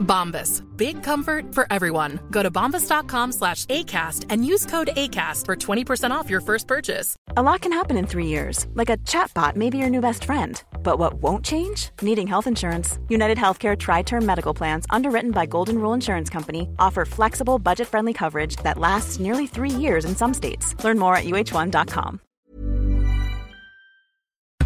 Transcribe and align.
Bombas. 0.00 0.62
Big 0.76 1.02
comfort 1.02 1.54
for 1.54 1.66
everyone. 1.70 2.20
Go 2.30 2.42
to 2.42 2.50
bombas.com 2.50 3.32
slash 3.32 3.66
ACAST 3.66 4.26
and 4.28 4.44
use 4.44 4.66
code 4.66 4.90
ACAST 4.96 5.46
for 5.46 5.56
20% 5.56 6.10
off 6.10 6.30
your 6.30 6.40
first 6.40 6.66
purchase. 6.66 7.16
A 7.36 7.42
lot 7.42 7.60
can 7.60 7.72
happen 7.72 7.96
in 7.96 8.06
three 8.06 8.26
years. 8.26 8.66
Like 8.74 8.90
a 8.90 8.96
chatbot 8.98 9.56
may 9.56 9.70
be 9.70 9.78
your 9.78 9.90
new 9.90 10.00
best 10.00 10.24
friend. 10.24 10.62
But 10.82 10.98
what 10.98 11.14
won't 11.14 11.44
change? 11.44 11.90
Needing 12.02 12.26
health 12.26 12.46
insurance. 12.46 12.98
United 13.08 13.38
Healthcare 13.38 13.78
Tri 13.78 14.02
Term 14.02 14.24
Medical 14.26 14.54
Plans, 14.54 14.86
underwritten 14.90 15.30
by 15.30 15.46
Golden 15.46 15.78
Rule 15.78 15.92
Insurance 15.92 16.30
Company, 16.30 16.68
offer 16.78 17.04
flexible, 17.04 17.58
budget 17.58 17.86
friendly 17.86 18.12
coverage 18.12 18.56
that 18.56 18.78
lasts 18.78 19.20
nearly 19.20 19.46
three 19.46 19.70
years 19.70 20.04
in 20.04 20.16
some 20.16 20.34
states. 20.34 20.74
Learn 20.82 20.98
more 20.98 21.14
at 21.14 21.24
uh1.com. 21.24 22.20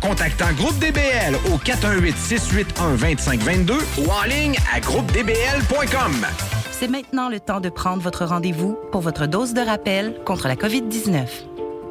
Contactant 0.05 0.53
Groupe 0.53 0.79
DBL 0.81 1.35
au 1.51 1.57
418-681-2522 1.57 3.73
ou 3.73 4.11
en 4.11 4.23
ligne 4.25 4.55
à 4.75 4.81
groupedbl.com. 4.81 6.27
C'est 6.73 6.89
maintenant 6.89 7.31
le 7.31 7.41
temps 7.41 7.61
de 7.61 7.71
prendre 7.71 8.03
votre 8.03 8.27
rendez-vous 8.27 8.77
pour 8.93 9.01
votre 9.01 9.27
dose 9.27 9.55
de 9.55 9.63
rappel 9.63 10.21
contre 10.27 10.47
la 10.47 10.57
COVID-19. 10.57 11.25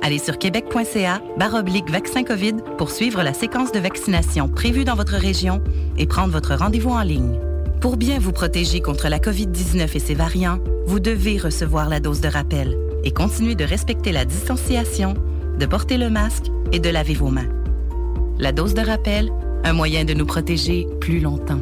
Allez 0.03 0.19
sur 0.19 0.37
québec.ca 0.37 1.23
baroblique 1.37 1.89
vaccin 1.89 2.23
COVID 2.23 2.57
pour 2.77 2.91
suivre 2.91 3.23
la 3.23 3.33
séquence 3.33 3.71
de 3.71 3.79
vaccination 3.79 4.47
prévue 4.47 4.83
dans 4.83 4.95
votre 4.95 5.15
région 5.15 5.63
et 5.97 6.05
prendre 6.05 6.31
votre 6.31 6.53
rendez-vous 6.53 6.91
en 6.91 7.01
ligne. 7.01 7.39
Pour 7.81 7.97
bien 7.97 8.19
vous 8.19 8.31
protéger 8.31 8.79
contre 8.79 9.07
la 9.07 9.17
COVID-19 9.17 9.89
et 9.91 9.99
ses 9.99 10.13
variants, 10.13 10.59
vous 10.85 10.99
devez 10.99 11.39
recevoir 11.39 11.89
la 11.89 11.99
dose 11.99 12.21
de 12.21 12.27
rappel 12.27 12.77
et 13.03 13.09
continuer 13.09 13.55
de 13.55 13.65
respecter 13.65 14.11
la 14.11 14.25
distanciation, 14.25 15.15
de 15.57 15.65
porter 15.65 15.97
le 15.97 16.11
masque 16.11 16.45
et 16.71 16.79
de 16.79 16.91
laver 16.91 17.15
vos 17.15 17.29
mains. 17.29 17.49
La 18.39 18.51
dose 18.51 18.73
de 18.73 18.81
rappel, 18.81 19.31
un 19.63 19.73
moyen 19.73 20.05
de 20.05 20.13
nous 20.15 20.25
protéger 20.25 20.87
plus 20.99 21.19
longtemps. 21.19 21.61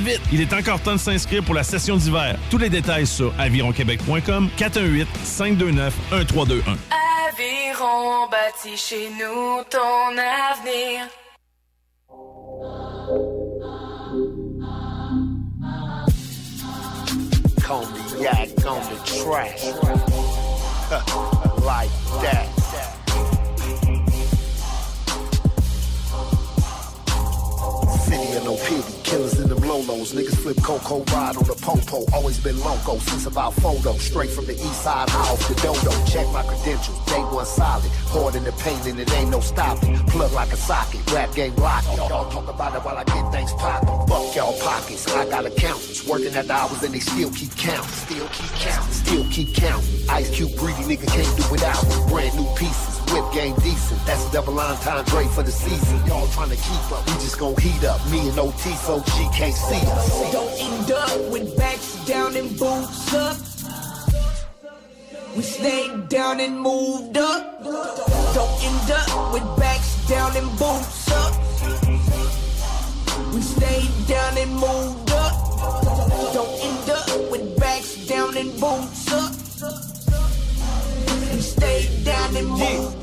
vite, 0.01 0.21
il 0.31 0.41
est 0.41 0.53
encore 0.53 0.79
temps 0.81 0.93
de 0.93 0.97
s'inscrire 0.97 1.43
pour 1.43 1.55
la 1.55 1.63
session 1.63 1.95
d'hiver. 1.95 2.37
Tous 2.49 2.57
les 2.57 2.69
détails 2.69 3.07
sur 3.07 3.33
avironquebec.com 3.39 4.49
418 4.57 5.07
529 5.23 5.93
1321. 6.11 6.77
Aviron 7.29 8.27
bâti 8.29 8.75
chez 8.77 9.09
nous 9.09 9.63
ton 9.69 10.17
avenir. 10.17 11.07
Cognac 17.65 18.49
on 18.67 18.81
the 18.81 18.97
track. 19.05 19.57
like 21.65 21.89
that. 22.21 22.50
City 28.11 28.35
of 28.35 28.43
no 28.43 28.57
pity, 28.57 28.93
killers 29.03 29.39
in 29.39 29.47
them 29.47 29.59
lolos. 29.59 30.11
Niggas 30.13 30.35
flip 30.35 30.57
coco 30.61 31.01
ride 31.15 31.37
on 31.37 31.45
the 31.45 31.55
popo. 31.55 32.03
Always 32.11 32.37
been 32.43 32.59
loco 32.59 32.97
since 32.97 33.25
about 33.25 33.53
photo. 33.53 33.93
Straight 33.93 34.29
from 34.29 34.47
the 34.47 34.53
east 34.53 34.83
side, 34.83 35.09
high 35.09 35.31
off 35.31 35.47
the 35.47 35.55
dodo. 35.63 35.91
Check 36.11 36.27
my 36.33 36.43
credentials, 36.43 36.99
day 37.05 37.23
one 37.31 37.45
solid. 37.45 37.89
Hard 38.11 38.35
in 38.35 38.43
the 38.43 38.51
paint 38.51 38.85
and 38.85 38.99
it 38.99 39.09
ain't 39.13 39.29
no 39.29 39.39
stopping. 39.39 39.95
Plug 40.07 40.33
like 40.33 40.51
a 40.51 40.57
socket, 40.57 41.09
rap 41.09 41.33
game 41.33 41.55
lock. 41.55 41.85
Y'all 41.95 42.29
talk 42.29 42.49
about 42.49 42.75
it 42.75 42.83
while 42.83 42.97
I 42.97 43.05
get 43.05 43.31
things 43.31 43.53
poppin'. 43.53 43.87
Fuck 44.07 44.35
y'all 44.35 44.59
pockets, 44.59 45.07
I 45.15 45.29
got 45.29 45.45
accountants 45.45 46.05
working 46.05 46.35
at 46.35 46.47
the 46.47 46.53
hours 46.53 46.83
and 46.83 46.93
they 46.93 46.99
still 46.99 47.31
keep 47.31 47.55
counting. 47.55 47.91
Still 47.91 48.27
keep 48.27 48.51
counting, 48.59 48.91
still 48.91 49.25
keep 49.31 49.55
counting. 49.55 50.09
Ice 50.09 50.29
Cube 50.35 50.51
greedy 50.57 50.83
nigga 50.83 51.07
can't 51.07 51.37
do 51.37 51.43
without 51.49 51.81
it. 51.81 52.09
Brand 52.09 52.35
new 52.35 52.49
pieces, 52.55 52.99
whip 53.13 53.33
game 53.33 53.55
decent. 53.55 53.99
That's 54.05 54.29
double 54.31 54.59
for 55.31 55.43
the 55.43 55.51
season. 55.51 56.05
Y'all 56.07 56.27
trying 56.27 56.49
to 56.49 56.55
keep 56.55 56.91
up, 56.91 57.05
we 57.07 57.13
just 57.13 57.39
gon' 57.39 57.55
heat 57.57 57.83
up. 57.83 57.99
Me 58.09 58.29
and 58.29 58.39
OT 58.39 58.73
so 58.75 59.01
she 59.15 59.23
can't 59.33 59.53
see 59.53 59.81
us. 59.87 60.31
Don't 60.31 60.53
end 60.59 60.91
up 60.91 61.31
with 61.31 61.57
backs 61.57 62.05
down 62.05 62.35
and 62.35 62.49
boots 62.57 63.13
up. 63.13 63.37
We 65.35 65.41
stayed 65.43 66.09
down 66.09 66.39
and 66.39 66.59
moved 66.59 67.17
up. 67.17 67.63
Don't 68.33 68.63
end 68.63 68.91
up 68.91 69.33
with 69.33 69.47
backs 69.57 70.07
down 70.07 70.35
and 70.35 70.49
boots 70.59 71.11
up. 71.11 71.33
We 73.33 73.41
stayed 73.41 74.07
down 74.07 74.37
and 74.37 74.51
moved 74.51 75.11
up. 75.11 75.33
Don't 76.33 76.55
end 76.67 76.89
up 76.89 77.31
with 77.31 77.57
backs 77.59 78.07
down 78.07 78.35
and 78.35 78.51
boots 78.59 79.11
up. 79.13 79.31
We 81.33 81.41
stayed 81.41 82.03
down 82.03 82.35
and 82.35 82.47
moved 82.47 82.95
up. 82.95 83.00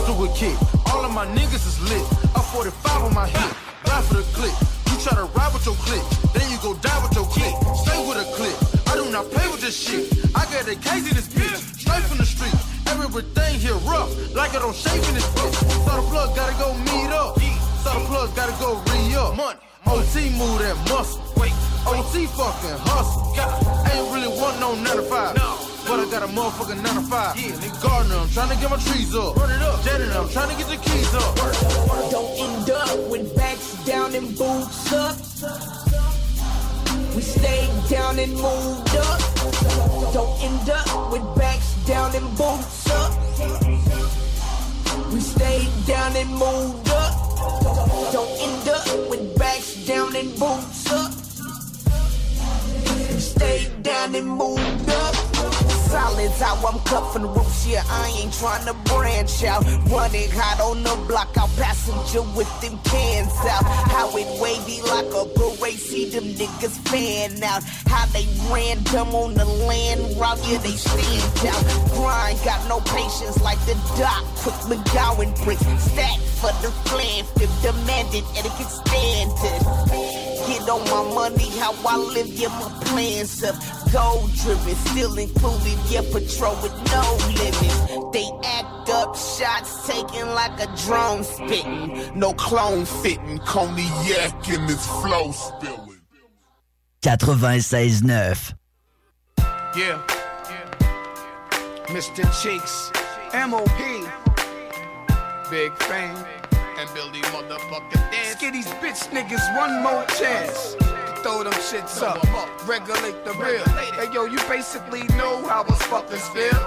Pistol 0.00 0.16
with 0.16 0.34
kick. 0.34 0.56
All 0.88 1.04
of 1.04 1.12
my 1.12 1.26
niggas 1.36 1.60
is 1.68 1.76
lit. 1.92 2.00
A 2.32 2.40
45 2.40 3.04
on 3.04 3.12
my 3.12 3.28
hip. 3.28 3.52
Ride 3.84 4.04
for 4.04 4.14
the 4.14 4.24
click. 4.32 4.56
You 4.88 4.96
try 4.96 5.12
to 5.12 5.28
ride 5.36 5.52
with 5.52 5.66
your 5.66 5.76
click. 5.84 6.00
Then 6.32 6.48
you 6.50 6.56
go 6.64 6.72
die 6.80 6.96
with 7.04 7.12
your 7.12 7.28
click. 7.28 7.52
Stay 7.84 8.00
with 8.08 8.16
a 8.16 8.24
click. 8.32 8.56
I 8.88 8.96
do 8.96 9.12
not 9.12 9.28
play 9.28 9.46
with 9.52 9.60
this 9.60 9.76
shit. 9.76 10.08
I 10.34 10.48
got 10.48 10.64
a 10.64 10.76
case 10.76 11.04
in 11.04 11.12
this 11.12 11.28
bitch. 11.28 11.60
Straight 11.76 12.00
from 12.08 12.16
the 12.16 12.24
street. 12.24 12.56
Everything 12.88 13.60
here 13.60 13.76
rough. 13.84 14.08
Like 14.34 14.56
I 14.56 14.60
don't 14.64 14.74
shake 14.74 15.04
in 15.04 15.12
this 15.12 15.28
bitch. 15.36 15.52
So 15.84 15.92
the 15.92 16.04
plug 16.08 16.34
gotta 16.34 16.56
go 16.56 16.72
meet 16.88 17.12
up. 17.12 17.36
So 17.84 17.92
the 17.92 18.00
plug 18.08 18.34
gotta 18.34 18.56
go 18.56 18.80
re 18.88 19.14
up. 19.20 19.36
Money. 19.36 19.60
OT 19.84 20.32
move 20.32 20.64
that 20.64 20.80
muscle. 20.88 21.20
Wait. 21.36 21.52
OT 21.84 22.24
fucking 22.24 22.78
hustle. 22.88 23.36
Ain't 23.36 24.08
really 24.16 24.32
want 24.40 24.56
no 24.64 24.72
9 24.80 24.96
to 24.96 25.02
5. 25.02 25.36
No. 25.36 25.69
But 25.90 26.06
I 26.06 26.08
got 26.08 26.22
a 26.22 26.28
motherfucking 26.28 26.82
9 26.84 26.94
to 26.94 27.00
5. 27.02 27.36
Yeah, 27.36 27.50
nigga. 27.50 27.82
Gardener, 27.82 28.18
I'm 28.22 28.28
trying 28.28 28.50
to 28.50 28.56
get 28.62 28.70
my 28.70 28.76
trees 28.76 29.12
up. 29.12 29.34
Run 29.34 29.50
it 29.50 29.60
up. 29.60 29.82
Janitor, 29.82 30.20
I'm 30.20 30.28
trying 30.28 30.50
to 30.50 30.56
get 30.56 30.68
the 30.70 30.76
keys 30.76 31.14
up. 31.14 31.34
Don't 32.14 32.30
end 32.38 32.70
up 32.70 33.10
with 33.10 33.34
backs 33.34 33.84
down 33.84 34.14
and 34.14 34.28
boots 34.38 34.92
up. 34.92 35.16
We 37.16 37.22
stayed 37.22 37.74
down 37.90 38.20
and 38.20 38.32
moved 38.34 38.96
up. 39.02 39.20
Don't 40.14 40.40
end 40.40 40.70
up 40.70 41.10
with 41.10 41.26
backs 41.34 41.74
down 41.84 42.14
and 42.14 42.28
boots 42.38 42.90
up. 42.90 43.10
We 45.12 45.18
stayed 45.18 45.72
down 45.88 46.14
and 46.14 46.30
moved 46.30 46.88
up. 46.88 47.14
Don't 48.12 48.30
end 48.38 48.68
up 48.68 49.10
with 49.10 49.36
backs 49.36 49.74
down 49.86 50.14
and 50.14 50.30
boots 50.38 50.86
up. 50.92 51.10
We 53.10 53.18
stayed 53.18 53.82
down 53.82 54.14
and 54.14 54.28
moved 54.28 54.88
up. 54.88 55.09
Solids 55.90 56.40
how 56.40 56.54
I'm 56.68 56.78
from 57.10 57.34
roots, 57.34 57.66
yeah, 57.66 57.82
I 57.88 58.14
ain't 58.22 58.32
trying 58.32 58.64
to 58.66 58.74
branch 58.88 59.42
out. 59.42 59.64
Running 59.90 60.30
hot 60.30 60.60
on 60.60 60.84
the 60.84 60.94
block, 61.08 61.36
out 61.36 61.50
passenger 61.56 62.22
with 62.38 62.46
them 62.62 62.78
cans 62.84 63.34
out. 63.50 63.64
How 63.90 64.06
it 64.16 64.40
wavy 64.40 64.82
like 64.82 65.10
a 65.10 65.26
parade, 65.34 65.80
see 65.80 66.08
them 66.08 66.30
niggas 66.38 66.78
fan 66.86 67.42
out. 67.42 67.64
How 67.90 68.06
they 68.14 68.24
random 68.54 69.16
on 69.16 69.34
the 69.34 69.44
land 69.44 70.16
route, 70.16 70.38
yeah, 70.46 70.58
they 70.58 70.78
stand 70.78 71.46
out. 71.50 71.90
Grind, 71.90 72.38
got 72.44 72.62
no 72.68 72.78
patience 72.94 73.42
like 73.42 73.58
the 73.66 73.74
doc, 73.98 74.22
quick 74.46 74.78
McGowan 74.78 75.34
bricks. 75.42 75.66
Stack 75.90 76.20
for 76.38 76.54
the 76.62 76.70
flam, 76.86 77.26
if 77.42 77.50
demanded, 77.66 78.22
etiquette 78.38 78.70
standard. 78.70 80.09
Get 80.70 80.88
on 80.88 81.08
my 81.08 81.14
money, 81.14 81.48
how 81.58 81.74
I 81.84 81.96
live, 81.96 82.28
yeah, 82.28 82.48
my 82.48 82.68
plans 82.84 83.42
up. 83.42 83.56
Gold 83.92 84.32
driven, 84.34 84.76
still 84.76 85.18
included, 85.18 85.78
yeah, 85.88 86.02
patrol 86.02 86.54
with 86.62 86.72
no 86.92 87.18
limits. 87.26 87.88
They 88.12 88.30
act 88.44 88.88
up, 88.90 89.16
shots 89.16 89.88
taken 89.88 90.28
like 90.32 90.60
a 90.60 90.66
drone 90.86 91.24
spitting. 91.24 92.16
No 92.16 92.34
clone 92.34 92.84
fitting, 92.84 93.38
cognac 93.38 94.48
in 94.48 94.66
this 94.66 94.86
flow 94.86 95.32
spilling. 95.32 96.00
96.9. 97.02 98.54
Yeah. 99.76 100.02
Mr. 101.86 102.24
Cheeks, 102.40 102.92
MOP. 103.34 103.80
Big 105.50 105.72
fame 105.82 106.39
and 106.80 106.94
Billy 106.94 107.20
motherfucking 107.28 108.10
dance. 108.10 108.40
Give 108.40 108.54
these 108.54 108.66
bitch 108.80 109.10
niggas 109.10 109.44
one 109.56 109.82
more 109.82 110.04
chance. 110.18 110.74
Throw 111.22 111.44
them 111.44 111.52
shits 111.52 112.00
up, 112.02 112.24
regulate 112.66 113.22
the 113.26 113.32
real. 113.34 113.64
Hey 113.92 114.10
yo, 114.14 114.24
you 114.24 114.38
basically 114.48 115.02
know 115.18 115.46
how 115.46 115.62
us 115.64 115.82
fuckers 115.82 116.26
feel. 116.32 116.58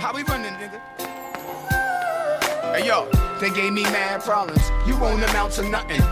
How 0.00 0.12
we 0.12 0.24
running, 0.24 0.54
nigga? 0.54 0.80
Hey 2.74 2.86
yo, 2.86 3.08
they 3.38 3.50
gave 3.50 3.72
me 3.72 3.82
mad 3.84 4.22
problems. 4.22 4.62
You 4.86 4.98
won't 4.98 5.22
amount 5.22 5.52
to 5.52 5.68
nothing. 5.68 6.02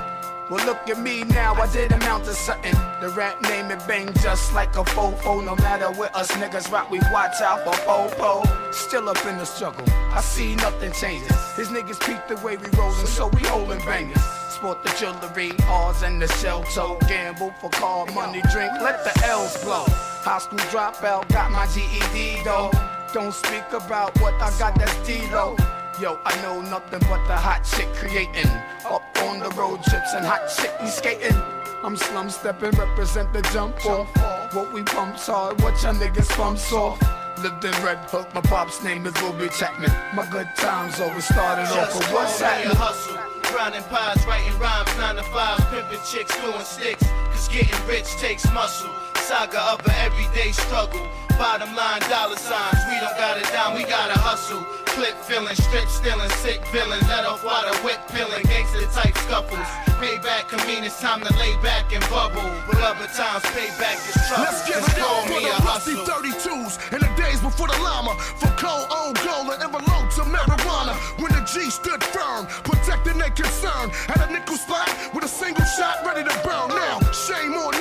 Well, 0.51 0.65
look 0.65 0.89
at 0.89 0.99
me 0.99 1.25
now, 1.25 1.53
I 1.55 1.71
did 1.71 1.93
amount 1.93 2.25
to 2.25 2.33
something. 2.33 2.73
The 3.03 3.11
rap 3.15 3.43
name 3.43 3.71
it 3.71 3.87
bang 3.87 4.11
just 4.23 4.55
like 4.55 4.77
a 4.77 4.85
fofo. 4.85 5.45
No 5.45 5.55
matter 5.57 5.93
where 5.93 6.15
us 6.17 6.31
niggas 6.33 6.73
rock, 6.73 6.91
we 6.91 7.01
watch 7.13 7.43
out 7.43 7.65
for 7.65 7.79
popo. 7.85 8.73
Still 8.73 9.11
up 9.11 9.23
in 9.27 9.37
the 9.37 9.45
struggle, 9.45 9.85
I 9.91 10.23
see 10.23 10.55
nothing 10.57 10.93
changes. 10.93 11.37
His 11.53 11.69
niggas 11.69 12.01
peep 12.01 12.27
the 12.29 12.37
way 12.43 12.57
we 12.57 12.67
rollin', 12.79 13.07
so 13.07 13.29
we 13.29 13.41
holdin' 13.41 13.85
bangers. 13.85 14.23
Sport 14.49 14.83
the 14.83 14.89
jewelry, 14.99 15.53
R's 15.69 16.03
and 16.03 16.21
the 16.21 16.29
shell 16.29 16.63
toe. 16.63 16.99
Gamble 17.07 17.53
for 17.61 17.69
car, 17.69 18.07
money, 18.13 18.41
drink, 18.51 18.73
let 18.81 19.05
the 19.05 19.27
L's 19.27 19.63
blow. 19.63 19.85
High 19.87 20.39
school 20.39 20.59
dropout, 20.71 21.29
got 21.29 21.51
my 21.51 21.67
GED 21.67 22.43
though. 22.43 22.71
Don't 23.13 23.35
speak 23.35 23.71
about 23.73 24.19
what 24.21 24.33
I 24.35 24.51
got, 24.59 24.79
that's 24.79 24.97
D-Lo. 25.07 25.57
Yo, 26.01 26.17
I 26.25 26.41
know 26.43 26.61
nothing 26.63 27.01
but 27.11 27.27
the 27.27 27.35
hot 27.35 27.67
shit 27.67 27.93
creating. 27.95 28.47
Up 28.87 29.03
on 29.25 29.41
the 29.41 29.51
road 29.59 29.83
trips 29.83 30.15
and 30.15 30.25
hot 30.25 30.49
shit 30.49 30.71
we 30.81 30.87
skating. 30.87 31.35
I'm 31.83 31.97
slum 31.97 32.31
stepping, 32.31 32.71
represent 32.71 33.33
the 33.33 33.43
jump 33.53 33.85
off. 33.85 34.07
What 34.55 34.73
we 34.73 34.85
pumps 34.85 35.27
hard, 35.27 35.61
what 35.61 35.83
your 35.83 35.95
niggas 35.95 36.31
pumps 36.37 36.73
off. 36.73 37.01
Lived 37.43 37.65
in 37.65 37.73
Red 37.83 37.99
Hook, 38.11 38.33
my 38.33 38.41
pop's 38.43 38.83
name 38.85 39.07
is 39.07 39.23
Ruby 39.23 39.49
Chapman. 39.49 39.91
My 40.15 40.25
good 40.31 40.49
times 40.57 41.01
always 41.01 41.25
started 41.25 41.67
off 41.67 41.93
with 41.97 42.13
what's 42.13 42.41
happening. 42.41 42.77
hustle. 42.77 43.19
Grinding 43.51 43.83
pies, 43.85 44.25
writing 44.25 44.57
rhymes, 44.61 44.97
nine 44.99 45.17
to 45.17 45.25
five, 45.25 45.59
pimping 45.71 45.99
chicks, 46.07 46.37
doing 46.41 46.61
sticks. 46.63 47.03
Cause 47.33 47.49
getting 47.49 47.87
rich 47.89 48.07
takes 48.19 48.45
muscle. 48.53 48.91
Saga 49.29 49.61
of 49.77 49.85
an 49.85 49.93
everyday 50.09 50.53
struggle. 50.53 51.07
Bottom 51.37 51.77
line, 51.77 52.01
dollar 52.09 52.41
signs. 52.41 52.81
We 52.89 52.97
don't 52.97 53.13
got 53.21 53.37
it 53.37 53.45
down, 53.53 53.77
we 53.77 53.85
gotta 53.85 54.19
hustle. 54.19 54.65
Clip 54.97 55.13
filling, 55.29 55.55
strip 55.55 55.87
stealing, 55.87 56.31
sick 56.41 56.65
villain. 56.73 56.99
Let 57.13 57.29
off 57.29 57.45
water, 57.45 57.77
whip 57.85 58.01
peeling, 58.09 58.43
gangster 58.49 58.89
type 58.89 59.13
scuffles. 59.29 59.69
Payback 60.01 60.49
can 60.49 60.65
mean 60.67 60.83
it's 60.83 60.99
time 60.99 61.21
to 61.21 61.31
lay 61.37 61.53
back 61.61 61.93
and 61.93 62.01
bubble. 62.09 62.41
But 62.67 62.81
other 62.81 63.05
times, 63.13 63.45
payback 63.53 64.01
is 64.09 64.17
trouble. 64.33 64.49
Let's 64.49 64.65
give 64.65 64.81
Just 64.81 64.97
it 64.97 65.05
call 65.05 65.23
me 65.29 65.45
the 65.45 65.53
a 65.53 65.61
rusty 65.61 65.93
hustle. 65.93 66.25
32s 66.25 66.75
and 66.97 67.03
the 67.05 67.13
days 67.21 67.45
before 67.45 67.69
the 67.69 67.77
llama. 67.85 68.17
From 68.41 68.57
cold 68.57 68.89
old 68.89 69.21
gold 69.29 69.53
and 69.53 69.61
envelope 69.63 70.09
to 70.17 70.25
marijuana. 70.25 70.97
When 71.21 71.37
the 71.37 71.45
G 71.45 71.69
stood 71.69 72.03
firm, 72.03 72.49
protecting 72.65 73.21
their 73.21 73.31
concern. 73.37 73.93
At 74.09 74.25
a 74.25 74.33
nickel 74.33 74.57
spot 74.57 74.89
with 75.13 75.23
a 75.23 75.29
single 75.29 75.69
shot 75.77 76.01
ready 76.03 76.25
to 76.25 76.35
burn. 76.41 76.73
Now, 76.73 76.99
shame 77.13 77.55
on 77.55 77.78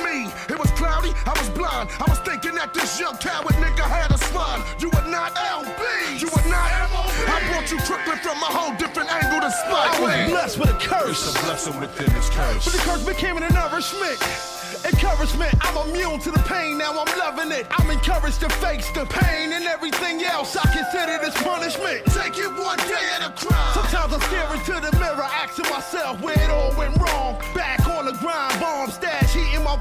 me. 1.02 1.10
It 1.10 1.14
was 1.14 1.14
cloudy, 1.14 1.14
I 1.26 1.38
was 1.38 1.50
blind. 1.50 1.90
I 2.00 2.06
was 2.08 2.18
thinking 2.20 2.54
that 2.54 2.74
this 2.74 3.00
young 3.00 3.16
coward 3.16 3.54
nigga 3.56 3.84
had 3.84 4.10
a 4.10 4.18
spine. 4.18 4.62
You 4.78 4.90
were 4.90 5.08
not 5.10 5.34
LB. 5.34 6.20
You 6.20 6.28
were 6.28 6.48
not 6.48 6.68
MOB. 6.90 7.10
I 7.28 7.42
brought 7.48 7.70
you 7.70 7.78
Brooklyn 7.86 8.18
from 8.18 8.38
a 8.42 8.50
whole 8.50 8.74
different 8.76 9.10
angle 9.12 9.40
to 9.40 9.50
spot. 9.50 9.94
I 9.94 10.00
was 10.00 10.30
blessed 10.30 10.58
with 10.58 10.70
a 10.70 10.78
curse. 10.78 11.28
It's 11.28 11.36
a 11.36 11.44
blessing 11.44 11.80
within 11.80 12.12
this 12.14 12.30
curse. 12.30 12.64
But 12.64 12.72
the 12.74 12.80
curse 12.80 13.04
became 13.04 13.36
an 13.36 13.48
nourishment. 13.54 14.18
Encouragement, 14.84 15.54
I'm 15.60 15.88
immune 15.88 16.20
to 16.20 16.30
the 16.30 16.38
pain, 16.46 16.78
now 16.78 16.92
I'm 16.92 17.18
loving 17.18 17.50
it. 17.50 17.66
I'm 17.70 17.90
encouraged 17.90 18.40
to 18.40 18.48
face 18.62 18.90
the 18.92 19.06
pain 19.06 19.52
and 19.52 19.64
everything 19.64 20.22
else 20.22 20.56
I 20.56 20.62
consider 20.70 21.18
this 21.18 21.34
punishment. 21.42 22.04
Take 22.06 22.38
it 22.38 22.52
one 22.52 22.78
day 22.86 23.04
at 23.16 23.26
a 23.26 23.32
crime. 23.34 23.74
Sometimes 23.74 24.12
I 24.14 24.18
stare 24.28 24.54
into 24.54 24.78
the 24.78 24.96
mirror, 24.98 25.24
asking 25.24 25.70
myself 25.70 26.20
where 26.20 26.38
it 26.38 26.50
all 26.50 26.74
went 26.76 26.96
wrong. 27.00 27.40
Back 27.54 27.86
on 27.88 28.06
the 28.06 28.12
grind, 28.12 28.60
bomb 28.60 28.90
stash, 28.90 29.27
heat 29.27 29.27
in 29.27 29.27
my 29.27 29.27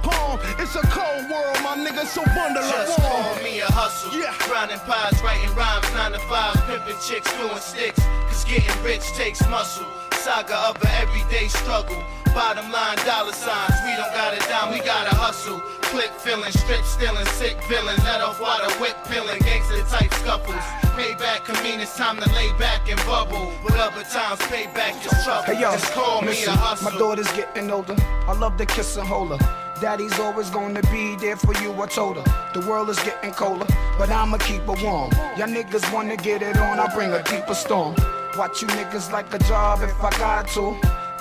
palm. 0.03 0.39
It's 0.59 0.75
a 0.75 0.81
cold 0.88 1.29
world, 1.29 1.57
my 1.63 1.75
nigga, 1.77 2.05
so 2.05 2.23
bundle 2.35 2.63
up 2.63 2.88
Just 2.88 2.99
warm. 2.99 3.11
call 3.23 3.44
me 3.44 3.59
a 3.61 3.65
hustle. 3.65 4.13
Yeah. 4.17 4.33
Grinding 4.47 4.79
pies, 4.79 5.21
writing 5.23 5.53
rhymes, 5.55 5.88
nine 5.94 6.11
to 6.13 6.19
five, 6.31 6.55
pimping 6.67 6.97
chicks, 7.01 7.31
doing 7.38 7.57
sticks. 7.57 7.99
Cause 8.27 8.44
getting 8.45 8.83
rich 8.83 9.03
takes 9.13 9.41
muscle. 9.49 9.85
Saga 10.13 10.55
of 10.69 10.81
an 10.81 10.89
everyday 11.01 11.47
struggle. 11.47 12.01
Bottom 12.33 12.69
line, 12.71 12.97
dollar 13.05 13.31
signs. 13.33 13.73
We 13.85 13.95
don't 13.95 14.13
got 14.13 14.33
it 14.33 14.41
dime, 14.49 14.71
we 14.73 14.79
gotta 14.79 15.15
hustle. 15.15 15.59
Click 15.89 16.11
filling, 16.19 16.51
strip 16.51 16.83
stealing, 16.83 17.25
sick 17.39 17.57
villain. 17.63 17.95
Let 18.03 18.21
off 18.21 18.39
water, 18.41 18.69
whip 18.79 18.95
peeling, 19.09 19.39
gangster 19.39 19.81
type 19.89 20.13
scuffles. 20.15 20.55
Payback 20.97 21.45
can 21.45 21.57
mean 21.63 21.79
it's 21.79 21.95
time 21.97 22.17
to 22.19 22.29
lay 22.33 22.51
back 22.59 22.89
and 22.89 22.99
bubble. 23.05 23.51
But 23.63 23.77
other 23.77 24.03
times, 24.03 24.39
payback 24.51 25.03
is 25.05 25.23
trouble. 25.23 25.44
Hey 25.44 25.61
yo, 25.61 25.71
Just 25.71 25.94
call 25.94 26.21
me 26.21 26.27
listen, 26.29 26.53
a 26.53 26.57
hustle. 26.57 26.91
my 26.91 26.97
daughter's 26.99 27.31
getting 27.31 27.71
older. 27.71 27.95
I 28.27 28.33
love 28.33 28.57
to 28.57 28.65
kiss 28.65 28.97
and 28.97 29.07
hold 29.07 29.29
her. 29.39 29.66
Daddy's 29.79 30.19
always 30.19 30.50
gonna 30.50 30.81
be 30.91 31.15
there 31.18 31.35
for 31.35 31.53
you, 31.62 31.71
I 31.79 31.85
told 31.85 32.18
her. 32.18 32.51
The 32.53 32.68
world 32.68 32.89
is 32.89 32.97
getting 33.00 33.31
colder, 33.31 33.68
but 34.00 34.09
I'ma 34.09 34.38
keep 34.38 34.63
her 34.63 34.74
warm. 34.83 35.12
Y'all 35.38 35.47
niggas 35.47 35.94
wanna 35.94 36.18
get 36.18 36.41
it 36.41 36.57
on, 36.57 36.79
I'll 36.79 36.94
bring 36.95 37.12
a 37.12 37.21
deeper 37.24 37.53
storm. 37.53 37.95
Watch 38.35 38.63
you 38.63 38.68
niggas 38.69 39.12
like 39.12 39.31
a 39.33 39.39
job 39.39 39.83
if 39.83 40.03
I 40.03 40.09
got 40.18 40.47
to. 40.50 40.75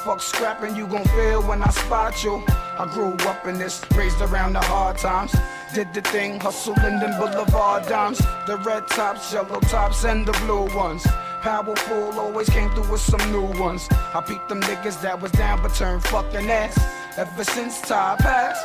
Fuck 0.05 0.23
scrapping, 0.23 0.75
you 0.75 0.87
gon' 0.87 1.05
feel 1.05 1.43
when 1.43 1.62
I 1.62 1.69
spot 1.70 2.25
you. 2.25 2.43
I 2.49 2.88
grew 2.94 3.12
up 3.29 3.47
in 3.47 3.58
this, 3.58 3.85
raised 3.94 4.23
around 4.23 4.55
the 4.55 4.61
hard 4.61 4.97
times. 4.97 5.35
Did 5.75 5.93
the 5.93 6.00
thing, 6.00 6.41
hustling 6.41 6.99
them 7.00 7.19
boulevard 7.19 7.87
dimes. 7.87 8.19
The 8.47 8.56
red 8.64 8.87
tops, 8.87 9.35
yellow 9.35 9.61
tops, 9.61 10.05
and 10.05 10.25
the 10.25 10.32
blue 10.44 10.75
ones. 10.75 11.06
Powerful, 11.43 12.19
always 12.19 12.49
came 12.49 12.70
through 12.70 12.91
with 12.91 13.02
some 13.02 13.31
new 13.31 13.47
ones. 13.61 13.87
I 13.91 14.25
beat 14.26 14.49
them 14.49 14.62
niggas 14.62 15.02
that 15.02 15.20
was 15.20 15.32
down 15.32 15.62
but 15.62 15.75
turned 15.75 16.05
fucking 16.05 16.50
ass. 16.50 17.06
Ever 17.18 17.44
since 17.44 17.80
time 17.80 18.18
passed. 18.18 18.62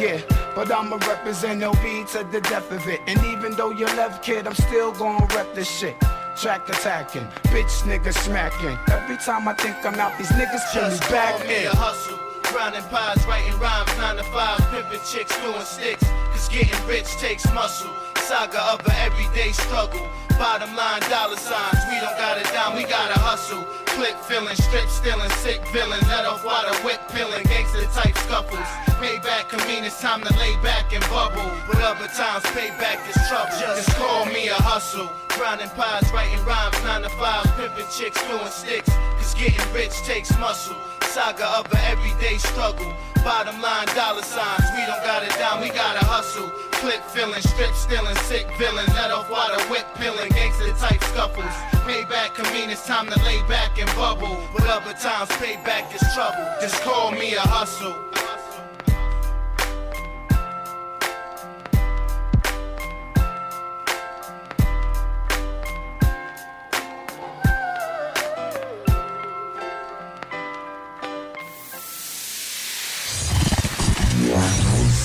Yeah, 0.00 0.20
but 0.54 0.72
I'ma 0.72 0.96
represent 1.06 1.60
LB 1.62 2.10
to 2.12 2.24
the 2.32 2.40
death 2.40 2.70
of 2.72 2.86
it. 2.88 3.00
And 3.06 3.22
even 3.26 3.52
though 3.56 3.70
you 3.70 3.84
left, 3.86 4.24
kid, 4.24 4.46
I'm 4.46 4.54
still 4.54 4.92
gonna 4.92 5.26
rep 5.34 5.54
this 5.54 5.70
shit. 5.70 5.94
Track 6.36 6.66
attacking, 6.68 7.26
bitch 7.52 7.82
nigga 7.84 8.12
smacking. 8.12 8.76
Every 8.90 9.18
time 9.18 9.46
I 9.46 9.54
think 9.54 9.76
I'm 9.84 10.00
out, 10.00 10.16
these 10.18 10.30
niggas 10.32 10.64
pull 10.72 10.82
me 10.82 10.88
Just 10.96 11.10
back 11.10 11.36
call 11.36 11.46
me 11.46 11.56
in. 11.60 11.66
a 11.66 11.76
hustle. 11.76 12.18
Grinding 12.50 12.82
pies, 12.88 13.24
writing 13.26 13.58
rhymes, 13.60 13.96
nine 13.98 14.16
to 14.16 14.24
five, 14.24 14.58
pimping 14.72 15.00
chicks, 15.04 15.36
doing 15.42 15.60
sticks. 15.60 16.04
Cause 16.32 16.48
getting 16.48 16.86
rich 16.86 17.06
takes 17.20 17.44
muscle. 17.52 17.92
Saga 18.16 18.62
of 18.72 18.80
an 18.86 18.92
everyday 19.04 19.52
struggle. 19.52 20.00
Bottom 20.38 20.74
line, 20.74 21.02
dollar 21.10 21.36
signs. 21.36 21.84
We 21.92 22.00
don't 22.00 22.16
got 22.16 22.38
it 22.38 22.50
down, 22.52 22.76
we 22.76 22.84
gotta 22.84 23.18
hustle. 23.20 23.62
Click 23.94 24.16
filling, 24.26 24.56
strip 24.56 24.88
stealing, 24.88 25.30
sick 25.38 25.60
villain. 25.68 26.00
Let 26.08 26.24
off 26.24 26.44
water, 26.44 26.74
whip 26.82 27.00
peeling, 27.14 27.44
gangster 27.44 27.84
type 27.94 28.16
scuffles. 28.18 28.58
Payback 28.98 29.48
can 29.48 29.64
mean 29.68 29.84
it's 29.84 30.00
time 30.00 30.20
to 30.22 30.32
lay 30.36 30.56
back 30.62 30.92
and 30.92 31.02
bubble. 31.08 31.48
But 31.68 31.80
other 31.80 32.08
times, 32.08 32.42
payback 32.50 33.08
is 33.08 33.16
trouble. 33.28 33.54
Just 33.76 33.90
call 33.94 34.26
me 34.26 34.48
a 34.48 34.54
hustle. 34.54 35.10
Grinding 35.28 35.68
pies, 35.70 36.10
writing 36.12 36.44
rhymes, 36.44 36.82
nine 36.82 37.02
to 37.02 37.08
five, 37.10 37.44
pimping 37.56 37.86
chicks, 37.90 38.20
doing 38.26 38.46
sticks. 38.48 38.90
Cause 38.90 39.34
getting 39.34 39.72
rich 39.72 39.94
takes 40.02 40.36
muscle. 40.38 40.76
Saga 41.14 41.46
of 41.60 41.70
an 41.70 41.78
everyday 41.86 42.38
struggle. 42.38 42.92
Bottom 43.22 43.62
line, 43.62 43.86
dollar 43.94 44.20
signs. 44.22 44.66
We 44.74 44.84
don't 44.84 44.98
got 45.06 45.22
it 45.22 45.30
down, 45.38 45.60
we 45.60 45.68
gotta 45.68 46.04
hustle. 46.04 46.48
Clip 46.82 47.00
filling, 47.14 47.40
strip 47.40 47.72
stealing, 47.72 48.16
sick 48.26 48.50
villain. 48.58 48.84
Let 48.98 49.12
off 49.12 49.30
water, 49.30 49.62
whip 49.70 49.86
peeling, 49.94 50.28
gangster 50.30 50.72
type 50.72 51.00
scuffles. 51.04 51.54
Payback 51.86 52.34
can 52.34 52.52
mean 52.52 52.68
it's 52.68 52.84
time 52.84 53.06
to 53.06 53.16
lay 53.22 53.40
back 53.46 53.78
and 53.78 53.86
bubble. 53.94 54.36
But 54.52 54.66
other 54.66 54.92
times, 54.94 55.30
payback 55.38 55.94
is 55.94 56.02
trouble. 56.14 56.50
Just 56.60 56.82
call 56.82 57.12
me 57.12 57.34
a 57.34 57.46
hustle. 57.46 57.94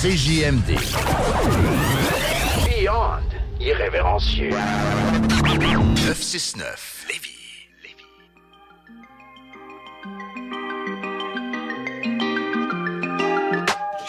CJMD. 0.02 0.78
Beyond 2.64 3.20
irrévérencieux. 3.60 4.48
969 6.06 6.99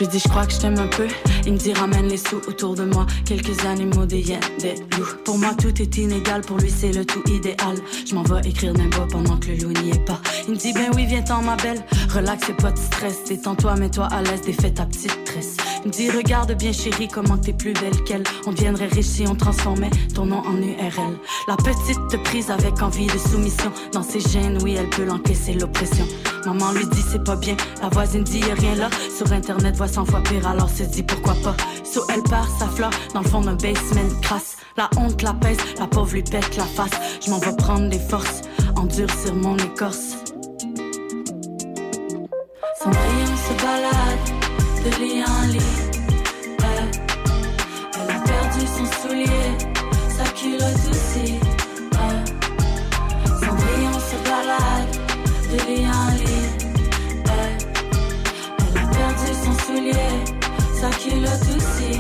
Je 0.01 0.08
dis, 0.08 0.17
je 0.17 0.27
crois 0.29 0.48
que 0.48 0.53
je 0.53 0.58
t'aime 0.58 0.79
un 0.79 0.88
peu. 0.88 1.05
Il 1.46 1.53
me 1.53 1.58
dit, 1.60 1.74
ramène 1.74 2.08
les 2.08 2.17
sous 2.17 2.38
autour 2.48 2.74
de 2.74 2.86
moi. 2.86 3.05
Quelques 3.24 3.63
animaux, 3.65 4.08
des 4.08 4.22
hyènes, 4.22 4.39
des 4.60 4.74
loups. 4.98 5.15
Pour 5.24 5.38
moi, 5.38 5.53
tout 5.53 5.79
est 5.79 5.96
inégal. 5.96 6.41
Pour 6.41 6.58
lui, 6.58 6.72
c'est 6.72 6.91
le 6.91 7.05
tout 7.05 7.22
idéal. 7.29 7.77
Je 8.10 8.15
m'en 8.15 8.24
vais 8.24 8.50
écrire 8.50 8.74
bois 8.74 9.08
pendant 9.12 9.38
que 9.38 9.50
le 9.50 9.58
loup 9.58 9.74
n'y 9.84 9.91
est 9.91 10.03
pas. 10.03 10.20
Il 10.48 10.55
me 10.55 10.58
dit, 10.58 10.74
ben 10.74 10.89
oui, 10.96 11.05
viens-t'en, 11.05 11.43
ma 11.43 11.55
belle. 11.55 11.86
Relax 12.10 12.50
et 12.50 12.53
pas 12.53 12.72
de 12.72 12.79
stress. 12.79 13.25
Détends-toi, 13.27 13.75
mets-toi 13.75 14.05
à 14.05 14.24
l'aise. 14.24 14.41
Défais 14.41 14.72
ta 14.72 14.88
petite 14.88 15.24
tresse. 15.24 15.58
Il 15.86 15.89
me 15.89 15.93
dit, 15.93 16.10
regarde 16.10 16.51
bien, 16.53 16.72
chérie, 16.72 17.08
comment 17.08 17.38
t'es 17.38 17.53
plus 17.53 17.74
belle 17.74 18.03
qu'elle. 18.03 18.24
On 18.48 18.53
deviendrait 18.53 18.88
riche 18.88 19.05
si 19.05 19.27
on 19.27 19.36
transformait 19.36 19.91
ton 20.15 20.25
nom 20.25 20.41
en 20.48 20.58
URL. 20.58 21.15
La 21.48 21.58
petite 21.58 22.08
te 22.10 22.17
prise 22.17 22.50
avec 22.50 22.81
envie 22.81 23.05
de 23.05 23.20
soumission. 23.20 23.72
Dans 23.93 24.03
ses 24.03 24.20
gènes, 24.20 24.58
oui, 24.63 24.75
elle 24.79 24.89
peut 24.89 25.05
l'encaisser 25.05 25.53
l'oppression. 25.53 26.08
Maman 26.46 26.72
lui 26.72 26.86
dit 26.88 27.03
c'est 27.08 27.24
pas 27.24 27.36
bien, 27.36 27.55
la 27.81 27.89
voisine 27.89 28.24
dit 28.24 28.39
y'a 28.39 28.55
rien 28.55 28.75
là. 28.75 28.89
Sur 29.15 29.31
internet 29.31 29.75
voit 29.75 29.88
100 29.91 30.05
fois 30.05 30.21
pire, 30.21 30.48
alors 30.48 30.69
se 30.69 30.83
dit 30.83 31.03
pourquoi 31.03 31.33
pas. 31.43 31.55
So 31.83 32.01
elle 32.13 32.24
part, 32.24 32.48
sa 32.57 32.67
fleur 32.67 32.91
dans 33.13 33.21
le 33.21 33.27
fond 33.27 33.41
d'un 33.41 33.55
basement 33.55 34.21
crasse. 34.21 34.55
La 34.77 34.89
honte 34.95 35.21
la 35.21 35.33
pèse, 35.33 35.57
la 35.79 35.88
pauvre 35.88 36.13
lui 36.13 36.24
pète 36.24 36.55
la 36.55 36.63
face. 36.63 36.91
Je 37.24 37.29
m'en 37.29 37.39
vais 37.39 37.55
prendre 37.57 37.89
des 37.89 38.00
forces, 38.00 38.41
endurcir 38.77 39.36
mon 39.36 39.57
écorce. 39.57 40.15
Cendrillon 42.81 43.36
se 43.48 43.53
balade 43.63 44.25
de 44.86 44.89
lit 45.03 45.24
en 45.24 45.48
lit. 45.48 45.60
Elle, 46.60 46.91
elle 47.95 48.12
a 48.15 48.19
perdu 48.19 48.65
son 48.65 48.86
soulier, 49.01 49.57
sa 50.10 50.24
culotte 50.31 50.88
aussi. 50.89 51.39
Cendrillon 53.41 54.00
se 54.00 54.17
balade 54.29 54.91
de 55.51 55.57
lit 55.67 55.86
en 55.86 56.12
lit. 56.15 56.20
Aussi. 61.55 61.99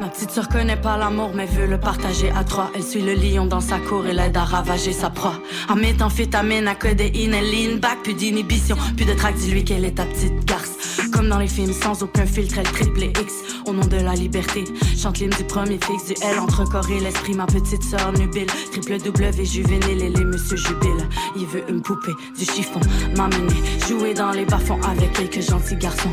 Ma 0.00 0.08
petite 0.08 0.30
sœur 0.30 0.48
connaît 0.48 0.76
pas 0.76 0.96
l'amour, 0.96 1.30
mais 1.34 1.46
veut 1.46 1.66
le 1.66 1.78
partager 1.78 2.30
à 2.30 2.44
trois. 2.44 2.70
Elle 2.74 2.82
suit 2.82 3.02
le 3.02 3.14
lion 3.14 3.46
dans 3.46 3.60
sa 3.60 3.78
cour 3.78 4.06
et 4.06 4.12
l'aide 4.12 4.36
à 4.36 4.44
ravager 4.44 4.92
sa 4.92 5.10
proie. 5.10 5.40
En 5.68 5.76
méthamphétamine, 5.76 6.68
à 6.68 6.74
codéine, 6.74 7.34
elle 7.34 7.50
lean 7.50 7.78
back, 7.78 8.02
plus 8.02 8.14
d'inhibition, 8.14 8.76
plus 8.96 9.06
de 9.06 9.14
trac, 9.14 9.34
dis-lui 9.34 9.64
qu'elle 9.64 9.84
est 9.84 9.96
ta 9.96 10.04
petite 10.04 10.44
garce. 10.44 10.73
Comme 11.14 11.28
dans 11.28 11.38
les 11.38 11.46
films, 11.46 11.72
sans 11.72 12.02
aucun 12.02 12.26
filtre, 12.26 12.58
elle 12.58 12.70
triple 12.72 13.04
X 13.04 13.32
au 13.66 13.72
nom 13.72 13.86
de 13.86 13.96
la 13.98 14.14
liberté. 14.14 14.64
Chante 14.98 15.18
l'hymne 15.20 15.30
du 15.38 15.44
premier 15.44 15.78
fixe, 15.78 16.06
du 16.06 16.14
L 16.24 16.40
entre 16.40 16.64
corps 16.64 16.90
et 16.90 16.98
l'esprit. 16.98 17.34
Ma 17.34 17.46
petite 17.46 17.84
sœur 17.84 18.12
nubile, 18.18 18.48
triple 18.72 18.98
W 18.98 19.44
juvénile, 19.44 20.02
et 20.02 20.10
les 20.10 20.24
monsieur 20.24 20.56
jubile. 20.56 21.08
Il 21.36 21.46
veut 21.46 21.62
une 21.68 21.82
poupée, 21.82 22.14
du 22.36 22.44
chiffon, 22.44 22.80
m'amener, 23.16 23.54
jouer 23.88 24.12
dans 24.12 24.32
les 24.32 24.44
bas-fonds 24.44 24.80
avec 24.82 25.12
quelques 25.12 25.40
gentils 25.40 25.76
garçons. 25.76 26.12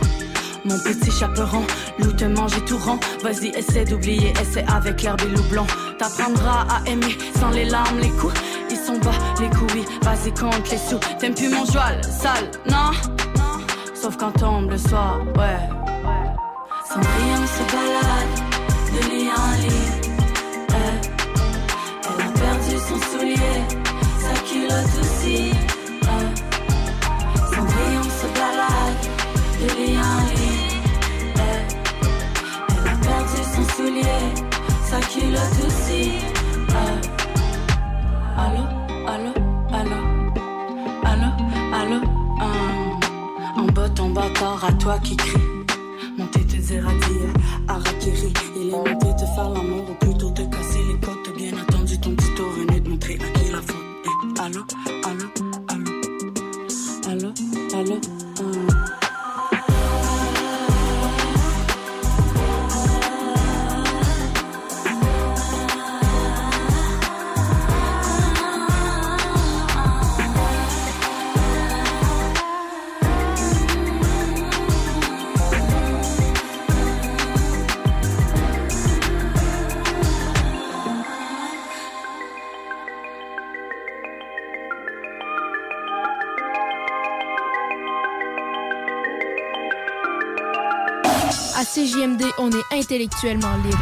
Mon 0.66 0.78
petit 0.78 1.10
chaperon, 1.10 1.64
loup 1.98 2.14
te 2.14 2.26
mange 2.26 2.64
tout 2.66 2.78
rond. 2.78 3.00
Vas-y, 3.24 3.48
essaie 3.58 3.86
d'oublier, 3.86 4.34
essaie 4.40 4.66
avec 4.72 5.02
l'herbe 5.02 5.22
et 5.22 5.36
loup. 5.36 5.66
T'apprendras 5.98 6.68
à 6.70 6.88
aimer 6.88 7.18
sans 7.40 7.50
les 7.50 7.66
larmes, 7.66 8.00
les 8.00 8.12
coups. 8.12 8.40
Ils 8.70 8.78
sont 8.78 9.00
bas, 9.00 9.12
les 9.40 9.50
oui. 9.74 9.84
Vas-y, 10.04 10.32
compte 10.32 10.70
les 10.70 10.78
sous. 10.78 11.00
T'aimes 11.20 11.34
plus 11.34 11.50
mon 11.50 11.66
joie, 11.66 12.02
sale, 12.04 12.52
non? 12.70 12.92
Sauf 14.02 14.18
quand 14.18 14.32
tombe 14.32 14.72
le 14.72 14.80
soir, 14.80 15.20
ouais. 15.38 15.70
Cendrillon 16.90 17.46
se 17.46 17.64
balade 17.72 18.34
de 18.94 19.00
lit 19.12 19.30
en 19.30 19.52
lit. 19.62 19.92
Elle, 20.70 21.02
elle 22.10 22.22
a 22.26 22.32
perdu 22.32 22.80
son 22.80 22.98
soulier, 23.12 23.58
sa 24.20 24.34
culotte 24.42 24.96
aussi. 25.02 25.52
Elle, 26.02 26.34
Cendrillon 27.54 28.04
se 28.04 28.28
balade 28.40 29.02
de 29.60 29.68
lit 29.78 29.98
en 30.00 30.20
lit. 30.34 30.82
Elle, 31.36 31.68
elle 32.70 32.88
a 32.90 32.96
perdu 33.06 33.40
son 33.56 33.66
soulier, 33.76 34.24
sa 34.84 35.00
culotte 35.12 35.60
aussi. 35.68 36.41
À 44.64 44.72
toi 44.74 45.00
qui 45.00 45.16
crie. 45.16 45.40
Monter 46.18 46.46
te 46.46 46.56
adieu, 46.56 47.34
Arakiri. 47.68 48.34
Il 48.56 48.68
est 48.68 48.72
monté 48.72 49.08
te 49.16 49.26
faire 49.34 49.50
l'amour 49.50 49.86
ou 49.90 50.01
intellectuellement 92.92 93.56
libre. 93.64 93.78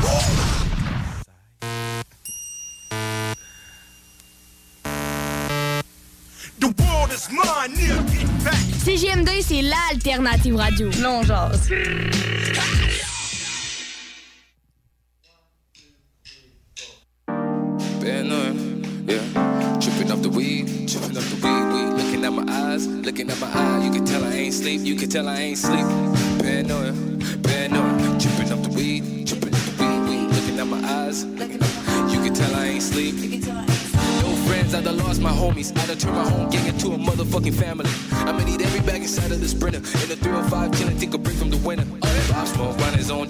CJMD, 8.86 9.30
c'est 9.42 9.62
l'alternative 9.64 10.56
radio. 10.56 10.90
Non, 11.02 11.24
genre. 11.24 11.50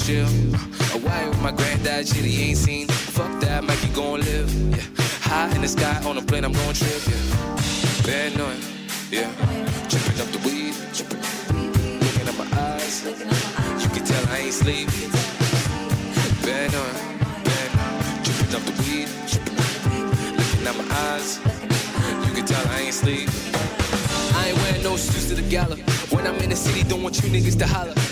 Chill. 0.09 0.27
A 0.95 0.97
wife 1.05 1.29
with 1.29 1.41
my 1.41 1.51
granddad, 1.51 2.07
shit 2.07 2.25
he 2.25 2.49
ain't 2.49 2.57
seen. 2.57 2.87
Fuck 2.87 3.39
that, 3.41 3.63
Mikey 3.63 3.89
gon' 3.89 4.21
live. 4.21 4.49
Yeah. 4.75 4.83
High 5.29 5.55
in 5.55 5.61
the 5.61 5.67
sky, 5.67 6.01
on 6.05 6.17
a 6.17 6.21
plane, 6.21 6.45
I'm 6.45 6.53
gon' 6.53 6.73
trip. 6.73 7.01
Yeah. 7.07 7.25
Paranoid, 8.07 8.59
yeah. 9.11 9.29
Tripping 9.89 10.19
up 10.23 10.29
the 10.35 10.41
weed. 10.45 10.73
Looking 12.03 12.27
at 12.31 12.37
my 12.41 12.47
eyes. 12.71 12.95
You 13.81 13.89
can 13.95 14.03
tell 14.09 14.23
I 14.33 14.37
ain't 14.45 14.53
sleep. 14.63 14.87
Paranoid, 16.45 16.95
paranoid. 17.47 18.01
Tripping 18.25 18.53
up 18.57 18.63
the 18.69 18.75
weed. 18.81 19.09
Looking 20.39 20.67
at 20.69 20.75
my 20.81 20.87
eyes. 21.07 21.37
You 22.25 22.31
can 22.37 22.45
tell 22.45 22.65
I 22.75 22.79
ain't 22.85 22.97
sleep. 23.03 23.29
I 24.39 24.49
ain't 24.49 24.57
wearing 24.61 24.83
no 24.83 24.97
shoes 24.97 25.27
to 25.29 25.35
the 25.35 25.47
gala. 25.53 25.75
When 26.13 26.25
I'm 26.25 26.39
in 26.45 26.49
the 26.49 26.55
city, 26.55 26.81
don't 26.83 27.03
want 27.03 27.21
you 27.21 27.29
niggas 27.29 27.59
to 27.59 27.67
holler. 27.67 28.08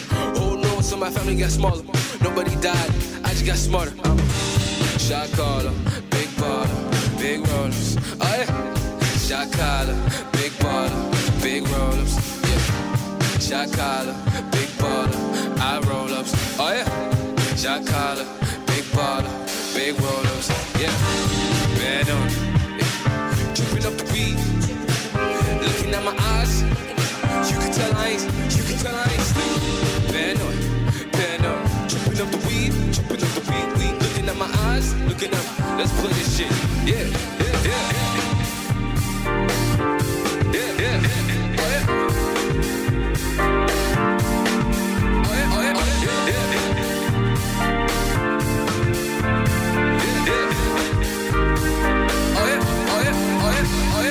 So 0.88 0.96
my 0.96 1.10
family 1.12 1.36
got 1.36 1.50
smaller. 1.50 1.84
Nobody 2.22 2.56
died, 2.62 2.92
I 3.26 3.32
just 3.32 3.46
got 3.46 3.58
smarter. 3.58 3.92
Shot 4.98 5.30
caller, 5.34 5.74
big 6.10 6.30
baller, 6.40 7.20
big 7.20 7.46
rollers. 7.50 7.98
Oh 8.22 8.36
yeah. 8.40 8.48
Shot 9.28 9.52
caller, 9.52 9.96
big 10.32 10.54
baller, 10.64 10.96
big 11.42 11.68
roll-ups. 11.68 12.16
Yeah. 12.48 13.38
Shot 13.38 13.70
caller, 13.74 14.16
big 14.52 14.70
baller, 14.80 15.60
I 15.60 15.82
roll 15.90 16.14
ups. 16.14 16.34
Oh 16.58 16.72
yeah. 16.72 16.88
Shot 17.58 17.86
caller, 17.86 18.26
big 18.68 18.86
baller, 18.96 19.32
big 19.76 20.00
roll-ups. 20.00 20.48
Yeah. 20.80 20.96
Bad 21.80 22.10
on. 22.16 22.30
Yeah. 22.80 23.54
Tripping 23.54 23.86
up 23.86 23.96
the 24.00 24.06
weed. 24.14 24.40
Looking 25.68 25.94
at 25.94 26.04
my 26.06 26.16
eyes. 26.32 26.64
You 27.52 27.60
can 27.60 27.72
tell 27.74 27.94
I 27.94 28.08
ain't, 28.08 28.24
you 28.56 28.64
can 28.64 28.78
tell 28.80 28.96
I 28.96 29.04
ain't 29.04 29.22
sleep. 29.22 29.62
Paranoid, 30.12 30.57
Chopping 32.18 32.34
up 32.34 32.42
the 32.42 32.48
weed, 32.48 32.74
chopping 32.94 33.22
up 33.22 33.30
the 33.30 33.42
weed, 33.52 33.70
weed. 33.78 33.96
Looking 34.02 34.28
at 34.28 34.38
my 34.38 34.50
eyes, 34.72 34.96
looking 35.06 35.32
up. 35.36 35.46
Let's 35.78 35.92
play 36.02 36.12
this 36.14 36.36
shit. 36.36 36.52
Yeah, 36.84 37.06
yeah, 37.38 37.62
yeah. 37.64 37.94
Yeah, 40.52 40.72
yeah, 40.82 40.98
yeah. 40.98 41.60
Oh, 41.60 41.70
yeah. 41.70 41.86
Oh, 45.14 45.34
yeah, 45.38 45.54
oh, 45.54 45.62
yeah, 45.62 45.74
oh, 45.78 45.78
oh, 45.78 46.42
oh, 53.94 54.10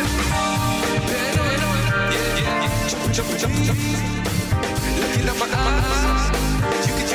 yeah, 2.12 2.30
yeah. 2.38 2.88
Jump, 2.88 3.02
jump, 3.12 3.30
jump, 3.36 3.54
jump. 3.64 3.80
Looking 5.00 5.28
at 5.28 5.36
my 5.40 5.46
eyes. 5.50 6.35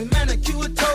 We 0.00 0.06
manicure 0.06 0.89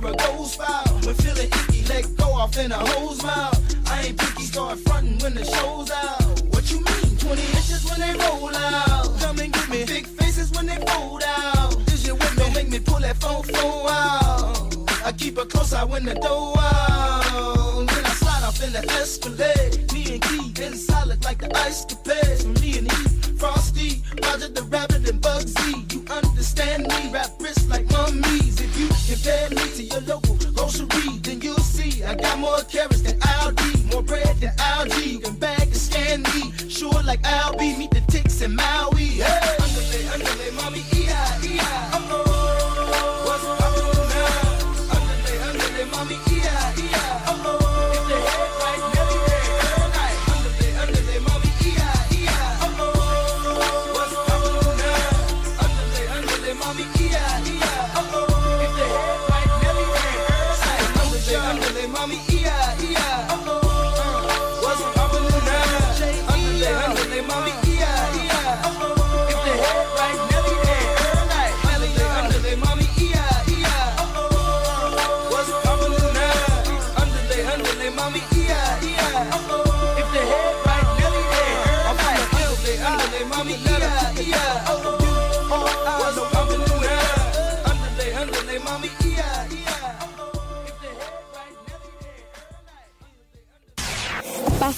you're 0.00 0.10
a 0.10 0.16
ghost 0.16 0.58
foul. 0.58 0.98
When 1.04 1.14
feeling 1.14 1.46
icky, 1.46 1.84
let 1.86 2.16
go 2.16 2.32
off 2.32 2.58
in 2.58 2.72
a 2.72 2.78
hose 2.78 3.22
mouth. 3.22 3.60
I 3.86 4.06
ain't 4.06 4.18
picky, 4.18 4.44
start 4.44 4.78
frontin' 4.80 5.18
when 5.18 5.34
the 5.34 5.44
show's 5.44 5.90
out. 5.90 6.42
What 6.52 6.70
you 6.70 6.78
mean? 6.78 7.16
20 7.16 7.42
inches 7.42 7.84
when 7.88 8.00
they 8.00 8.12
roll 8.24 8.54
out. 8.54 9.20
Come 9.20 9.38
and 9.38 9.52
get 9.52 9.68
me. 9.68 9.84
Big 9.84 10.06
faces 10.06 10.50
when 10.52 10.66
they 10.66 10.76
fold 10.86 11.22
out. 11.26 11.86
This 11.86 12.06
your 12.06 12.16
window, 12.16 12.50
make 12.50 12.68
me 12.68 12.80
pull 12.80 13.00
that 13.00 13.16
phone, 13.16 13.42
phone 13.44 13.86
out. 13.88 14.76
I 15.04 15.12
keep 15.12 15.38
a 15.38 15.44
close 15.44 15.72
eye 15.72 15.84
when 15.84 16.04
the 16.04 16.14
door 16.14 16.54
out. 16.58 17.86
Then 17.86 18.04
I 18.04 18.14
slide 18.20 18.44
off 18.44 18.62
in 18.62 18.72
the 18.72 18.84
Escalade. 19.00 19.92
Me 19.92 20.14
and 20.14 20.22
Key 20.22 20.64
in 20.64 20.74
solid 20.74 21.22
like 21.24 21.38
the 21.38 21.56
ice 21.58 21.84
capes. 21.84 22.44
Me 22.60 22.78
and 22.78 22.90
he, 22.90 23.36
Frosty, 23.36 24.02
Roger 24.22 24.48
the 24.48 24.62
Rabbit 24.64 25.08
and 25.08 25.20
Bugsy. 25.20 25.92
You 25.92 26.04
understand 26.10 26.88
me? 26.88 27.12
Rap 27.12 27.30
wrist 27.38 27.68
like 27.68 27.88
mummy. 27.92 28.43
Compare 29.14 29.50
me 29.50 29.68
to 29.76 29.82
your 29.84 30.00
local 30.00 30.34
grocery, 30.54 31.18
then 31.22 31.40
you'll 31.40 31.56
see 31.58 32.02
I 32.02 32.16
got 32.16 32.36
more 32.36 32.58
carrots 32.62 33.02
than 33.02 33.16
I'll 33.22 33.52
be, 33.52 33.84
more 33.92 34.02
bread 34.02 34.36
than 34.40 34.52
I'll 34.58 34.86
be. 34.86 35.04
You 35.04 35.20
can 35.20 35.36
bag 35.36 35.62
and 35.62 35.76
scan 35.76 36.22
me, 36.22 36.52
sure 36.68 37.00
like 37.04 37.24
I'll 37.24 37.56
be. 37.56 37.76
Meet 37.76 37.92
the 37.92 38.00
ticks 38.08 38.42
in 38.42 38.56
Maui. 38.56 39.04
Hey. 39.04 39.63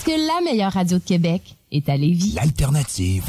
que 0.07 0.13
la 0.13 0.41
meilleure 0.41 0.73
radio 0.73 0.99
de 0.99 1.03
Québec 1.03 1.43
est 1.73 1.89
à 1.89 1.97
Lévis. 1.97 2.35
L'alternative. 2.37 3.25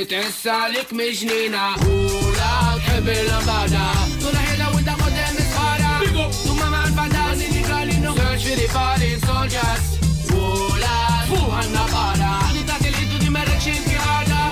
اللي 0.00 0.22
تسالك 0.22 0.92
مجنينة 0.92 1.74
ولا 1.86 2.76
تحب 2.78 3.08
اللمبادة 3.08 3.92
طول 4.20 4.36
حيلة 4.36 4.74
وانت 4.74 4.88
قدام 4.88 5.34
صغارة 5.54 6.30
ثم 6.30 6.70
مع 6.70 6.84
الفتاة 6.84 7.32
اللي 7.32 7.62
قال 7.72 7.90
انه 7.90 8.14
سيرش 8.16 8.42
في 8.42 8.54
ريفالي 8.54 9.18
سولجرز 9.26 9.86
ولا 10.32 11.24
فوها 11.28 11.64
النقارة 11.64 12.44
عدي 12.48 12.62
تاتي 12.62 12.88
الهيتو 12.88 13.18
دي 13.18 13.30
مركشين 13.30 13.74
في 13.74 13.96
عادة 13.96 14.50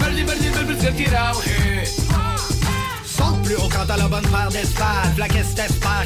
بردي 0.00 0.24
بردي 0.24 0.50
بلبس 0.50 0.82
غير 0.84 0.92
كي 0.92 1.04
راوحي 1.04 1.71
plus 3.52 3.62
haut 3.62 3.68
quand 3.68 3.86
t'as 3.86 3.96
la 3.96 4.08
bonne 4.08 4.26
paire 4.28 4.48
d'espades. 4.50 5.18
La 5.18 5.28
caisse 5.28 5.54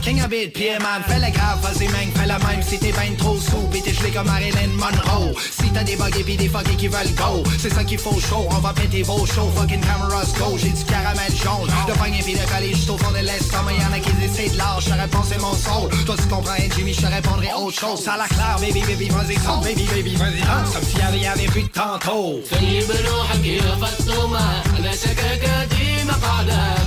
King 0.03 0.21
Habit, 0.21 0.49
pied 0.49 0.79
man. 0.81 1.03
Fais 1.07 1.19
la 1.19 1.31
grave, 1.31 1.61
vas-y, 1.63 1.89
man, 1.89 2.11
fais 2.15 2.27
la 2.27 2.39
même 2.39 2.63
si 2.63 2.79
t'es 2.79 2.93
ben 2.93 3.15
trop 3.17 3.39
sous. 3.39 3.69
Pis 3.73 3.83
t'es 3.83 3.93
gelé 3.93 4.11
comme 4.11 4.27
Marilyn 4.27 4.69
Monroe. 4.75 5.35
Si 5.51 5.71
t'as 5.71 5.85
des 5.85 5.97
bugs 5.97 6.11
et 6.19 6.23
pis 6.23 6.37
des 6.37 6.49
fuckers 6.49 6.77
qui 6.77 6.89
veulent 6.89 7.15
go, 7.15 7.43
c'est 7.59 7.73
ça 7.73 7.85
qu'il 7.85 7.99
faut 7.99 8.19
chaud. 8.21 8.47
On 8.51 8.59
va 8.59 8.73
péter 8.73 9.03
vos 9.03 9.27
shows, 9.27 9.51
fucking 9.57 9.81
cameras 9.81 10.33
go. 10.39 10.57
J'ai 10.59 10.71
du 10.71 10.85
caramel 10.85 11.33
jaune. 11.43 11.71
De 11.89 11.93
pogner 11.99 12.23
pis 12.23 12.35
de 12.35 12.45
coller 12.51 12.75
juste 12.75 12.91
au 12.91 12.99
fond 12.99 13.11
de 13.11 13.25
l'estomac. 13.25 13.73
Y'en 13.73 13.93
a 13.93 13.99
qui 13.99 14.13
disent 14.15 14.31
c'est 14.35 14.53
de 14.53 14.59
l'art, 14.59 14.81
je 14.81 14.93
réponds 14.93 15.25
c'est 15.29 15.41
mon 15.41 15.55
soul. 15.55 15.91
Toi 16.05 16.17
tu 16.17 16.29
comprends, 16.29 16.53
hein, 16.53 16.69
Jimmy, 16.77 16.95
je 16.95 17.01
te 17.03 17.07
répondrai 17.07 17.49
autre 17.57 17.79
chose. 17.79 18.03
Ça 18.03 18.17
la 18.17 18.27
claire, 18.27 18.57
baby, 18.61 18.81
baby, 18.81 19.09
vas-y, 19.09 19.37
son, 19.37 19.59
baby, 19.59 19.85
baby, 19.87 20.17
vas-y, 20.17 20.41
danse. 20.41 20.75
Comme 20.75 20.85
si 20.85 20.97
y 20.97 21.03
avait, 21.03 21.19
y 21.19 21.27
avait 21.27 21.47
plus 21.47 21.63
de 21.63 21.69
tantôt. 21.69 22.41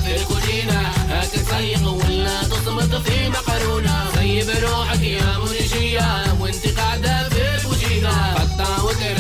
في 0.10 0.22
الكوجينة 0.22 0.80
هتتسيق 1.10 1.88
ولا 1.88 2.44
تصمت 2.44 2.96
في 2.96 3.30
مقرونة. 3.30 4.10
طيب 4.16 4.50
روحك 4.64 5.02
يا 5.02 5.38
منشية 5.38 6.34
وانت 6.40 6.68
قاعدة 6.80 7.30
في 7.30 7.56
الكوجينة 7.56 8.34
قطع 8.34 8.84
وتريش 8.84 9.19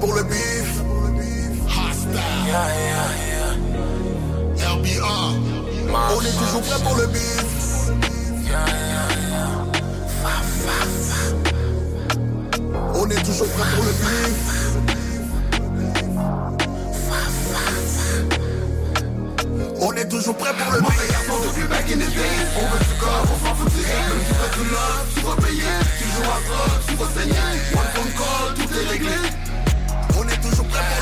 pour 0.00 0.14
le 0.14 0.22
bif. 0.24 0.82
Hostile. 1.66 2.18
RBA. 4.56 5.18
On 6.14 6.20
est 6.20 6.38
toujours 6.38 6.62
prêt 6.62 6.80
pour 6.82 6.96
le 6.96 7.06
bif. 7.06 7.90
On 12.94 13.10
est 13.10 13.22
toujours 13.24 13.48
prêt 13.48 13.68
pour 13.74 13.84
le 13.84 13.92
bif. 13.92 14.38
On 19.80 19.92
est 19.92 20.08
toujours 20.08 20.36
prêt 20.36 20.54
pour 20.58 20.72
le 20.72 20.80
bif. 20.80 21.30
On 21.30 21.40
veut 21.40 22.78
du 22.78 22.94
corps, 22.98 23.24
on 23.24 23.46
s'en 23.46 23.54
fout 23.54 23.68
du 23.72 23.80
hate. 23.80 24.08
Même 24.08 24.22
si 24.26 24.32
t'as 24.34 24.50
du 24.56 24.64
love, 24.70 25.06
tu 25.14 25.20
vas 25.20 25.36
payer. 25.46 25.76
Tu 25.98 26.04
joues 26.04 26.22
à 26.22 26.38
drogue, 26.46 26.80
tu 26.86 26.94
vas 26.94 27.10
saigner. 27.20 27.48
One 27.72 27.90
phone 27.94 28.12
call, 28.18 28.48
tout 28.54 28.70
est 28.74 28.86
réglé. 28.90 29.37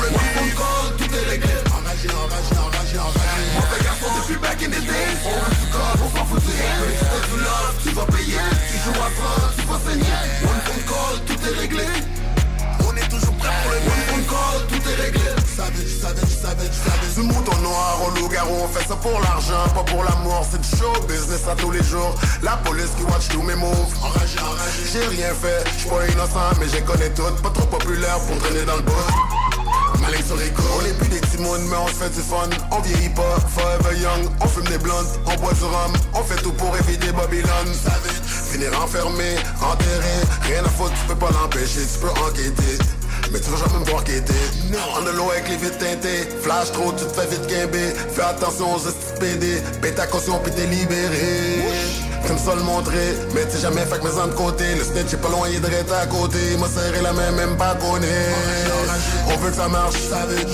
Le 0.07 0.15
One 0.15 0.29
phone 0.35 0.53
call, 0.55 0.95
tout 0.97 1.15
est 1.15 1.29
réglé. 1.29 1.53
Enragé, 1.71 2.09
enragé, 2.09 2.53
enragé, 2.55 2.97
enragé. 2.97 3.43
Mauvais 3.55 3.83
garçon 3.83 4.07
depuis 4.19 4.39
back 4.39 4.61
in 4.63 4.71
the 4.71 4.81
days. 4.85 5.19
On 5.25 5.35
veut 5.35 5.55
du 5.55 5.67
corps, 5.71 5.97
on 6.03 6.17
s'en 6.17 6.25
fout 6.25 6.41
du 6.43 6.51
hate. 6.51 6.95
T'as 6.99 7.21
du 7.27 7.37
tu 7.83 7.89
vas 7.95 8.05
payer. 8.05 8.39
Tu 8.71 8.77
joues 8.83 9.01
à 9.03 9.09
drogue, 9.11 9.53
tu 9.57 9.65
vas 9.67 9.79
saigner. 9.85 10.19
One 10.43 10.61
phone 10.65 10.83
call, 10.87 11.15
tout 11.27 11.39
est 11.47 11.59
réglé. 11.59 11.87
On 12.87 12.95
est 12.95 13.09
toujours 13.09 13.35
prêt 13.35 13.49
pour 13.63 13.71
le 13.71 13.77
One 13.77 14.03
phone 14.07 14.25
call, 14.31 14.57
tout 14.71 14.89
est 14.89 15.01
réglé. 15.01 15.29
Savage, 15.57 15.93
savage, 16.01 16.35
savage, 16.41 16.75
savage. 16.85 17.13
Ce 17.15 17.21
mouton 17.21 17.57
noir 17.57 17.99
au 18.05 18.09
loup-garou, 18.19 18.55
on 18.63 18.67
fait 18.67 18.87
ça 18.87 18.95
pour 18.95 19.19
l'argent, 19.19 19.67
pas 19.73 19.83
pour 19.83 20.03
l'amour. 20.03 20.45
C'est 20.49 20.61
du 20.61 20.69
show 20.77 20.93
business 21.07 21.47
à 21.51 21.55
tous 21.55 21.71
les 21.71 21.83
jours. 21.83 22.15
La 22.43 22.57
police 22.57 22.93
qui 22.95 23.03
watch 23.03 23.27
tous 23.29 23.41
mes 23.41 23.55
moves. 23.55 23.91
Enragé, 24.01 24.39
enragé. 24.39 24.83
J'ai 24.93 25.07
rien 25.07 25.33
fait, 25.33 25.63
j'suis 25.77 25.89
pas 25.89 26.07
innocent, 26.07 26.55
mais 26.59 26.67
j'ai 26.69 26.81
connais 26.81 27.09
toutes. 27.09 27.41
Pas 27.41 27.49
trop 27.49 27.65
populaire 27.65 28.19
pour 28.19 28.37
traîner 28.37 28.63
dans 28.63 28.77
le 28.77 28.83
bout. 28.83 29.26
On 30.09 30.85
est 30.85 30.93
plus 30.93 31.09
des 31.09 31.21
timons, 31.27 31.59
mais 31.69 31.75
on 31.75 31.87
se 31.87 31.93
fait 31.93 32.09
du 32.09 32.21
fun. 32.21 32.49
On 32.71 32.79
vieillit 32.79 33.09
pas, 33.09 33.37
forever 33.49 33.99
young. 33.99 34.31
On 34.41 34.47
fume 34.47 34.63
des 34.65 34.77
blondes, 34.77 35.05
on 35.25 35.35
boit 35.35 35.53
du 35.53 35.63
rhum. 35.63 35.93
On 36.13 36.23
fait 36.23 36.41
tout 36.41 36.53
pour 36.53 36.75
éviter 36.77 37.11
Babylone. 37.11 37.73
Finir 38.49 38.71
enfermé, 38.81 39.35
enterré. 39.61 40.15
Rien 40.43 40.63
à 40.63 40.69
foutre, 40.69 40.93
tu 40.93 41.07
peux 41.07 41.15
pas 41.15 41.31
l'empêcher, 41.31 41.81
tu 41.81 41.99
peux 41.99 42.09
enquêter. 42.21 42.77
Mais 43.33 43.39
tu 43.41 43.49
vas 43.49 43.57
jamais 43.57 43.79
me 43.79 43.89
voir 43.89 44.03
quitter 44.05 44.33
On 44.97 45.03
the 45.03 45.13
low 45.13 45.29
avec 45.31 45.49
les 45.49 45.57
vitres 45.57 45.77
teintées 45.79 46.29
Flash 46.41 46.71
trop, 46.71 46.93
tu 46.93 47.03
te 47.03 47.11
fais 47.11 47.27
vite 47.27 47.45
guimber 47.47 47.93
Fais 48.15 48.21
attention 48.21 48.75
aux 48.75 48.79
estis 48.79 49.19
PD 49.19 49.61
Paie 49.81 49.91
ta 49.91 50.07
caution 50.07 50.39
puis 50.39 50.53
t'es 50.53 50.65
libéré 50.65 52.06
J'aime 52.25 52.37
ça 52.37 52.55
le 52.55 52.63
montrer 52.63 53.15
Mais 53.33 53.45
tu 53.45 53.51
sais 53.51 53.61
jamais 53.61 53.85
fait 53.85 53.99
que 53.99 54.03
mes 54.03 54.27
de 54.27 54.33
côté 54.35 54.75
Le 54.75 54.83
snitch 54.83 55.13
est 55.13 55.17
pas 55.17 55.29
loin, 55.29 55.47
il 55.49 55.63
est 55.63 55.91
à 55.91 56.05
côté 56.07 56.39
M'a 56.59 56.67
serré 56.67 57.01
la 57.01 57.13
main, 57.13 57.31
même 57.31 57.57
pas 57.57 57.75
connu 57.75 58.07
On 59.27 59.37
veut 59.37 59.49
que 59.51 59.55
ça 59.55 59.67
marche 59.67 59.95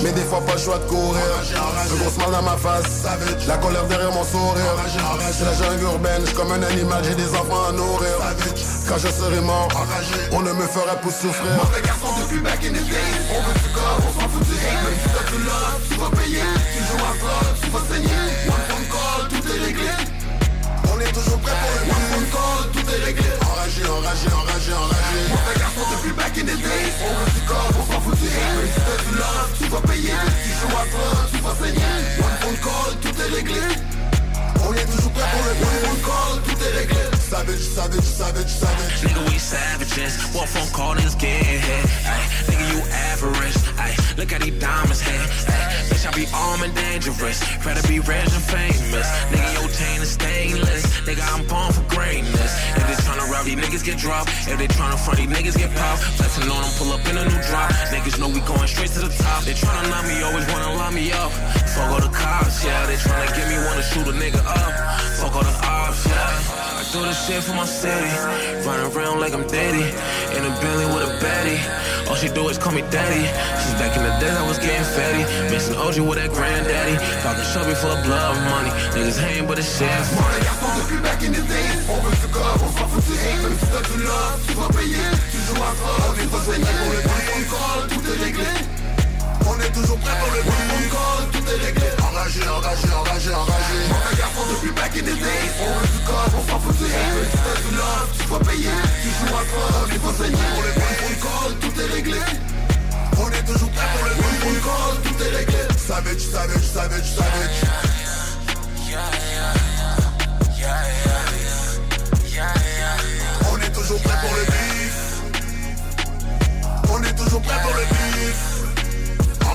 Mais 0.02 0.12
des 0.12 0.22
fois 0.22 0.40
pas 0.40 0.52
le 0.54 0.58
choix 0.58 0.78
de 0.78 0.84
courir. 0.84 1.22
Un 1.50 1.96
gros 1.96 2.10
smile 2.10 2.30
dans 2.32 2.42
ma 2.42 2.56
face 2.56 3.04
La 3.46 3.56
colère 3.56 3.84
derrière 3.86 4.12
mon 4.12 4.24
sourire. 4.24 4.76
C'est 5.32 5.44
la 5.44 5.54
jungle 5.54 5.82
urbaine, 5.84 6.22
j'suis 6.24 6.34
comme 6.36 6.52
un 6.52 6.62
animal 6.62 7.02
J'ai 7.04 7.14
des 7.14 7.30
enfants 7.30 7.68
à 7.68 7.72
nourrir. 7.72 8.18
Quand 8.88 8.98
je 8.98 9.08
serai 9.08 9.40
mort 9.40 9.68
On 10.32 10.42
ne 10.42 10.52
me 10.52 10.66
fera 10.66 10.96
plus 10.96 11.10
souffrir. 11.10 11.56
Mauvais 11.56 11.82
garçon 11.82 12.08
depuis 12.22 12.40
back 12.40 12.60
in 12.64 12.70
the 12.70 12.84
days 12.84 13.18
On 13.30 13.40
veut 13.40 13.54
du 13.54 13.74
corps, 13.74 13.98
on 13.98 14.20
s'en 14.20 14.28
fout 14.28 14.42
du 14.46 14.54
hate 14.54 14.84
Même 14.84 14.98
si 15.02 15.08
t'as 15.10 15.24
tu 15.88 15.94
vas 16.00 16.10
payer. 16.22 16.40
Tu 16.72 16.78
joues 16.84 17.04
à 17.04 17.14
drogue, 17.18 17.54
tu 17.62 17.70
vas 17.70 17.94
saigner 17.94 18.63
phone 22.14 22.26
call, 22.30 22.70
tout 22.72 22.90
est 22.90 23.04
réglé 23.04 23.28
Enragé, 23.42 23.82
enragé, 23.86 24.28
enragé, 24.28 24.72
enragé 24.72 25.20
Mauvais 25.30 25.58
garçon 25.58 25.84
depuis 25.92 26.12
back 26.12 26.38
in 26.38 26.42
the 26.42 26.56
days 26.56 26.94
On 27.02 27.14
veut 27.14 27.30
du 27.32 27.46
corps, 27.46 27.70
on 27.70 27.92
s'en 27.92 28.00
fout 28.00 28.18
du 28.20 28.28
hate 28.28 28.56
Même 28.56 28.70
si 28.72 28.80
t'as 28.86 28.98
du 29.02 29.16
love, 29.16 29.50
tu 29.58 29.64
vas 29.68 29.80
payer 29.80 30.18
Tu 30.42 30.50
joues 30.50 30.76
à 30.76 30.84
drogue, 30.92 31.30
tu 31.32 31.40
vas 31.42 31.54
saigner 31.54 31.94
One 32.18 32.36
phone 32.40 32.58
call, 32.62 32.92
tout 33.02 33.16
est 33.20 33.34
réglé 33.34 33.62
On 34.66 34.72
est 34.72 34.86
toujours 34.86 35.12
prêt 35.12 35.28
pour 35.32 35.44
le 35.44 35.50
One 35.50 35.78
phone 35.82 36.02
call, 36.06 36.42
tout 36.46 36.58
est 36.64 36.78
réglé 36.78 37.13
Savage, 37.24 37.56
savage, 37.56 38.04
savage, 38.04 38.46
savage 38.46 39.00
Nigga, 39.00 39.32
we 39.32 39.38
savages. 39.38 40.12
One 40.36 40.46
phone 40.46 40.68
call, 40.76 40.94
niggas 40.94 41.18
getting 41.18 41.58
hit. 41.58 41.84
Ay, 42.04 42.20
nigga, 42.46 42.64
you 42.68 42.80
average. 42.92 43.56
Ay, 43.80 43.96
look 44.18 44.30
at 44.30 44.42
these 44.42 44.60
diamonds 44.60 45.00
hit. 45.00 45.24
Bitch, 45.88 46.04
I 46.04 46.12
be 46.12 46.28
armed 46.36 46.62
and 46.62 46.74
dangerous. 46.76 47.40
Rather 47.64 47.82
be 47.88 47.98
rich 47.98 48.28
and 48.28 48.44
famous. 48.44 49.08
Nigga, 49.32 49.50
your 49.56 49.68
chain 49.72 49.98
is 50.04 50.12
stainless. 50.12 50.84
Nigga, 51.08 51.24
I'm 51.32 51.42
born 51.48 51.72
for 51.72 51.82
greatness. 51.88 52.52
If 52.76 52.84
they 52.86 52.96
tryna 53.02 53.26
rob, 53.32 53.44
these 53.48 53.56
niggas 53.56 53.84
get 53.84 53.96
dropped. 53.98 54.28
If 54.44 54.58
they 54.60 54.68
tryna 54.68 55.00
front, 55.00 55.18
these 55.18 55.32
niggas 55.32 55.56
get 55.56 55.72
popped. 55.74 56.04
Flexing 56.20 56.44
on 56.52 56.60
them, 56.60 56.72
pull 56.76 56.92
up 56.92 57.02
in 57.08 57.16
a 57.16 57.24
new 57.24 57.40
drop. 57.48 57.72
Niggas 57.88 58.20
know 58.20 58.28
we 58.28 58.40
going 58.44 58.68
straight 58.68 58.92
to 58.94 59.00
the 59.00 59.12
top. 59.16 59.44
They 59.44 59.56
tryna 59.56 59.88
knock 59.88 60.04
me, 60.06 60.20
always 60.22 60.46
wanna 60.52 60.76
lock 60.76 60.92
me 60.92 61.10
up. 61.12 61.32
Fuck 61.72 61.88
all 61.88 62.00
the 62.04 62.12
cops, 62.12 62.62
yeah. 62.62 62.86
They 62.86 63.00
tryna 63.00 63.32
get 63.32 63.48
me, 63.48 63.56
wanna 63.64 63.82
shoot 63.82 64.06
a 64.06 64.12
nigga 64.12 64.44
up. 64.44 64.72
Fuck 65.18 65.34
all 65.34 65.42
the 65.42 65.56
ops, 65.66 66.06
yeah. 66.06 66.74
I 66.78 66.82
do 66.92 67.00
this 67.02 67.13
shit 67.14 67.42
for 67.42 67.54
my 67.54 67.64
city. 67.64 68.10
Running 68.66 68.90
around 68.92 69.20
like 69.20 69.32
I'm 69.32 69.46
daddy. 69.46 69.86
In 70.36 70.42
a 70.44 70.52
Bentley 70.60 70.86
with 70.92 71.08
a 71.08 71.12
baddie. 71.22 71.62
All 72.08 72.16
she 72.16 72.28
do 72.28 72.48
is 72.48 72.58
call 72.58 72.72
me 72.72 72.82
daddy. 72.90 73.24
Since 73.62 73.78
back 73.78 73.96
in 73.96 74.02
the 74.02 74.14
days, 74.20 74.36
I 74.36 74.46
was 74.46 74.58
getting 74.58 74.84
fatty. 74.96 75.22
Mixing 75.50 75.76
OG 75.76 75.96
with 76.08 76.18
that 76.18 76.30
granddaddy. 76.32 76.96
Talking 77.22 77.46
chubby 77.52 77.74
full 77.74 77.92
of 77.92 78.04
blood 78.04 78.34
money. 78.50 78.70
Niggas 78.94 79.18
hating, 79.18 79.46
but 79.46 79.58
it's 79.58 79.70
shit 79.78 79.88
funny. 80.12 80.44
Depuis 80.76 80.98
back 81.02 81.22
in 81.22 81.32
the 81.32 81.42
days, 81.42 81.78
on 81.88 82.00
du 82.02 82.28
corps, 82.32 82.58
on 82.60 82.70
s'en 82.76 82.88
fout 82.88 83.04
du 83.06 83.14
hate 83.14 83.42
Même 83.42 83.56
si 83.58 83.66
t'as 83.66 83.82
du 83.88 84.02
love, 84.02 84.40
tu 84.46 84.54
vas 84.54 84.68
payer, 84.76 85.06
tu 85.30 85.38
joues 85.46 85.62
à 85.62 85.72
drogue 85.78 86.08
On 86.08 86.22
est 86.22 86.30
pas 86.30 86.42
saigné 86.44 86.72
pour 86.80 86.92
le 86.92 87.00
phone 87.08 87.44
call, 87.52 87.80
tout 87.88 88.04
est 88.10 88.24
réglé 88.24 88.50
On 88.70 88.73
est 89.64 89.72
toujours 89.72 89.98
prêt 89.98 90.16
pour 90.20 90.32
le 90.32 90.42
phone 90.42 90.88
call, 90.92 91.22
tout 91.32 91.46
est 91.48 91.60
réglé 91.66 91.88
Enragé, 92.02 92.42
enragé, 92.48 92.88
enragé, 92.92 93.30
enragé 93.34 93.78
Mauvais 93.88 94.16
garçon 94.18 94.42
depuis 94.52 94.72
back 94.72 94.92
in 94.96 95.02
the 95.02 95.16
days 95.16 95.52
On 95.60 95.72
veut 95.78 95.88
du 95.88 96.00
corps, 96.04 96.32
on 96.36 96.42
s'en 96.50 96.58
fout 96.60 96.76
du 96.78 96.84
hate 96.84 97.32
t'as 97.32 97.58
du 97.60 97.70
love, 97.76 98.10
tu 98.18 98.24
vas 98.28 98.44
fun, 99.44 99.86
il 99.92 100.00
faut 100.00 100.12
saigner 100.12 100.46
pour 100.54 100.62
le. 100.62 100.70
On 101.04 101.14
call, 101.24 101.52
tout 101.60 101.80
est 101.80 101.90
réglé. 101.94 102.18
On 103.18 103.30
est 103.30 103.44
toujours 103.44 103.70
prêt 103.70 103.86
pour 103.94 104.04
le. 104.04 104.12
On 104.12 104.54
call, 104.66 104.94
tout 105.02 105.18
est 105.22 105.36
réglé. 105.36 105.62
Savage, 105.76 106.18
savage, 106.18 106.66
savage, 106.72 107.08
savage. 107.14 107.58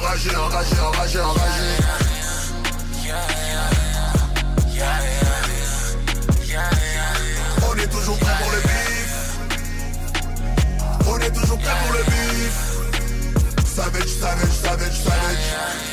Enragé, 0.10 0.36
enragé, 0.36 0.80
enragé, 0.80 1.20
enragé. 1.20 1.78
On 7.70 7.76
est 7.78 7.88
toujours 7.88 8.18
prêt 8.18 8.34
pour 8.42 8.52
le 8.52 8.62
beef. 8.62 9.38
On 11.06 11.18
est 11.20 11.32
toujours 11.32 11.60
prêt 11.60 11.76
pour 11.84 11.94
le 11.94 12.04
beef. 12.06 12.56
Savage, 13.68 14.08
savage, 14.08 14.52
savage, 14.64 15.00
savage. 15.04 15.89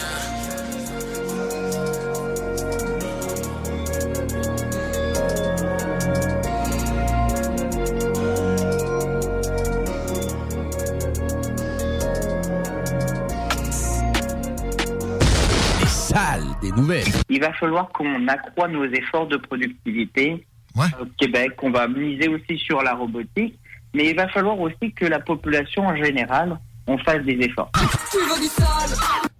Des 16.70 16.72
nouvelles. 16.81 17.05
Il 17.29 17.40
va 17.40 17.52
falloir 17.55 17.88
qu'on 17.90 18.26
accroît 18.29 18.68
nos 18.68 18.85
efforts 18.85 19.26
de 19.29 19.37
productivité 19.37 20.44
au 20.76 21.07
Québec. 21.18 21.52
On 21.62 21.70
va 21.70 21.88
miser 21.88 22.29
aussi 22.29 22.59
sur 22.59 22.83
la 22.83 22.94
robotique, 22.94 23.59
mais 23.94 24.11
il 24.11 24.16
va 24.16 24.29
falloir 24.29 24.59
aussi 24.61 24.92
que 24.94 25.05
la 25.07 25.20
population 25.20 25.87
en 25.87 25.96
général, 25.96 26.59
on 26.87 26.98
fasse 26.98 27.22
des 27.24 27.38
efforts. 27.40 27.70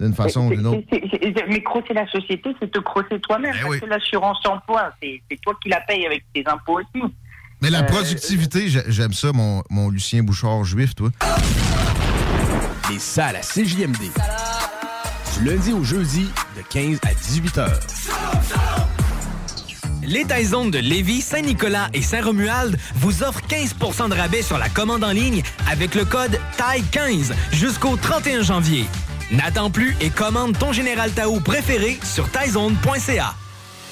D'une 0.01 0.15
façon 0.15 0.47
ou 0.49 0.55
d'une 0.55 0.67
autre. 0.67 0.83
C'est- 0.93 1.03
c'est- 1.11 1.21
c'est- 1.37 1.47
Mais 1.49 1.63
crosser 1.63 1.95
la 1.95 2.07
société, 2.09 2.51
c'est 2.61 2.71
te 2.71 2.79
crosser 2.81 3.19
toi-même. 3.21 3.55
parce 3.63 3.81
que 3.81 3.87
l'assurance 3.87 4.45
emploi, 4.47 4.91
c'est 5.03 5.21
c'est 5.31 5.41
toi 5.41 5.55
qui 5.63 5.69
la 5.71 5.81
payes 5.83 6.07
avec 6.07 6.25
tes 6.35 6.45
impôts 6.47 6.81
aussi. 6.81 7.05
Mais 7.63 7.71
la 7.71 7.81
Euh, 7.81 7.85
productivité, 7.85 8.69
j'ai- 8.69 8.83
j'aime 8.89 9.13
ça, 9.15 9.33
mon, 9.33 9.63
mon 9.71 9.89
Lucien 9.91 10.23
Bouchard 10.23 10.65
juif, 10.65 10.95
toi. 10.95 11.09
Les 12.91 12.99
salles 12.99 13.37
à 13.37 13.43
CJMD. 13.43 14.11
Lundi 15.45 15.73
au 15.73 15.85
jeudi, 15.85 16.29
de 16.57 16.63
15 16.63 16.99
à 17.03 17.13
18 17.13 17.59
heures. 17.59 17.81
Les 20.03 20.25
Taizones 20.25 20.71
de 20.71 20.79
Lévis, 20.79 21.21
Saint-Nicolas 21.21 21.89
et 21.93 22.01
Saint-Romuald 22.01 22.79
vous 22.95 23.23
offrent 23.23 23.43
15% 23.47 24.09
de 24.09 24.15
rabais 24.15 24.43
sur 24.43 24.57
la 24.57 24.69
commande 24.69 25.05
en 25.05 25.11
ligne 25.11 25.43
avec 25.71 25.95
le 25.95 26.05
code 26.05 26.39
TAI15 26.57 27.33
jusqu'au 27.53 27.97
31 27.97 28.43
janvier. 28.43 28.87
N'attends 29.31 29.71
plus 29.71 29.97
et 30.01 30.11
commande 30.11 30.57
ton 30.59 30.73
Général 30.73 31.11
Tao 31.11 31.39
préféré 31.41 31.99
sur 32.03 32.31
taizone.ca. 32.31 33.35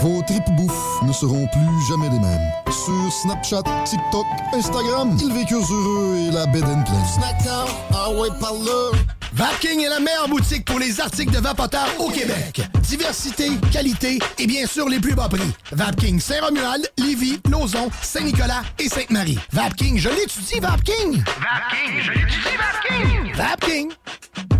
Vos 0.00 0.22
tripes 0.22 0.50
bouffe 0.56 1.02
ne 1.02 1.12
seront 1.12 1.46
plus 1.48 1.86
jamais 1.88 2.08
les 2.08 2.18
mêmes. 2.18 2.52
Sur 2.70 3.12
Snapchat, 3.12 3.62
TikTok, 3.84 4.26
Instagram, 4.54 5.16
ils 5.20 5.32
vécurent 5.32 5.70
heureux 5.70 6.16
et 6.16 6.30
la 6.30 6.46
bed 6.46 6.64
and 6.64 6.84
pleine. 6.84 7.74
ah 7.94 8.10
ouais, 8.10 8.28
par 8.40 8.54
là. 8.54 8.96
Vapking 9.34 9.84
est 9.84 9.88
la 9.88 10.00
meilleure 10.00 10.28
boutique 10.28 10.64
pour 10.64 10.78
les 10.78 11.00
articles 11.00 11.32
de 11.32 11.38
vapoteurs 11.38 11.88
au 11.98 12.08
Québec. 12.08 12.62
Diversité, 12.80 13.50
qualité 13.70 14.18
et 14.38 14.46
bien 14.46 14.66
sûr 14.66 14.88
les 14.88 15.00
plus 15.00 15.14
bas 15.14 15.28
prix. 15.28 15.52
Vapking 15.72 16.18
Saint-Romuald, 16.18 16.90
Lévis, 16.96 17.38
Lauson, 17.50 17.90
Saint-Nicolas 18.00 18.62
et 18.78 18.88
Sainte-Marie. 18.88 19.38
Vapking, 19.52 19.98
je 19.98 20.08
l'étudie, 20.08 20.60
Vapking! 20.60 21.22
Vapking, 21.22 22.02
je 22.02 22.10
l'étudie, 22.10 22.56
Vapking! 22.58 23.34
Vapking! 23.34 24.59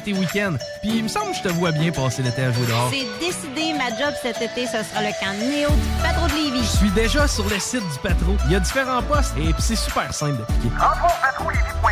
tes 0.01 0.13
week-ends. 0.13 0.55
Puis 0.81 0.91
il 0.97 1.03
me 1.03 1.07
semble 1.07 1.31
que 1.31 1.37
je 1.37 1.43
te 1.43 1.49
vois 1.49 1.71
bien 1.71 1.91
passer 1.91 2.21
l'été 2.23 2.43
à 2.43 2.51
jouer 2.51 2.65
dehors. 2.67 2.91
C'est 2.91 3.25
décidé, 3.25 3.73
ma 3.73 3.89
job 3.89 4.13
cet 4.21 4.41
été, 4.41 4.65
ce 4.65 4.83
sera 4.83 5.01
le 5.01 5.11
camp 5.19 5.33
Néo 5.39 5.69
du 5.69 6.03
Patro 6.03 6.27
de 6.27 6.33
Lévis. 6.33 6.63
Je 6.63 6.77
suis 6.77 6.91
déjà 6.91 7.27
sur 7.27 7.47
le 7.47 7.59
site 7.59 7.83
du 7.83 7.99
patron. 8.03 8.35
Il 8.45 8.51
y 8.51 8.55
a 8.55 8.59
différents 8.59 9.03
postes 9.03 9.33
et 9.37 9.53
puis 9.53 9.61
c'est 9.61 9.75
super 9.75 10.13
simple 10.13 10.37
d'appliquer. 10.37 10.69
Rentre 10.79 11.05
au 11.05 11.21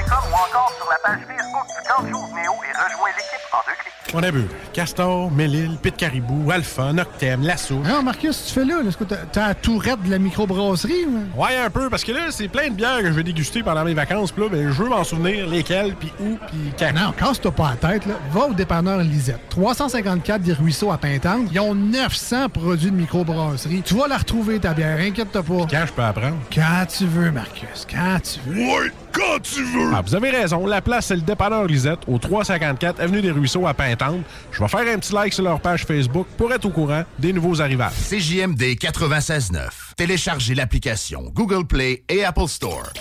ou 0.09 0.33
encore 0.33 0.71
sur 0.77 0.89
la 0.89 0.97
page 1.03 1.19
Facebook 1.27 1.67
du 1.67 1.87
camp 1.87 2.03
de 2.03 2.09
jour 2.09 2.27
Néo 2.35 2.53
et 2.53 2.71
rejoins 2.71 3.09
l'équipe 3.09 3.53
en 3.53 3.57
deux 3.67 3.73
clics. 3.79 4.15
On 4.15 4.23
a 4.23 4.31
vu 4.31 4.47
Castor, 4.73 5.29
Mélile, 5.31 5.77
Pit 5.81 5.95
Caribou, 5.95 6.49
Alpha, 6.51 6.93
Noctem, 6.93 7.43
Lasso. 7.43 7.75
Non, 7.75 8.01
Marcus, 8.01 8.45
tu 8.45 8.53
fais 8.53 8.65
là? 8.65 8.81
Est-ce 8.87 8.97
que 8.97 9.03
t'as 9.03 9.17
t'as 9.31 9.47
la 9.49 9.55
tourette 9.55 10.01
de 10.03 10.09
la 10.09 10.17
microbrasserie? 10.19 11.05
ou? 11.05 11.41
Ouais, 11.41 11.57
un 11.57 11.69
peu, 11.69 11.89
parce 11.89 12.03
que 12.03 12.11
là, 12.11 12.31
c'est 12.31 12.47
plein 12.47 12.69
de 12.69 12.73
bières 12.73 12.99
que 12.99 13.07
je 13.07 13.11
vais 13.13 13.23
déguster 13.23 13.61
pendant 13.61 13.83
mes 13.83 13.93
vacances. 13.93 14.31
Puis 14.31 14.43
là, 14.43 14.49
ben, 14.49 14.71
je 14.71 14.81
veux 14.83 14.89
m'en 14.89 15.03
souvenir 15.03 15.47
lesquelles, 15.47 15.95
puis 15.95 16.11
où, 16.19 16.37
puis 16.47 16.73
quand. 16.77 16.93
Non, 16.93 17.11
casse-toi 17.11 17.51
pas 17.51 17.75
la 17.81 17.89
tête. 17.89 17.98
Là. 18.05 18.15
Va 18.31 18.47
au 18.47 18.53
dépanneur 18.53 18.99
Lisette. 18.99 19.39
354 19.49 20.41
des 20.41 20.53
Ruisseaux 20.53 20.91
à 20.91 20.97
Pintante. 20.97 21.49
Ils 21.51 21.59
ont 21.59 21.75
900 21.75 22.49
produits 22.49 22.91
de 22.91 22.95
microbrasserie. 22.95 23.81
Tu 23.83 23.95
vas 23.95 24.07
la 24.07 24.17
retrouver, 24.17 24.59
ta 24.59 24.73
bière. 24.73 24.99
Inquiète-toi 24.99 25.43
pas. 25.43 25.67
Quand 25.69 25.85
je 25.85 25.93
peux 25.93 26.01
apprendre? 26.01 26.37
Quand 26.53 26.85
tu 26.87 27.05
veux, 27.05 27.31
Marcus. 27.31 27.87
Quand 27.89 28.19
tu 28.21 28.39
veux. 28.45 28.61
Ouais, 28.61 28.91
quand 29.11 29.41
tu 29.41 29.63
veux! 29.63 29.91
Ah, 29.93 30.01
vous 30.05 30.15
avez 30.15 30.29
raison. 30.29 30.65
La 30.65 30.81
place, 30.81 31.07
c'est 31.07 31.15
le 31.15 31.21
dépanneur 31.21 31.65
Lisette, 31.65 31.99
au 32.07 32.17
354 32.17 32.99
Avenue 32.99 33.21
des 33.21 33.31
Ruisseaux 33.31 33.67
à 33.67 33.73
Pintante. 33.73 34.21
Je 34.51 34.59
vais 34.61 34.67
faire 34.67 34.81
un 34.81 34.97
petit 34.99 35.13
like 35.13 35.33
sur 35.33 35.43
leur 35.43 35.59
page 35.59 35.85
Facebook 35.85 36.27
pour 36.37 36.51
être 36.53 36.65
au 36.65 36.69
courant 36.69 37.03
des 37.17 37.33
nouveaux 37.33 37.61
arrivages. 37.61 37.93
CJMD 38.09 38.61
96.9. 38.61 39.59
Téléchargez 39.97 40.55
l'application 40.55 41.31
Google 41.33 41.65
Play 41.65 42.03
et 42.09 42.23
Apple 42.23 42.47
Store. 42.47 42.91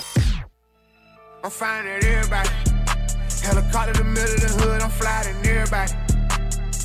I'm 1.45 1.51
finding 1.51 2.03
everybody. 2.03 2.78
Helicopter 3.43 3.93
the 3.93 4.05
middle 4.05 4.35
of 4.35 4.41
the 4.41 4.49
hood, 4.49 4.83
I'm 4.83 4.91
flying 4.91 5.37
everybody. 5.47 6.08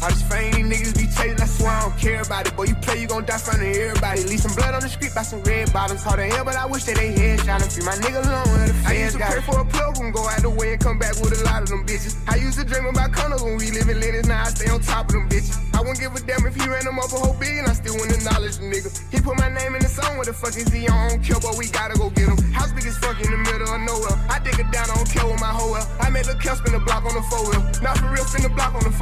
All 0.03 0.09
these 0.09 0.21
fame 0.27 0.67
niggas 0.67 0.99
be 0.99 1.07
chasing, 1.07 1.39
I 1.39 1.47
swear 1.47 1.71
I 1.71 1.87
don't 1.87 1.97
care 1.97 2.21
about 2.21 2.45
it. 2.45 2.53
Boy, 2.57 2.67
you 2.67 2.75
play, 2.75 2.99
you 2.99 3.07
gon' 3.07 3.23
die 3.23 3.39
front 3.39 3.63
of 3.63 3.71
everybody. 3.71 4.23
Leave 4.27 4.41
some 4.41 4.51
blood 4.51 4.75
on 4.75 4.81
the 4.81 4.89
street 4.89 5.15
by 5.15 5.23
some 5.23 5.39
red 5.43 5.71
bottoms. 5.71 6.03
Hard 6.03 6.19
to 6.19 6.27
hell, 6.27 6.43
but 6.43 6.57
I 6.57 6.65
wish 6.65 6.83
that 6.91 6.97
they 6.99 7.15
headshot 7.15 7.63
and 7.63 7.71
free 7.71 7.87
my 7.87 7.95
nigga 8.03 8.19
alone 8.19 8.43
where 8.51 8.67
the 8.67 8.75
fans 8.83 8.91
I 8.91 8.99
used 8.99 9.15
to 9.15 9.23
pray 9.23 9.39
for 9.47 9.61
a 9.61 9.63
plug 9.63 9.95
and 10.03 10.13
go 10.13 10.27
out 10.27 10.41
the 10.43 10.49
way 10.49 10.75
and 10.75 10.81
come 10.83 10.99
back 10.99 11.15
with 11.23 11.39
a 11.39 11.43
lot 11.47 11.63
of 11.63 11.69
them 11.71 11.87
bitches. 11.87 12.19
I 12.27 12.35
used 12.35 12.59
to 12.59 12.67
dream 12.67 12.83
about 12.83 13.15
condos 13.15 13.47
when 13.47 13.55
we 13.55 13.71
live 13.71 13.87
in 13.87 13.95
Lennox, 14.03 14.27
now 14.27 14.43
I 14.43 14.51
stay 14.51 14.67
on 14.67 14.81
top 14.83 15.07
of 15.07 15.15
them 15.15 15.29
bitches. 15.31 15.55
I 15.71 15.79
wouldn't 15.79 16.03
give 16.03 16.11
a 16.11 16.19
damn 16.19 16.43
if 16.51 16.55
he 16.55 16.67
ran 16.67 16.83
them 16.83 16.99
up 16.99 17.07
a 17.15 17.19
whole 17.23 17.39
billion, 17.39 17.63
I 17.63 17.73
still 17.73 17.95
wouldn't 17.95 18.19
acknowledge 18.19 18.59
the 18.59 18.67
nigga. 18.67 18.91
He 19.07 19.23
put 19.23 19.39
my 19.39 19.47
name 19.47 19.71
in 19.71 19.81
the 19.81 19.87
song, 19.87 20.19
what 20.19 20.27
the 20.27 20.35
fuck 20.35 20.51
is 20.59 20.67
he 20.67 20.83
on? 20.91 20.99
I 20.99 21.09
don't 21.15 21.23
care, 21.23 21.39
but 21.39 21.55
we 21.55 21.71
gotta 21.71 21.95
go 21.95 22.11
get 22.11 22.27
him. 22.27 22.35
House 22.51 22.75
big 22.75 22.83
as 22.91 22.99
fuck 22.99 23.15
in 23.23 23.31
the 23.31 23.39
middle 23.39 23.71
of 23.71 23.79
nowhere. 23.79 24.19
I 24.27 24.43
dig 24.43 24.59
it 24.59 24.67
down, 24.75 24.91
I 24.91 24.99
don't 24.99 25.07
care 25.07 25.23
with 25.23 25.39
my 25.39 25.47
hoe 25.47 25.71
well. 25.71 25.87
I 26.03 26.11
made 26.11 26.27
the 26.27 26.35
kill 26.35 26.59
spin 26.59 26.75
the 26.75 26.83
block 26.83 27.07
on 27.07 27.15
the 27.15 27.23
four 27.31 27.39
wheel. 27.47 27.63
Not 27.79 27.97
for 28.03 28.11
real, 28.11 28.27
spin 28.27 28.43
the 28.43 28.51
block 28.51 28.75
on 28.75 28.83
the 28.83 28.92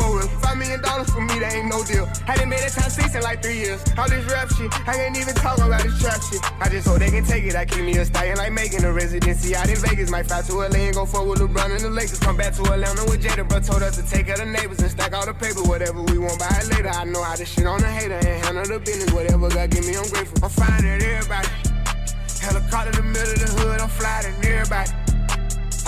me, 1.81 1.93
deal. 1.93 2.05
Hadn't 2.25 2.49
made 2.49 2.61
it 2.61 2.71
time 2.71 2.89
six 2.89 3.15
in 3.15 3.21
like 3.21 3.41
three 3.41 3.57
years. 3.57 3.83
All 3.97 4.09
this 4.09 4.25
rap 4.31 4.49
shit, 4.49 4.71
I 4.87 5.05
ain't 5.05 5.17
even 5.17 5.35
talking 5.35 5.65
about 5.65 5.83
this 5.83 5.99
trap 6.01 6.21
shit. 6.21 6.41
I 6.59 6.69
just 6.69 6.87
hope 6.87 6.99
they 6.99 7.09
can 7.09 7.25
take 7.25 7.43
it. 7.43 7.55
I 7.55 7.65
keep 7.65 7.83
me 7.83 7.97
a 7.97 8.05
stallion 8.05 8.37
like 8.37 8.53
making 8.53 8.83
a 8.83 8.91
residency 8.91 9.55
out 9.55 9.69
in 9.69 9.77
Vegas. 9.77 10.09
Might 10.09 10.27
fly 10.27 10.41
to 10.41 10.53
LA 10.53 10.91
and 10.91 10.95
go 10.95 11.05
fuck 11.05 11.25
with 11.25 11.39
LeBron 11.39 11.71
and 11.71 11.81
the 11.81 11.89
Lakers. 11.89 12.19
Come 12.19 12.37
back 12.37 12.53
to 12.55 12.61
Atlanta 12.63 13.03
with 13.05 13.23
Jada, 13.23 13.47
bro. 13.47 13.59
Told 13.59 13.83
us 13.83 13.97
to 13.97 14.03
take 14.03 14.29
of 14.29 14.37
the 14.37 14.45
neighbors 14.45 14.79
and 14.79 14.91
stack 14.91 15.13
all 15.13 15.25
the 15.25 15.33
paper. 15.33 15.61
Whatever 15.63 16.01
we 16.01 16.17
want, 16.17 16.39
buy 16.39 16.49
it 16.61 16.69
later. 16.69 16.89
I 16.89 17.03
know 17.05 17.23
how 17.23 17.35
to 17.35 17.45
shit 17.45 17.65
on 17.65 17.81
the 17.81 17.87
hater 17.87 18.15
and 18.15 18.45
handle 18.45 18.65
the 18.65 18.79
business. 18.79 19.11
Whatever 19.13 19.49
God 19.49 19.69
give 19.71 19.85
me, 19.85 19.95
I'm 19.95 20.09
grateful. 20.09 20.43
I'm 20.43 20.49
fine 20.49 20.85
at 20.85 21.01
everybody. 21.01 21.47
Helicopter 22.41 22.89
in 22.89 22.95
the 22.95 23.03
middle 23.03 23.33
of 23.33 23.39
the 23.39 23.61
hood, 23.61 23.81
I'm 23.81 23.89
flying 23.89 24.25
everybody. 24.43 25.00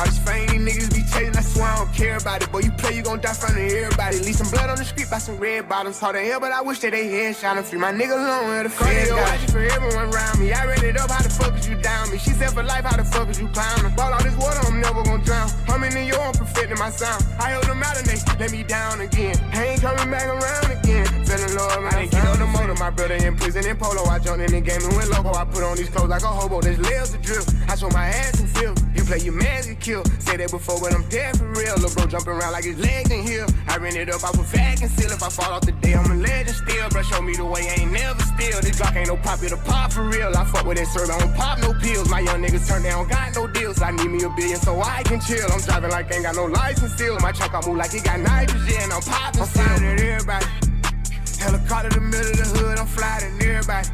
All 0.04 0.10
these 0.10 0.20
fame 0.20 0.68
niggas 0.68 0.94
be 0.94 1.00
chasing, 1.04 1.38
I 1.38 1.42
swear 1.42 1.64
I 1.64 1.78
don't 1.78 1.94
care 1.94 2.18
about 2.18 2.44
it. 2.44 2.52
Boy, 2.52 2.60
you 2.60 2.72
play, 2.72 2.94
you 2.94 3.04
gon' 3.04 3.22
die 3.22 3.32
front 3.32 3.56
of 3.56 3.64
everybody. 3.64 4.20
Leave 4.20 4.36
some 4.36 4.50
blood 4.52 4.70
on 4.70 4.76
the 4.76 4.84
street 4.84 5.10
by 5.10 5.18
some 5.18 5.38
red 5.38 5.70
bottoms. 5.70 5.98
Hard 5.98 6.16
to 6.16 6.22
hell, 6.22 6.42
but 6.42 6.52
I 6.52 6.60
wish 6.62 6.80
that 6.80 6.92
they 6.92 7.08
headshot 7.08 7.56
and 7.56 7.66
free 7.66 7.80
my 7.80 7.94
nigga 7.94 8.12
alone 8.12 8.50
where 8.50 8.64
the 8.64 8.70
feds 8.70 9.10
got 9.12 9.42
it. 9.42 9.50
for 9.50 9.64
everyone 9.64 10.14
around 10.14 10.42
me. 10.42 10.52
I 10.52 10.66
read 10.66 10.84
it 10.84 11.00
up, 11.00 11.10
how 11.10 11.24
the 11.24 11.30
fuck 11.30 11.58
is 11.58 11.70
you 11.70 11.76
down 11.76 12.12
me? 12.12 12.18
She 12.18 12.32
said 12.32 12.50
for 12.50 12.64
life, 12.64 12.84
how 12.84 12.98
the 12.98 13.06
fuck 13.06 13.30
is 13.30 13.40
you 13.40 13.48
clowning? 13.48 13.96
Ball 13.96 14.12
all 14.12 14.22
this 14.22 14.36
water, 14.36 14.60
I'm 14.68 14.82
never 14.82 15.04
gon' 15.04 15.22
drown. 15.22 15.50
I'm 15.70 15.82
in 15.86 15.94
New 15.94 16.02
York, 16.02 16.20
I'm 16.20 16.34
perfecting 16.34 16.80
my 16.80 16.90
sound. 16.90 17.24
I 17.40 17.52
held 17.52 17.64
them 17.64 17.82
out 17.82 17.96
and 17.96 18.06
they 18.06 18.20
let 18.40 18.52
me 18.52 18.64
down 18.64 19.00
again. 19.00 19.40
I 19.54 19.68
ain't 19.68 19.82
coming 19.82 20.12
back 20.12 20.28
around 20.28 20.84
again. 20.84 21.23
Fell 21.34 21.50
in 21.50 21.56
love, 21.56 21.82
man. 21.82 21.94
I 21.94 22.00
didn't 22.02 22.12
get 22.12 22.28
on 22.28 22.40
the 22.40 22.46
motor. 22.46 22.76
My 22.76 22.92
brother 22.92 23.16
in 23.16 23.36
prison 23.36 23.66
in 23.66 23.76
polo. 23.78 24.06
I 24.06 24.20
jumped 24.20 24.46
in 24.46 24.52
the 24.52 24.62
game 24.62 24.82
and 24.86 24.96
went 24.96 25.10
loco. 25.10 25.34
I 25.34 25.46
put 25.46 25.64
on 25.64 25.76
these 25.78 25.90
clothes 25.90 26.10
like 26.10 26.22
a 26.22 26.28
hobo. 26.28 26.62
There's 26.62 26.78
layers 26.78 27.10
to 27.10 27.18
drip. 27.18 27.42
I 27.68 27.76
show 27.76 27.90
my 27.90 28.06
ass 28.06 28.40
and 28.40 28.50
feel. 28.50 28.76
You 28.94 29.04
play 29.04 29.18
your 29.18 29.34
man, 29.34 29.66
you 29.66 29.74
kill. 29.74 30.06
Say 30.20 30.38
that 30.38 30.52
before, 30.52 30.80
but 30.80 30.94
I'm 30.94 31.02
dead 31.10 31.36
for 31.40 31.50
real. 31.58 31.74
Lil' 31.82 31.90
bro 31.90 32.06
jumping 32.06 32.38
around 32.38 32.54
like 32.54 32.66
his 32.66 32.78
legs 32.78 33.10
in 33.10 33.26
here. 33.26 33.48
I 33.68 33.78
ran 33.78 33.96
it 33.98 34.14
up, 34.14 34.24
I 34.24 34.30
put 34.30 34.46
fag 34.46 34.82
and 34.86 34.92
seal. 34.92 35.10
If 35.10 35.24
I 35.24 35.30
fall 35.30 35.54
off 35.54 35.66
today, 35.66 35.96
I'm 35.96 36.06
a 36.06 36.16
legend 36.22 36.56
still. 36.56 36.90
Bro, 36.90 37.02
show 37.02 37.22
me 37.22 37.34
the 37.34 37.46
way, 37.46 37.66
I 37.66 37.82
ain't 37.82 37.92
never 37.92 38.22
still. 38.22 38.62
This 38.62 38.78
Glock 38.78 38.96
ain't 38.96 39.08
no 39.08 39.18
pop, 39.18 39.42
it'll 39.42 39.58
pop 39.66 39.92
for 39.92 40.04
real. 40.04 40.30
I 40.38 40.46
fuck 40.46 40.68
with 40.68 40.78
that 40.78 40.86
serve, 40.86 41.10
I 41.10 41.18
don't 41.18 41.34
pop 41.34 41.58
no 41.66 41.74
pills. 41.74 42.10
My 42.10 42.20
young 42.20 42.44
niggas 42.46 42.70
turn 42.70 42.84
down, 42.84 43.08
got 43.08 43.34
no 43.34 43.48
deals. 43.48 43.82
I 43.82 43.90
need 43.90 44.12
me 44.12 44.22
a 44.22 44.30
billion 44.30 44.60
so 44.60 44.80
I 44.80 45.02
can 45.02 45.20
chill. 45.20 45.50
I'm 45.52 45.62
driving 45.62 45.90
like 45.90 46.14
I 46.14 46.16
ain't 46.16 46.26
got 46.26 46.36
no 46.36 46.46
license 46.46 46.94
still. 46.94 47.18
My 47.22 47.32
truck, 47.32 47.56
I 47.56 47.66
move 47.66 47.78
like 47.78 47.94
it 47.96 48.04
got 48.04 48.20
nitrogen. 48.20 48.92
I'm 48.94 49.02
popping 49.02 49.42
I'm 49.42 49.48
still. 49.48 49.64
at 49.64 50.00
everybody. 50.00 50.63
Helicopter 51.44 51.92
in 51.92 51.96
the 52.00 52.08
middle 52.08 52.32
of 52.32 52.40
the 52.40 52.48
hood, 52.56 52.80
I'm 52.80 52.88
flying 52.88 53.36
everybody. 53.44 53.92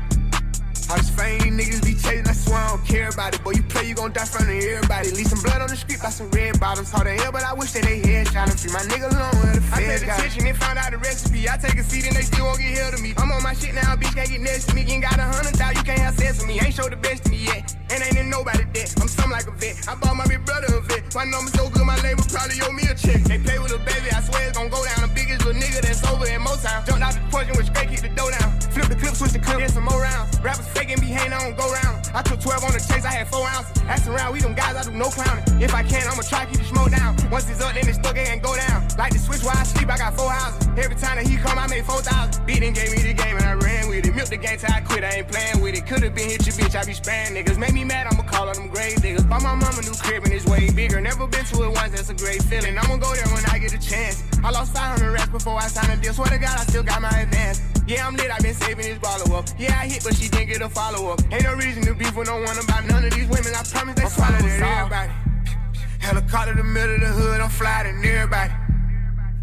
All 0.89 0.97
these 1.01 1.09
fame 1.09 1.57
niggas 1.57 1.81
be 1.81 1.97
chasing, 1.97 2.29
I 2.29 2.33
swear 2.33 2.62
I 2.62 2.69
don't 2.69 2.85
care 2.85 3.09
about 3.09 3.33
it. 3.33 3.43
Boy, 3.43 3.57
you 3.57 3.63
play, 3.63 3.89
you 3.89 3.95
gon' 3.95 4.13
die 4.13 4.25
front 4.25 4.53
of 4.53 4.53
everybody. 4.53 5.09
Leave 5.17 5.33
some 5.33 5.41
blood 5.41 5.62
on 5.62 5.69
the 5.69 5.75
street 5.75 5.97
by 5.97 6.13
some 6.13 6.29
red 6.29 6.59
bottoms. 6.59 6.91
Hard 6.91 7.09
to 7.09 7.13
hell, 7.17 7.31
but 7.31 7.41
I 7.41 7.53
wish 7.53 7.71
that 7.73 7.89
they 7.89 8.01
headshot 8.01 8.53
and 8.53 8.59
free 8.59 8.69
my 8.69 8.85
nigga 8.85 9.09
alone 9.09 9.33
where 9.41 9.57
the 9.57 9.65
I 9.73 9.81
paid 9.81 10.05
attention 10.05 10.45
and 10.45 10.57
found 10.57 10.77
out 10.77 10.91
the 10.93 10.97
recipe. 11.01 11.49
I 11.49 11.57
take 11.57 11.73
a 11.73 11.83
seat 11.83 12.05
and 12.05 12.15
they 12.15 12.21
still 12.21 12.45
won't 12.45 12.62
get 12.62 12.77
held 12.77 12.93
to 12.93 13.01
me. 13.01 13.13
I'm 13.17 13.31
on 13.31 13.41
my 13.41 13.53
shit 13.57 13.73
now, 13.73 13.97
bitch 13.97 14.13
can't 14.13 14.29
get 14.29 14.41
next 14.41 14.69
to 14.69 14.75
me. 14.75 14.85
You 14.85 15.01
Ain't 15.01 15.09
got 15.09 15.17
a 15.17 15.25
hundred 15.25 15.57
thousand, 15.57 15.77
you 15.77 15.83
can't 15.89 16.01
have 16.05 16.13
sex 16.21 16.38
with 16.38 16.47
me. 16.47 16.62
Ain't 16.62 16.73
show 16.73 16.85
the 16.85 17.01
best 17.01 17.25
to 17.25 17.31
me 17.31 17.49
yet. 17.49 17.79
And 17.89 18.04
ain't 18.04 18.17
in 18.17 18.30
nobody 18.30 18.65
debt. 18.73 18.93
I'm 19.02 19.08
something 19.08 19.32
like 19.32 19.47
a 19.47 19.52
vet. 19.52 19.88
I 19.88 19.95
bought 19.95 20.15
my 20.15 20.28
big 20.28 20.45
brother 20.45 20.69
a 20.78 20.82
vet. 20.82 21.13
My 21.15 21.25
number 21.25 21.49
so 21.52 21.69
good, 21.69 21.86
my 21.86 21.97
label 22.02 22.23
probably 22.30 22.62
owe 22.62 22.71
me 22.71 22.84
a 22.86 22.93
check. 22.93 23.23
They 23.25 23.39
play 23.39 23.58
with 23.60 23.73
a 23.73 23.80
baby, 23.80 24.10
I 24.13 24.21
swear 24.21 24.47
it's 24.47 24.58
gon' 24.58 24.69
go 24.69 24.84
down. 24.86 25.10
The 25.10 25.12
biggest 25.13 25.45
little 25.45 25.60
nigga 25.62 25.82
that's 25.82 26.06
over 26.06 26.28
in 26.28 26.41
Motown. 26.41 26.86
Jumped 26.86 27.02
out 27.02 27.13
the 27.13 27.21
and 27.21 27.56
went 27.58 27.67
straight, 27.67 27.89
kick 27.89 28.02
the 28.02 28.10
dough 28.13 28.30
down. 28.30 28.60
Flip 28.73 28.88
the 28.88 28.95
clip, 28.95 29.15
switch 29.15 29.34
the 29.34 29.39
clip, 29.39 29.60
get 29.60 29.71
some 29.71 29.86
more 29.86 30.02
rounds. 30.02 30.39
Rappers 30.39 30.67
faking, 30.69 30.99
be 30.99 31.08
hating, 31.08 31.34
I 31.34 31.41
don't 31.43 31.58
go 31.58 31.65
round. 31.71 32.10
I 32.13 32.21
took 32.21 32.39
12 32.39 32.63
on 32.63 32.71
the 32.73 32.80
chase, 32.80 33.06
I 33.06 33.12
had 33.12 33.28
4 33.28 33.47
ounces. 33.47 33.82
Ask 33.89 34.08
around, 34.08 34.34
we 34.34 34.39
them 34.41 34.54
guys, 34.54 34.75
I 34.75 34.84
do 34.84 34.95
no 34.95 35.10
clowning. 35.10 35.45
If 35.62 35.73
I 35.73 35.84
can, 35.84 36.06
I'ma 36.08 36.21
try 36.21 36.45
keep 36.45 36.60
the 36.60 36.65
smoke 36.65 36.91
down. 36.91 37.17
Once 37.30 37.49
it's 37.49 37.62
up, 37.62 37.73
then 37.73 37.88
it's 37.88 37.97
stuck, 37.97 38.17
it 38.17 38.30
ain't 38.30 38.43
go 38.43 38.56
down. 38.56 38.88
Like 38.97 39.13
the 39.13 39.19
switch 39.19 39.43
while 39.43 39.58
I 39.58 39.63
sleep, 39.63 39.89
I 39.89 39.97
got 39.97 40.15
4 40.15 40.30
houses. 40.30 40.67
Every 40.78 40.95
time 40.95 41.17
that 41.17 41.28
he 41.28 41.38
come, 41.38 41.58
I 41.58 41.67
made 41.67 41.86
4,000. 41.86 42.45
Beat 42.45 42.63
and 42.63 42.75
gave 42.75 42.91
me 42.91 43.02
the 43.02 43.13
game 43.13 43.38
and 43.38 43.45
I 43.45 43.54
ran 43.54 43.68
the 44.30 44.38
game 44.38 44.58
till 44.58 44.72
I 44.72 44.82
quit, 44.82 45.04
I 45.04 45.22
ain't 45.22 45.28
playing 45.28 45.62
with 45.62 45.76
it. 45.76 45.88
Could've 45.88 46.13
been 46.13 46.30
hit 46.30 46.46
your 46.46 46.56
bitch, 46.56 46.76
I 46.78 46.86
be 46.86 46.94
spraying 46.94 47.34
niggas. 47.34 47.58
Make 47.58 47.74
me 47.74 47.84
mad, 47.84 48.08
I'ma 48.08 48.24
call 48.24 48.48
on 48.48 48.56
them 48.56 48.70
grave 48.70 48.98
niggas. 48.98 49.28
Buy 49.28 49.39
my 49.39 49.56
mama 49.56 49.82
new 49.82 49.94
crib 49.98 50.24
and 50.24 50.34
it's 50.34 50.46
way 50.46 50.70
bigger. 50.70 51.02
Never 51.02 51.26
been 51.26 51.46
to 51.46 51.63
it 51.63 51.72
once, 51.74 51.92
that's 51.92 52.10
a 52.10 52.13
great 52.13 52.44
feeling. 52.44 52.78
I'ma 52.78 52.98
go 52.98 53.13
there 53.13 53.28
when 53.34 53.44
I 53.50 53.58
get 53.58 53.74
a 53.74 53.82
chance. 53.82 54.24
I 54.44 54.52
lost 54.52 54.74
500 54.74 55.12
racks 55.12 55.30
before 55.30 55.58
I 55.58 55.68
signed 55.68 55.92
a 55.92 55.98
deal. 56.02 56.13
Swear 56.13 56.30
to 56.30 56.38
God, 56.38 56.60
I 56.60 56.63
still 56.63 56.84
got 56.84 57.02
my 57.02 57.10
advance. 57.10 57.62
Yeah, 57.88 58.06
I'm 58.06 58.15
lit, 58.15 58.30
i 58.30 58.39
been 58.39 58.54
saving 58.54 58.86
this 58.86 59.00
follow 59.00 59.39
up. 59.39 59.46
Yeah, 59.58 59.80
I 59.80 59.88
hit, 59.88 60.04
but 60.04 60.15
she 60.15 60.30
didn't 60.30 60.48
get 60.48 60.62
a 60.62 60.70
follow 60.70 61.12
up. 61.12 61.22
Ain't 61.32 61.44
no 61.44 61.56
reason 61.56 61.84
to 61.86 61.96
beef 61.96 62.15
with 62.15 62.28
no 62.28 62.38
one 62.38 62.58
about 62.58 62.86
none 62.86 63.04
of 63.04 63.12
these 63.12 63.28
women. 63.28 63.52
I 63.58 63.63
promise 63.63 63.96
they 63.96 64.06
swallow. 64.06 64.36
Everybody. 64.36 65.12
Helicopter 66.00 66.52
in 66.52 66.58
the 66.58 66.63
middle 66.63 66.96
of 66.96 67.02
the 67.02 67.08
hood, 67.08 67.42
I'm 67.42 67.50
flying 67.50 68.06
everybody. 68.06 68.68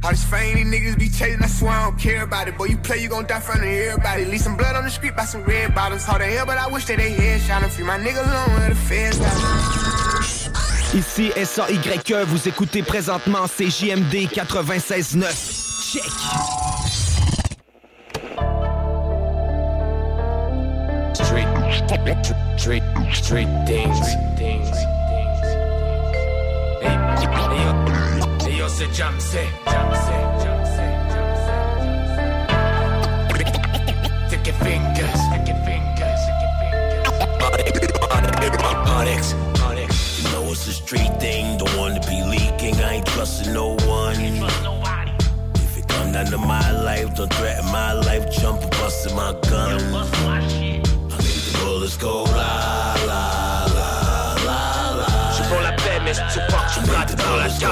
All 0.06 0.12
these 0.12 0.22
fame 0.22 0.70
niggas 0.70 0.96
be 0.96 1.08
chasing, 1.08 1.42
I 1.42 1.48
swear 1.48 1.72
I 1.72 1.84
don't 1.86 1.98
care 1.98 2.22
about 2.22 2.46
it. 2.46 2.56
Boy, 2.56 2.66
you 2.66 2.78
play, 2.78 2.98
you 3.02 3.08
gon' 3.08 3.26
die 3.26 3.40
front 3.40 3.62
of 3.62 3.66
everybody. 3.66 4.24
Leave 4.24 4.40
some 4.40 4.56
blood 4.56 4.76
on 4.76 4.84
the 4.84 4.90
street 4.90 5.16
by 5.16 5.24
some 5.24 5.42
red 5.42 5.74
bottoms. 5.74 6.04
Hard 6.04 6.22
to 6.22 6.28
hell, 6.28 6.46
but 6.46 6.58
I 6.58 6.68
wish 6.68 6.84
that 6.84 6.98
they 6.98 7.12
headshot 7.12 7.64
and 7.64 7.72
free 7.72 7.84
my 7.84 7.98
nigga 7.98 8.22
alone 8.22 8.56
where 8.56 8.68
the 8.68 8.76
feds 8.76 9.18
got 9.18 9.32
Ici 10.94 11.32
SAYE, 11.44 12.24
vous 12.24 12.48
écoutez 12.48 12.84
présentement 12.84 13.46
CJMD 13.46 14.28
96.9. 14.28 15.26
Check! 15.90 16.04
Street, 21.16 21.48
street, 22.56 22.82
street 23.12 23.48
things. 23.66 23.98
things. 24.38 24.95
Yo, 28.94 29.10
yo. 30.44 30.52
Take 34.30 34.46
your 34.46 34.56
fingers, 34.56 35.20
take 35.30 35.48
your 35.48 35.56
fingers, 35.64 36.20
take 36.26 36.40
your 36.42 36.52
fingers. 36.60 37.06
Onyx, 38.86 39.34
Onyx. 39.62 39.92
You 40.18 40.24
know 40.32 40.52
it's 40.52 40.66
a 40.68 40.72
street 40.72 41.12
thing, 41.20 41.58
don't 41.58 41.76
wanna 41.76 42.00
be 42.00 42.22
leaking, 42.22 42.76
I 42.76 42.94
ain't 42.94 43.06
trusting 43.06 43.52
no 43.52 43.76
one. 43.86 44.16
If 45.56 45.76
it 45.78 45.88
come 45.88 46.12
down 46.12 46.26
to 46.26 46.38
my 46.38 46.70
life, 46.70 47.14
don't 47.16 47.32
threaten 47.34 47.66
my 47.66 47.92
life, 47.92 48.30
jump 48.30 48.62
and 48.62 48.70
busting 48.72 49.14
my 49.16 49.32
gun. 49.50 49.80
I 49.94 50.46
need 50.60 50.84
the 50.84 51.58
bullets 51.64 51.96
go 51.96 52.22
la 52.24 52.94
la 53.06 53.66
la 53.76 53.90
la 54.46 54.60
la. 54.94 55.06
La 55.62 55.85
mais 56.06 56.12
tu 56.32 56.38
crois 56.46 56.60
que 56.60 56.74
tu 56.74 56.80
braques 56.86 57.14
dans 57.16 57.36
la 57.36 57.48
gueule. 57.48 57.70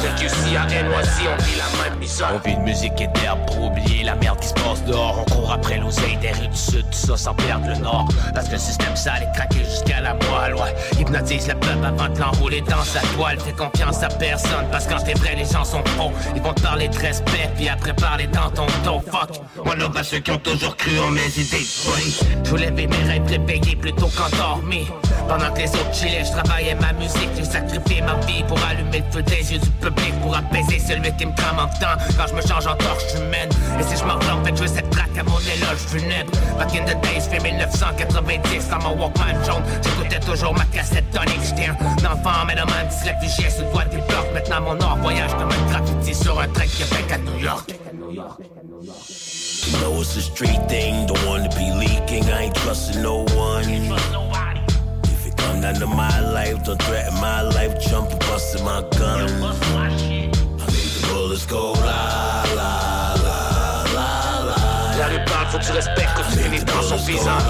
Fait 0.00 0.24
que 0.24 0.28
si 0.30 0.56
à 0.56 0.64
NYC, 0.64 1.28
on 1.28 1.42
vit 1.42 1.56
la 1.56 1.75
On 2.08 2.38
vit 2.48 2.54
une 2.54 2.62
musique 2.62 3.00
et 3.00 3.08
d'herbe 3.08 3.44
pour 3.46 3.64
oublier 3.64 4.04
la 4.04 4.14
merde 4.14 4.38
qui 4.40 4.48
se 4.48 4.54
passe 4.54 4.82
dehors. 4.84 5.18
On 5.20 5.30
court 5.32 5.52
après 5.52 5.78
l'oseille 5.78 6.16
des 6.16 6.30
rues 6.30 6.48
du 6.48 6.56
sud, 6.56 6.84
tout 6.90 7.06
ça 7.06 7.16
sans 7.16 7.34
perdre 7.34 7.66
le 7.66 7.76
nord. 7.76 8.08
Parce 8.32 8.46
que 8.46 8.52
le 8.52 8.58
système 8.58 8.96
sale 8.96 9.22
est 9.22 9.36
craqué 9.36 9.58
jusqu'à 9.64 10.00
la 10.00 10.14
moelle, 10.14 10.54
ouais. 10.54 10.74
Hypnotise 10.98 11.48
le 11.48 11.54
peuple 11.54 11.84
avant 11.84 12.08
de 12.08 12.18
l'enrouler 12.18 12.60
dans 12.62 12.82
sa 12.82 13.00
toile. 13.14 13.38
Fais 13.40 13.52
confiance 13.52 14.02
à 14.02 14.08
personne 14.08 14.66
parce 14.70 14.86
que 14.86 14.94
quand 14.94 15.02
t'es 15.02 15.14
vrai, 15.14 15.34
les 15.36 15.44
gens 15.44 15.64
sont 15.64 15.84
faux. 15.96 16.12
Ils 16.34 16.42
vont 16.42 16.54
te 16.54 16.62
parler 16.62 16.88
de 16.88 16.98
respect, 16.98 17.50
puis 17.56 17.68
après 17.68 17.92
parler 17.92 18.28
dans 18.28 18.50
ton 18.50 18.66
dos. 18.84 19.00
Fuck, 19.10 19.40
moi 19.64 19.76
là, 19.76 19.86
à 19.94 20.02
ceux 20.02 20.20
qui 20.20 20.30
ont 20.30 20.38
toujours 20.38 20.76
cru 20.76 20.98
en 21.00 21.10
mes 21.10 21.28
idées. 21.38 21.66
Je 22.44 22.50
voulais 22.50 22.70
mes 22.70 22.86
rêves 22.86 23.26
réveillés 23.26 23.76
plutôt 23.76 24.08
qu'endormis. 24.08 24.86
Pendant 25.28 25.52
que 25.52 25.58
les 25.58 25.70
autres 25.70 25.92
chillaient, 25.92 26.24
je 26.24 26.30
travaillais 26.30 26.76
ma 26.76 26.92
musique. 26.92 27.30
J'ai 27.36 27.44
sacrifié 27.44 28.00
ma 28.00 28.14
vie 28.26 28.44
pour 28.44 28.58
allumer 28.64 29.02
le 29.04 29.12
feu 29.12 29.22
des 29.22 29.52
yeux 29.52 29.58
du 29.58 29.70
public, 29.70 30.14
pour 30.22 30.36
apaiser 30.36 30.78
celui 30.78 31.14
qui 31.16 31.26
me 31.26 31.34
crame 31.34 31.58
en 31.58 31.66
temps. 31.66 31.95
Quand 32.16 32.26
je 32.28 32.34
me 32.34 32.42
change 32.42 32.66
en 32.66 32.76
torche 32.76 33.14
humaine, 33.16 33.48
et 33.78 33.82
si 33.82 33.96
je 33.96 34.04
m'en 34.04 34.18
fait 34.20 34.56
je 34.56 34.62
veux 34.62 34.68
cette 34.68 34.90
traque 34.90 35.16
à 35.18 35.22
mon 35.22 35.38
éloge 35.38 35.78
funèbre. 35.88 36.30
Back 36.58 36.74
in 36.74 36.84
the 36.84 37.00
days, 37.02 37.28
fait 37.28 37.40
1990, 37.40 38.68
dans 38.70 38.78
mon 38.78 39.00
Walkman 39.00 39.44
jaune, 39.44 39.62
j'écoutais 39.82 40.20
toujours 40.20 40.54
ma 40.54 40.64
cassette 40.66 41.10
tonique. 41.10 41.40
J'étais 41.44 41.68
un 41.68 42.12
enfant, 42.12 42.44
mais 42.46 42.54
le 42.54 42.64
même 42.66 42.88
qui 42.88 42.96
se 42.96 43.04
réfugiait 43.04 43.50
sous 43.50 43.62
le 43.62 43.70
toit 43.70 43.84
des 43.84 43.98
blocs. 43.98 44.32
Maintenant 44.32 44.60
mon 44.60 44.74
nord 44.74 44.96
voyage 45.02 45.32
comme 45.32 45.50
un 45.50 45.70
graffiti 45.70 46.14
sur 46.14 46.38
un 46.40 46.48
train 46.48 46.66
Québec 46.66 47.12
à 47.12 47.18
New 47.18 47.38
York. 47.38 47.74
You 49.66 49.78
know 49.80 50.00
it's 50.00 50.16
a 50.16 50.20
street 50.20 50.68
thing, 50.68 51.06
don't 51.06 51.26
wanna 51.26 51.48
be 51.48 51.72
leaking, 51.72 52.24
I 52.30 52.44
ain't 52.44 52.54
trusting 52.54 53.02
no 53.02 53.24
one. 53.34 53.64
If 55.04 55.26
it 55.26 55.36
come 55.36 55.60
down 55.60 55.74
to 55.74 55.86
my 55.86 56.20
life, 56.20 56.62
don't 56.64 56.80
threaten 56.82 57.14
my 57.20 57.42
life, 57.42 57.80
jump 57.80 58.10
and 58.10 58.20
busting 58.20 58.64
my 58.64 58.82
gun. 58.96 60.05
Go 61.44 61.74
la 61.74 62.42
la 62.56 63.14
la 63.22 63.38
la 63.94 64.08
la. 64.46 64.96
La 64.98 65.06
rue 65.06 65.22
parle, 65.26 65.46
faut 65.48 65.58
que 65.58 65.64
tu 65.64 65.72
respectes 65.72 66.14
que 66.14 66.32
tu 66.32 66.38
finis 66.38 66.64
dans 66.64 66.82
son 66.82 66.96
visage. 66.96 67.42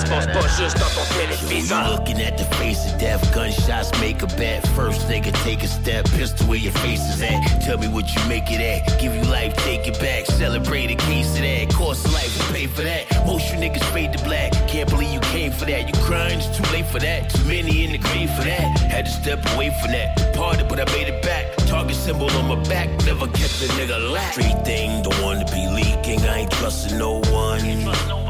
Ça 0.00 0.06
se 0.06 0.10
passe 0.10 0.26
pas 0.26 0.48
juste 0.48 0.78
dans 0.78 0.90
ton 0.94 1.06
téléviseur. 1.18 1.86
You 1.86 1.96
looking 1.96 2.20
at 2.20 2.36
the 2.36 2.44
face 2.56 2.86
of 2.86 2.98
death, 2.98 3.22
gunshots 3.34 3.90
make 4.00 4.22
a 4.22 4.26
bet. 4.36 4.66
First 4.74 5.08
nigga 5.08 5.32
take 5.44 5.62
a 5.62 5.68
step, 5.68 6.04
pistol 6.16 6.46
where 6.46 6.58
your 6.58 6.72
face 6.72 7.00
is 7.14 7.22
at. 7.22 7.62
Tell 7.62 7.78
me 7.78 7.88
what 7.88 8.14
you 8.14 8.20
make 8.28 8.50
it 8.50 8.60
at. 8.60 8.98
Give 9.00 9.14
you 9.14 9.22
life, 9.30 9.54
take 9.64 9.86
it 9.86 9.98
back. 10.00 10.26
Celebrate 10.26 10.90
a 10.90 10.96
case 10.96 11.34
of 11.36 11.42
that. 11.42 11.72
Cost 11.74 12.06
of 12.06 12.12
life, 12.12 12.52
we 12.52 12.60
pay 12.60 12.66
for 12.66 12.82
that. 12.82 13.04
Most 13.26 13.52
you 13.52 13.58
niggas 13.58 13.84
fade 13.92 14.12
to 14.12 14.24
black. 14.24 14.52
Can't 14.68 14.88
believe 14.88 15.12
you 15.12 15.20
came 15.20 15.52
for 15.52 15.64
that. 15.66 15.86
You 15.86 15.94
crying, 16.04 16.38
it's 16.38 16.56
too 16.56 16.64
late 16.72 16.86
for 16.86 16.98
that. 16.98 17.30
Too 17.30 17.44
many 17.44 17.84
in 17.84 17.92
the 17.92 17.98
grave 17.98 18.30
for 18.30 18.44
that. 18.44 18.78
Had 18.90 19.06
to 19.06 19.12
step 19.12 19.44
away 19.54 19.70
from 19.80 19.92
that. 19.92 20.34
Parted, 20.34 20.68
but 20.68 20.80
I 20.80 20.84
made 20.96 21.08
it 21.08 21.22
back. 21.22 21.54
Target 21.66 21.96
symbol 21.96 22.30
on 22.30 22.48
my 22.48 22.60
back, 22.68 22.88
never 23.04 23.26
kept 23.26 23.62
a 23.62 23.68
nigga 23.78 24.10
lack. 24.10 24.32
Street 24.32 24.64
thing, 24.64 25.02
don't 25.02 25.20
wanna 25.22 25.44
be 25.46 25.66
leaking. 25.68 26.20
I 26.26 26.40
ain't 26.40 26.50
trusting 26.50 26.98
no 26.98 27.20
one. 27.30 28.23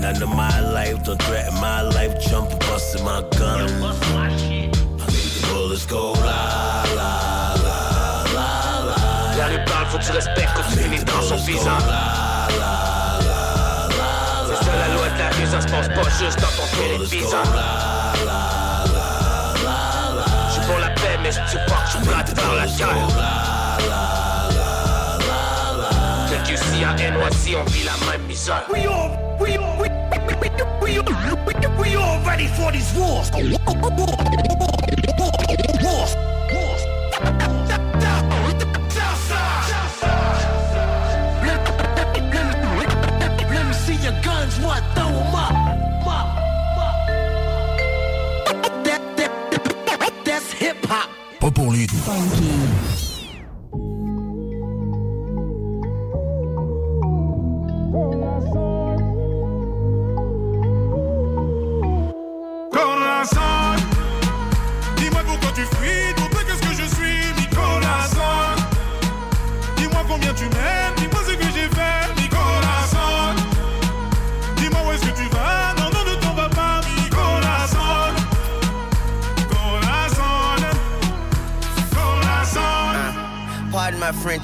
Down 0.00 0.14
to 0.14 0.26
my 0.26 0.60
life, 0.60 1.02
don't 1.02 1.20
threaten 1.22 1.54
my 1.54 1.82
life. 1.82 2.20
Jump 2.20 2.50
busting 2.60 3.04
my 3.04 3.20
gun. 3.36 3.68
I 3.82 4.26
made 4.26 4.72
the 4.72 5.46
bullets 5.50 5.86
go 5.86 6.12
la 6.12 6.84
la 6.94 7.54
la 7.64 7.78
la 8.34 8.48
la. 8.86 8.98
La 9.36 9.46
rue 9.46 9.64
parle, 9.66 9.86
faut 9.88 9.98
que 9.98 10.04
tu 10.04 10.12
respectes 10.12 10.54
que 10.54 10.62
tu 10.70 10.78
finis 10.78 11.04
dans 11.04 11.22
son 11.22 11.36
visage. 11.36 11.82
C'est 14.46 14.64
ça 14.64 14.72
la 14.76 14.88
loi 14.94 15.08
de 15.08 15.18
la 15.18 15.28
rue, 15.30 15.46
ça 15.50 15.60
se 15.60 15.66
passe 15.66 15.88
pas 15.88 16.08
juste 16.18 16.40
dans 16.40 16.52
ton 16.56 16.66
téléviseur. 16.76 17.44
J'suis 20.50 20.64
pour 20.66 20.78
la 20.78 20.90
paix, 20.90 21.18
mais 21.22 21.32
si 21.32 21.40
tu 21.50 21.56
pars, 21.66 21.84
j'suis 21.86 22.00
prêt 22.06 22.20
à 22.20 22.22
te 22.22 22.40
faire 22.40 22.54
la 22.54 22.66
guerre. 22.66 23.08
Que 23.78 24.27
À 26.84 26.94
NYC, 26.94 27.56
on 27.56 27.64
vit 27.64 27.84
la 27.84 27.92
même 28.10 28.22
misère. 28.28 28.64
We 28.72 28.86
all, 28.86 29.10
we 29.40 29.56
all, 29.58 29.76
we, 29.80 29.88
we, 30.28 30.34
we, 30.80 31.00
we, 31.00 31.54
we 31.76 31.96
all 31.96 32.20
ready 32.24 32.46
for 32.46 32.70
these. 32.70 32.94
Wars. 32.94 33.30
Wars. 35.82 36.37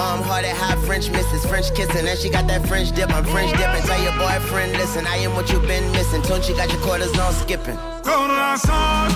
Warm 0.00 0.22
hearted, 0.22 0.56
hot 0.56 0.78
French 0.86 1.10
misses, 1.10 1.44
French 1.44 1.74
kissing, 1.74 2.08
and 2.08 2.18
she 2.18 2.30
got 2.30 2.46
that 2.48 2.66
French 2.66 2.90
dip. 2.92 3.12
I'm 3.12 3.22
French 3.22 3.50
dipping. 3.52 3.82
Tell 3.84 4.00
your 4.02 4.16
boyfriend, 4.16 4.72
listen, 4.72 5.06
I 5.06 5.16
am 5.28 5.34
what 5.34 5.52
you've 5.52 5.66
been 5.68 5.84
missing. 5.92 6.22
Tune, 6.22 6.40
she 6.40 6.54
got 6.54 6.72
your 6.72 6.80
cortisone 6.80 7.34
skipping. 7.44 7.76
Corazon, 8.00 9.12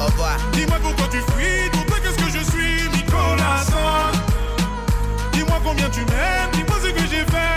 Au 0.00 0.06
revoir. 0.08 0.38
dis-moi 0.56 0.78
pourquoi 0.80 1.08
tu 1.12 1.20
fuis, 1.32 1.68
pourquoi 1.72 2.00
qu'est-ce 2.00 2.16
que 2.24 2.30
je 2.38 2.42
suis, 2.52 2.88
mi 2.96 3.02
corazon. 3.04 4.16
Dis-moi 5.32 5.60
combien 5.62 5.90
tu 5.90 6.00
m'aimes, 6.08 6.50
dis-moi 6.56 6.76
ce 6.82 6.88
que 6.88 7.04
j'ai 7.12 7.24
fait, 7.28 7.53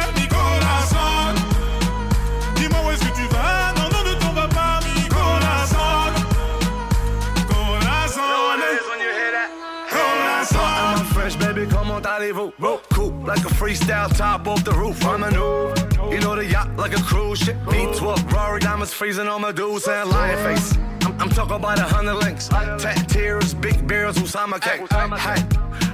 comment 12.18 12.32
allez-vous? 12.32 12.54
Rope 12.60 12.86
cool, 12.94 13.12
like 13.26 13.40
a 13.40 13.54
freestyle 13.54 14.16
top 14.16 14.48
off 14.48 14.64
the 14.64 14.72
roof. 14.72 15.04
I'm 15.06 15.24
a 15.24 15.32
new, 15.32 16.12
you 16.12 16.20
know 16.20 16.36
the 16.36 16.46
yacht 16.46 16.76
like 16.78 16.98
a 16.98 17.02
cruise 17.02 17.40
ship. 17.40 17.58
V12, 17.66 18.32
Rory 18.32 18.60
diamonds 18.60 18.94
freezing 18.94 19.28
on 19.28 19.42
my 19.42 19.52
dudes 19.52 19.88
and 19.88 20.10
lion 20.10 20.38
face. 20.44 20.78
I'm, 21.04 21.20
I'm 21.22 21.30
talking 21.30 21.56
about 21.56 21.80
a 21.80 21.84
hundred 21.84 22.16
links, 22.16 22.48
tat 22.48 23.08
tears, 23.08 23.54
big 23.54 23.88
beers, 23.88 24.16
Usama 24.18 24.60
cake. 24.60 24.82
Hey, 24.92 25.44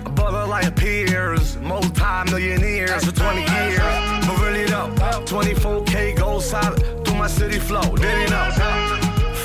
a 0.06 0.10
brother 0.10 0.46
like 0.48 0.76
peers, 0.76 1.58
multi-millionaires 1.58 3.06
for 3.06 3.12
20 3.12 3.42
years. 3.42 3.80
But 4.28 4.40
really 4.42 4.66
though, 4.66 4.90
24K 5.26 6.18
gold 6.18 6.44
solid 6.44 7.06
through 7.06 7.16
my 7.16 7.28
city 7.28 7.60
flow. 7.60 7.96
Did 7.96 8.18
he 8.18 8.32
know? 8.32 8.50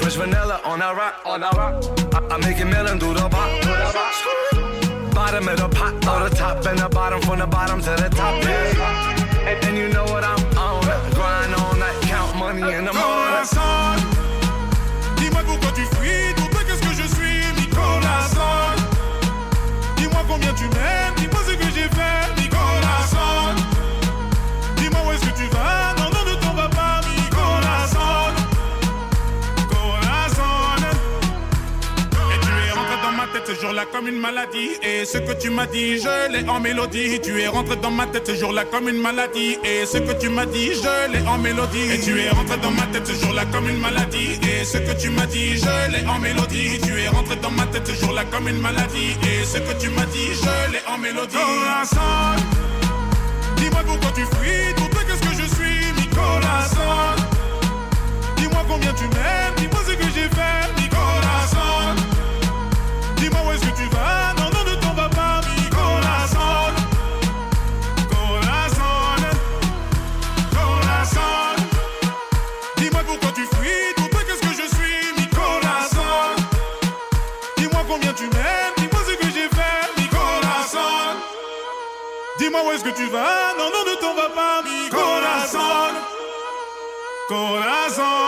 Fresh 0.01 0.15
vanilla 0.15 0.61
on 0.65 0.79
that 0.79 0.97
rock, 0.97 1.21
on 1.25 1.41
that 1.41 1.55
rock. 1.55 1.85
I, 2.15 2.35
I 2.35 2.39
make 2.39 2.59
it 2.59 2.67
melon 2.67 2.99
do 2.99 3.13
the 3.15 3.29
pop. 3.29 4.48
Bottom 5.31 5.71
pot, 5.71 5.93
the 6.31 6.37
top 6.37 6.65
and 6.65 6.79
the 6.79 6.89
bottom 6.89 7.21
from 7.21 7.39
the 7.41 7.47
bottom 7.47 7.83
to 7.83 7.91
the 7.91 8.09
top. 8.09 8.43
And 9.45 9.77
you 9.77 9.89
know 9.91 10.05
what 10.05 10.25
I'm 10.25 10.41
on. 10.57 10.81
Grind 11.13 11.55
all 11.55 11.77
count 12.01 12.35
money 12.39 12.63
in 12.63 12.87
the 12.87 12.95
morning. 12.95 13.45
Dis-moi 15.17 15.43
pourquoi 15.45 15.71
tu 15.73 15.85
fuis, 15.97 16.33
pourquoi 16.35 16.65
qu'est-ce 16.65 16.81
que 16.81 16.95
je 16.95 17.07
suis, 17.15 17.69
corazon. 17.69 18.73
Dis-moi 19.97 20.25
combien 20.27 20.55
tu 20.55 20.65
m'aimes, 20.65 21.15
dis-moi 21.19 21.41
ce 21.47 21.53
que 21.53 21.69
j'ai 21.75 21.89
fait, 21.91 22.28
Tête, 33.69 33.77
jour-là 33.77 33.85
comme 33.93 34.09
une 34.09 34.19
maladie. 34.19 34.71
Et 34.83 35.05
ce 35.05 35.19
que 35.19 35.33
tu 35.33 35.51
m'as 35.51 35.67
dit, 35.67 35.99
je 35.99 36.33
l'ai 36.33 36.49
en 36.49 36.59
mélodie. 36.59 37.21
Tu 37.21 37.39
es 37.39 37.49
rentré 37.49 37.77
dans 37.77 37.91
ma 37.91 38.07
tête 38.07 38.27
ce 38.27 38.35
jour-là 38.35 38.65
comme 38.65 38.89
une 38.89 39.01
maladie. 39.01 39.59
Et 39.63 39.85
ce 39.85 39.99
que 39.99 40.13
tu 40.13 40.31
m'as 40.31 40.47
dit, 40.47 40.71
je 40.75 41.13
l'ai 41.13 41.27
en 41.27 41.37
mélodie. 41.37 41.93
Et 41.93 42.01
tu 42.01 42.19
es 42.19 42.31
rentré 42.31 42.57
dans 42.63 42.71
ma 42.71 42.87
tête 42.87 43.07
ce 43.07 43.13
jour-là 43.13 43.45
comme 43.53 43.69
une 43.69 43.79
maladie. 43.79 44.39
Et 44.43 44.65
ce 44.65 44.79
que 44.79 44.93
tu 44.99 45.11
m'as 45.11 45.27
dit, 45.27 45.59
je 45.59 45.93
l'ai 45.93 46.07
en 46.09 46.19
mélodie. 46.19 46.81
Tu 46.83 46.99
es 46.99 47.09
rentré 47.09 47.37
dans 47.37 47.51
ma 47.51 47.67
tête 47.67 47.87
ce 47.87 47.93
jour-là 47.93 48.25
comme 48.31 48.49
une 48.49 48.61
maladie. 48.61 49.17
Et 49.23 49.45
ce 49.45 49.59
que 49.59 49.79
tu 49.79 49.91
m'as 49.91 50.07
dit, 50.07 50.29
je 50.33 50.73
l'ai 50.73 50.81
en 50.87 50.97
mélodie. 50.97 51.37
dis-moi 53.57 53.83
pourquoi 53.87 54.11
tu 54.15 54.23
fuis. 54.37 54.75
Toi, 54.77 55.03
qu'est-ce 55.07 55.29
que 55.29 55.43
je 55.43 55.55
suis, 55.57 55.93
Nicolas 56.01 56.65
Dis-moi 58.37 58.65
combien 58.67 58.95
tu 58.95 59.05
m'aimes. 59.05 59.55
Dis-moi 59.59 59.81
ce 59.87 59.93
que 59.93 60.05
j'ai 60.15 60.29
fait, 60.29 60.88
Où 82.67 82.73
est-ce 82.73 82.85
que 82.85 82.91
tu 82.91 83.07
vas? 83.07 83.55
Non, 83.57 83.71
non, 83.73 83.85
ne 83.91 83.95
t'en 84.01 84.15
vas 84.15 84.31
pas, 84.31 84.63
Nicolas 84.63 85.47
Corazon. 85.51 85.95
Corazon. 87.29 88.19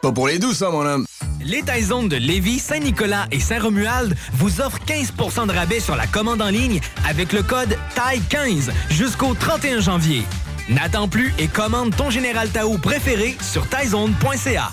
Pas 0.00 0.12
pour 0.12 0.28
les 0.28 0.38
douces, 0.38 0.62
hein, 0.62 0.70
mon 0.70 0.86
homme. 0.86 1.07
Les 1.48 1.62
Taizones 1.62 2.10
de 2.10 2.16
Lévis, 2.16 2.58
Saint-Nicolas 2.58 3.26
et 3.32 3.40
Saint-Romuald 3.40 4.14
vous 4.34 4.60
offrent 4.60 4.80
15% 4.86 5.46
de 5.46 5.52
rabais 5.52 5.80
sur 5.80 5.96
la 5.96 6.06
commande 6.06 6.42
en 6.42 6.50
ligne 6.50 6.78
avec 7.08 7.32
le 7.32 7.42
code 7.42 7.74
TAI15 7.96 8.70
jusqu'au 8.90 9.32
31 9.32 9.80
janvier. 9.80 10.24
N'attends 10.68 11.08
plus 11.08 11.32
et 11.38 11.48
commande 11.48 11.96
ton 11.96 12.10
Général 12.10 12.50
Tao 12.50 12.76
préféré 12.76 13.34
sur 13.40 13.66
taizone.ca. 13.66 14.72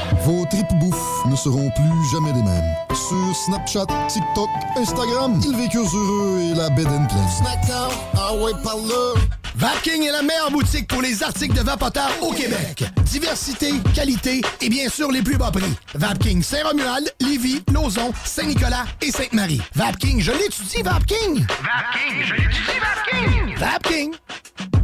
Vos 0.23 0.45
tripes 0.49 0.73
bouffe 0.79 1.25
ne 1.25 1.35
seront 1.35 1.69
plus 1.71 2.11
jamais 2.11 2.33
les 2.33 2.43
mêmes. 2.43 2.75
Sur 2.93 3.35
Snapchat, 3.35 3.85
TikTok, 4.07 4.49
Instagram, 4.77 5.39
ils 5.43 5.55
vécurent 5.55 5.89
heureux 5.95 6.39
et 6.41 6.53
la 6.55 6.69
bed 6.69 6.87
and 6.87 7.07
pleine. 7.07 7.91
ah 8.17 8.33
ouais, 8.35 8.51
par 8.63 8.75
là. 8.77 9.19
Vapking 9.55 10.03
est 10.03 10.11
la 10.11 10.21
meilleure 10.21 10.51
boutique 10.51 10.87
pour 10.87 11.01
les 11.01 11.21
articles 11.23 11.55
de 11.55 11.61
vapoteurs 11.61 12.11
au 12.21 12.31
Québec. 12.31 12.83
Diversité, 13.03 13.73
qualité 13.93 14.41
et 14.61 14.69
bien 14.69 14.89
sûr 14.89 15.11
les 15.11 15.21
plus 15.21 15.37
bas 15.37 15.51
prix. 15.51 15.73
Vapking 15.93 16.41
Saint-Romuald, 16.41 17.13
Lévis, 17.19 17.61
Lauson, 17.71 18.13
Saint-Nicolas 18.23 18.85
et 19.01 19.11
Sainte-Marie. 19.11 19.61
Vapking, 19.75 20.21
je 20.21 20.31
l'étudie, 20.31 20.81
Vapking! 20.83 21.45
Vapking, 21.45 22.23
je 22.23 22.33
l'étudie, 22.33 22.79
Vapking! 22.79 23.57
Vapking! 23.57 24.11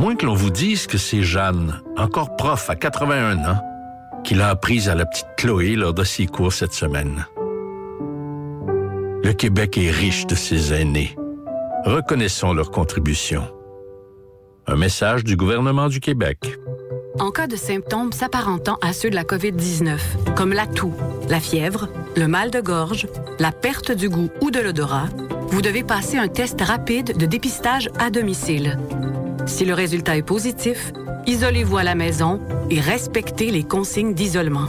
Moins 0.00 0.16
que 0.16 0.24
l'on 0.24 0.32
vous 0.32 0.48
dise 0.48 0.86
que 0.86 0.96
c'est 0.96 1.22
Jeanne, 1.22 1.82
encore 1.98 2.34
prof 2.34 2.70
à 2.70 2.74
81 2.74 3.44
ans, 3.44 3.60
qui 4.24 4.34
l'a 4.34 4.48
apprise 4.48 4.88
à 4.88 4.94
la 4.94 5.04
petite 5.04 5.26
Chloé 5.36 5.76
lors 5.76 5.92
de 5.92 6.04
ses 6.04 6.24
cours 6.24 6.54
cette 6.54 6.72
semaine. 6.72 7.26
Le 9.22 9.32
Québec 9.34 9.76
est 9.76 9.90
riche 9.90 10.26
de 10.26 10.34
ses 10.34 10.72
aînés. 10.72 11.14
Reconnaissons 11.84 12.54
leur 12.54 12.70
contribution. 12.70 13.42
Un 14.66 14.76
message 14.76 15.22
du 15.22 15.36
gouvernement 15.36 15.88
du 15.88 16.00
Québec. 16.00 16.38
En 17.18 17.30
cas 17.30 17.46
de 17.46 17.56
symptômes 17.56 18.12
s'apparentant 18.12 18.78
à 18.80 18.94
ceux 18.94 19.10
de 19.10 19.14
la 19.14 19.24
COVID-19, 19.24 19.98
comme 20.34 20.54
la 20.54 20.66
toux, 20.66 20.94
la 21.28 21.40
fièvre, 21.40 21.90
le 22.16 22.26
mal 22.26 22.50
de 22.50 22.62
gorge, 22.62 23.06
la 23.38 23.52
perte 23.52 23.92
du 23.92 24.08
goût 24.08 24.30
ou 24.40 24.50
de 24.50 24.60
l'odorat, 24.60 25.10
vous 25.48 25.60
devez 25.60 25.82
passer 25.82 26.16
un 26.16 26.28
test 26.28 26.58
rapide 26.62 27.18
de 27.18 27.26
dépistage 27.26 27.90
à 27.98 28.08
domicile. 28.08 28.78
Si 29.46 29.64
le 29.64 29.74
résultat 29.74 30.16
est 30.16 30.22
positif, 30.22 30.92
isolez-vous 31.26 31.78
à 31.78 31.84
la 31.84 31.94
maison 31.94 32.40
et 32.70 32.80
respectez 32.80 33.50
les 33.50 33.64
consignes 33.64 34.14
d'isolement. 34.14 34.68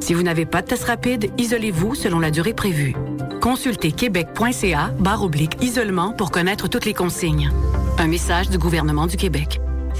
Si 0.00 0.14
vous 0.14 0.22
n'avez 0.22 0.46
pas 0.46 0.62
de 0.62 0.68
test 0.68 0.84
rapide, 0.84 1.30
isolez-vous 1.38 1.94
selon 1.94 2.18
la 2.18 2.30
durée 2.30 2.54
prévue. 2.54 2.94
Consultez 3.40 3.92
québec.ca 3.92 4.92
barre 4.98 5.22
oblique 5.22 5.62
isolement 5.62 6.12
pour 6.12 6.30
connaître 6.30 6.68
toutes 6.68 6.84
les 6.84 6.94
consignes. 6.94 7.50
Un 7.98 8.06
message 8.06 8.48
du 8.50 8.58
gouvernement 8.58 9.06
du 9.06 9.16
Québec. 9.16 9.60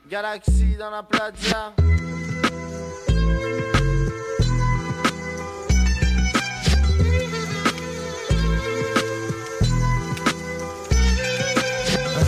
Galaxy 0.09 0.77
dans 0.79 0.91
la 0.91 1.03
plaza. 1.03 1.75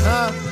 Hein, 0.05 0.07
hein. 0.07 0.48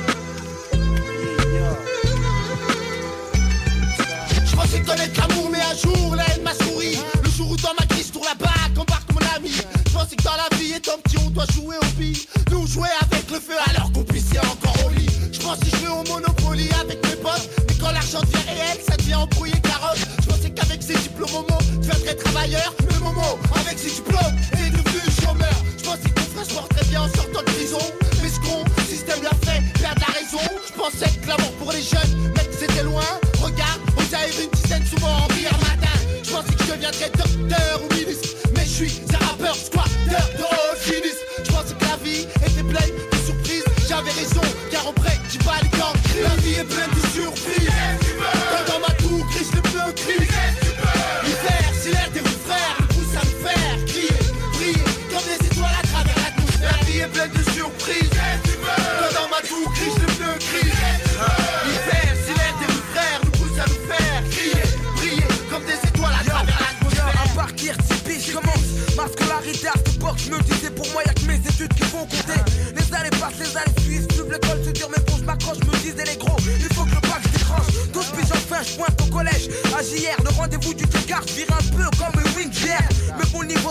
C'est 4.77 4.83
connaître 4.83 5.19
l'amour, 5.27 5.49
mais 5.51 5.59
un 5.59 5.75
jour 5.75 6.15
la 6.15 6.23
haine 6.29 6.43
m'a 6.43 6.53
souri. 6.53 6.99
Le 7.23 7.29
jour 7.31 7.49
où 7.51 7.55
dans 7.57 7.73
ma 7.79 7.85
crise, 7.87 8.11
tourne 8.11 8.25
la 8.25 8.35
bague, 8.35 8.77
embarque 8.77 9.11
mon 9.11 9.35
ami. 9.35 9.49
Je 9.49 9.91
pensais 9.91 10.15
que 10.15 10.23
dans 10.23 10.37
la 10.37 10.55
vie, 10.57 10.73
étant 10.73 10.97
petit, 11.03 11.17
on 11.25 11.29
doit 11.31 11.47
jouer 11.53 11.77
au 11.81 11.85
billes. 11.97 12.27
Nous 12.51 12.67
jouer 12.67 12.89
avec 13.01 13.29
le 13.31 13.39
feu 13.39 13.55
alors 13.71 13.91
qu'on 13.91 14.03
puisse 14.03 14.29
encore 14.37 14.75
au 14.85 14.89
lit. 14.89 15.09
Je 15.31 15.39
pense 15.39 15.57
que 15.59 15.65
je 15.65 15.89
au 15.89 16.03
Monopoly 16.13 16.69
avec 16.79 17.03
mes 17.07 17.15
potes. 17.15 17.49
Mais 17.67 17.75
quand 17.79 17.91
l'argent 17.91 18.21
devient 18.21 18.45
réel, 18.49 18.77
ça 18.87 18.95
devient 18.97 19.15
embrouillé 19.15 19.55
carotte. 19.61 19.97
Je 20.21 20.27
pensais 20.27 20.49
qu'avec 20.51 20.83
ces 20.83 20.95
diplômes, 20.95 21.31
Momo, 21.31 21.57
tu 21.81 21.89
serais 21.89 22.15
travailleur. 22.15 22.73
Mais 22.87 22.99
Momo, 22.99 23.39
avec 23.55 23.79
ses 23.79 23.89
diplômes, 23.89 24.35
t'es 24.51 24.69
devenu 24.69 25.01
chômeur. 25.23 25.57
Je 25.77 25.83
pensais 25.85 26.09
que 26.09 26.19
mon 26.19 26.43
frère 26.45 26.67
se 26.77 26.89
bien 26.89 27.01
en 27.01 27.07
sortant 27.07 27.39
de 27.39 27.51
prison. 27.51 27.81
Mais 28.21 28.29
ce 28.29 28.39
con, 28.41 28.63
système 28.87 29.23
l'a 29.23 29.33
fait, 29.41 29.61
perdre 29.81 30.01
la 30.07 30.13
raison. 30.13 30.51
Je 30.67 30.73
pensais 30.73 31.09
que 31.19 31.27
l'amour 31.27 31.51
pour 31.53 31.71
les 31.71 31.81
jeunes 31.81 32.26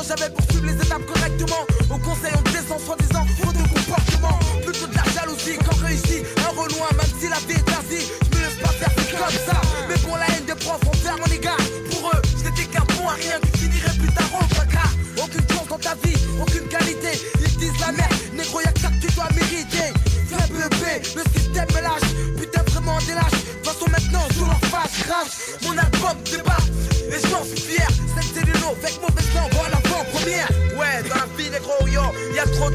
j'avais 0.08 0.30
poursuivre 0.30 0.45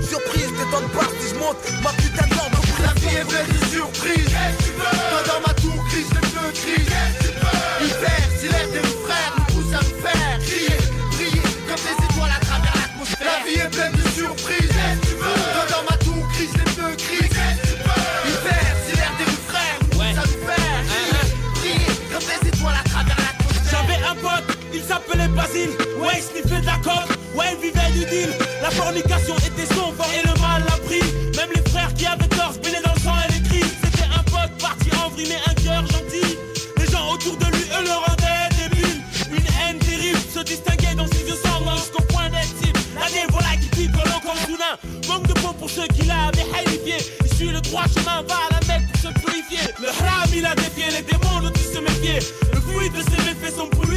trop 0.02 0.18
de 0.18 0.22
surprises. 0.22 0.52
T'étonnes 0.58 0.89
pas 0.89 1.08
si 1.20 1.30
je 1.30 1.36
monte 1.36 1.58
ma 1.84 1.91
putain 1.91 2.28
de 2.28 2.36
langue. 2.36 2.52
La 2.82 2.93
vie 2.99 3.16
est 3.18 3.26
pleine 3.26 3.47
de 3.47 3.66
surprises. 3.66 4.36
Quand 4.78 5.34
dans 5.34 5.47
ma 5.47 5.54
tour, 5.54 5.86
crise 5.89 6.10
le 6.14 6.22
pneu 6.22 6.52
crise. 6.54 6.89
Hiver, 7.82 8.22
si 8.39 8.47
l'air 8.47 8.81
s'appelait 25.12 25.28
Basile. 25.30 25.70
Ouais, 25.99 26.14
il 26.18 26.24
sniffait 26.24 26.62
de 26.62 26.66
la 26.66 26.78
coke, 26.78 27.09
ouais, 27.36 27.45
il 27.53 27.72
vivait 27.72 27.91
du 27.91 28.05
deal. 28.05 28.30
La 28.62 28.72
fornication 28.72 29.36
était 29.38 29.74
son 29.74 29.91
fort 29.93 30.09
et 30.14 30.26
le 30.26 30.34
mal 30.41 30.64
l'a 30.68 30.78
pris. 30.86 31.01
Même 31.38 31.49
les 31.55 31.70
frères 31.70 31.93
qui 31.93 32.05
avaient 32.05 32.28
tort, 32.28 32.53
baignaient 32.64 32.82
dans 32.82 32.93
le 32.93 33.01
sang 33.01 33.16
et 33.28 33.34
les 33.34 33.49
cris. 33.49 33.70
C'était 33.84 34.07
un 34.07 34.24
pote 34.24 34.51
parti 34.59 34.89
en 35.03 35.09
vrille, 35.09 35.28
mais 35.30 35.41
un 35.49 35.53
cœur 35.55 35.86
gentil. 35.88 36.38
Les 36.78 36.88
gens 36.88 37.14
autour 37.14 37.38
de 37.38 37.45
lui, 37.45 37.64
eux, 37.64 37.84
le 37.84 37.91
rendaient 37.91 38.49
débile. 38.57 39.01
Une 39.32 39.47
haine 39.59 39.80
terrible 39.80 40.20
se 40.34 40.39
distinguait 40.39 40.95
dans 40.95 41.07
ses 41.07 41.24
yeux 41.28 41.39
sanglants 41.43 41.78
jusqu'au 41.78 42.03
point 42.03 42.30
d'être. 42.30 42.51
L'année 42.95 43.26
voilà 43.30 43.49
qui 43.62 43.70
pique 43.70 43.91
comme 43.91 44.39
soudain. 44.47 44.76
Manque 45.07 45.28
de 45.28 45.34
peau 45.34 45.53
pour 45.53 45.70
ceux 45.70 45.88
qui 45.88 46.05
l'avaient 46.05 46.47
haïfié. 46.55 46.97
Il 47.24 47.34
suit 47.36 47.51
le 47.51 47.62
droit 47.62 47.84
chemin, 47.93 48.22
va 48.28 48.36
à 48.36 48.59
la 48.59 48.59
Mecque 48.68 48.88
pour 48.91 49.01
se 49.01 49.20
purifier. 49.20 49.74
Le 49.82 49.89
haram, 49.89 50.30
il 50.36 50.45
a 50.45 50.55
défié, 50.55 50.86
les 50.91 51.01
démons 51.01 51.41
de 51.41 51.49
tous 51.49 51.74
se 51.74 51.80
méfier. 51.80 52.20
Le 52.53 52.59
fruit 52.62 52.89
de 52.89 53.01
ses 53.01 53.22
méfaits 53.26 53.55
sont 53.57 53.68
pour 53.68 53.91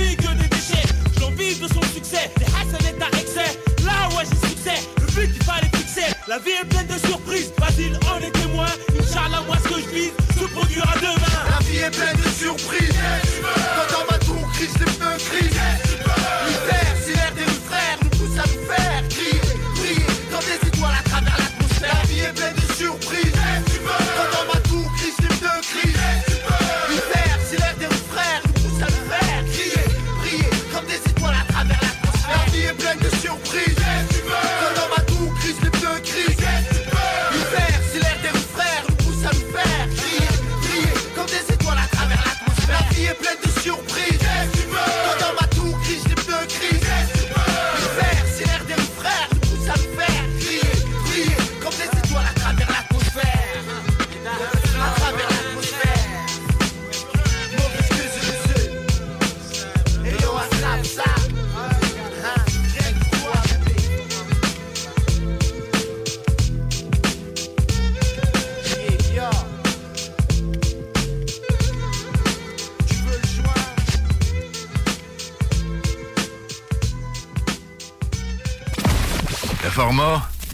De 1.61 1.68
son 1.68 1.82
succès, 1.94 2.30
les 2.40 2.46
Hassan 2.46 2.84
est 2.84 3.00
à 3.00 3.09
excès. 3.20 3.59
Là, 3.84 4.09
ouais, 4.16 4.24
j'ai 4.28 4.48
succès, 4.48 4.88
le 4.98 5.07
but 5.12 5.30
il 5.34 5.42
fallait 5.44 5.70
fixer. 5.76 6.12
La 6.26 6.38
vie 6.38 6.50
est 6.50 6.64
pleine 6.68 6.86
de 6.88 6.98
surprises, 7.07 7.52
Basile 7.59 7.98
en 8.12 8.18
est 8.18 8.32
témoin. 8.32 8.66
Inch'Allah, 9.00 9.42
moi 9.46 9.57
ce 9.62 9.68
que 9.68 9.80
je 9.80 9.88
vise 9.94 10.12
se 10.38 10.44
produira 10.46 10.92
demain. 11.00 11.38
La 11.48 11.64
vie 11.64 11.78
est 11.78 11.90
pleine 11.90 12.16
de 12.16 12.28
surprises. 12.28 12.98
Quand 13.76 13.98
dans 13.98 14.05
ma 14.11 14.18
tour, 14.18 14.50
crise 14.52 14.74
les 14.80 14.84
pneus 14.84 15.16
crise. 15.16 15.61
L'hiver, 16.46 16.84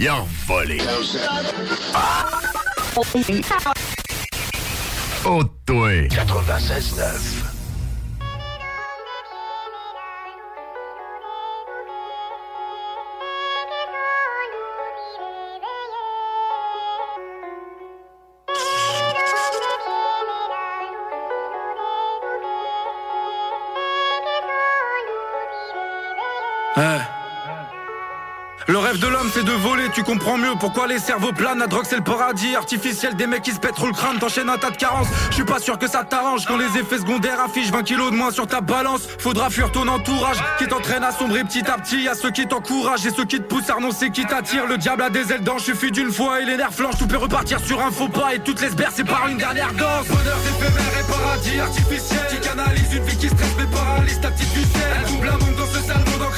il 0.01 0.09
a 0.09 0.25
volé. 0.47 0.79
Oh, 5.27 5.45
toi. 5.67 6.09
96.9. 6.09 7.40
tu 29.93 30.03
comprends 30.03 30.37
mieux 30.37 30.55
pourquoi 30.59 30.87
les 30.87 30.99
cerveaux 30.99 31.33
planent, 31.33 31.59
la 31.59 31.67
drogue 31.67 31.85
c'est 31.89 31.97
le 31.97 32.03
paradis 32.03 32.55
artificiel. 32.55 33.15
Des 33.17 33.27
mecs 33.27 33.43
qui 33.43 33.53
se 33.53 33.59
pètent 33.59 33.79
le 33.79 33.93
crâne, 33.93 34.19
t'enchaînes 34.19 34.49
un 34.49 34.59
tas 34.59 34.71
de 34.71 34.77
carences, 34.77 35.09
je 35.31 35.37
suis 35.37 35.45
pas 35.45 35.59
sûr 35.59 35.79
que 35.79 35.89
ça 35.89 36.05
t'arrange 36.05 36.47
quand 36.47 36.57
les 36.57 36.79
effets 36.79 36.99
secondaires 36.99 37.41
affichent 37.41 37.71
20 37.71 37.83
kilos 37.83 38.11
de 38.11 38.17
moins 38.17 38.31
sur 38.31 38.47
ta 38.47 38.61
balance, 38.61 39.03
faudra 39.19 39.51
fuir 39.51 39.73
ton 39.73 39.87
entourage 39.89 40.39
qui 40.59 40.67
t'entraîne 40.67 41.05
à 41.05 41.13
sombrer 41.13 41.45
petit 41.45 41.67
à 41.67 41.79
petit, 41.79 42.09
à 42.09 42.15
ceux 42.15 42.31
qui 42.31 42.47
t'encouragent 42.47 43.07
et 43.07 43.11
ceux 43.11 43.25
qui 43.25 43.39
te 43.39 43.43
poussent 43.43 43.71
à 43.71 43.75
renoncer, 43.75 44.11
qui 44.11 44.25
t'attirent, 44.25 44.67
le 44.67 44.79
diable 44.79 45.03
a 45.03 45.11
des 45.11 45.33
ailes 45.33 45.43
d'ange, 45.43 45.63
suffit 45.63 45.91
d'une 45.91 46.13
fois 46.13 46.41
et 46.41 46.45
les 46.45 46.57
nerfs 46.57 46.75
flanchent, 46.75 46.99
tout 46.99 47.07
peut 47.07 47.17
repartir 47.17 47.59
sur 47.61 47.81
un 47.81 47.91
faux 47.91 48.09
pas 48.09 48.35
et 48.35 48.39
toutes 48.39 48.61
les 48.61 48.71
sbères 48.71 48.93
c'est 48.95 49.05
par 49.05 49.29
une 49.29 49.39
dernière 49.39 49.73
danse, 49.73 50.07
bonheur 50.09 50.39
éphémère 50.39 51.01
et 51.01 51.11
paradis 51.11 51.61
artificiel, 51.61 52.21
qui 52.29 52.97
une 52.97 53.05
vie 53.05 53.17
qui 53.17 53.29
stresse 53.29 53.55
mais 53.59 53.67
paralyse 53.67 54.21
ta 54.21 54.31
petite 54.31 54.49
ficelle, 54.49 54.83
elle 54.99 55.09
double 55.09 55.60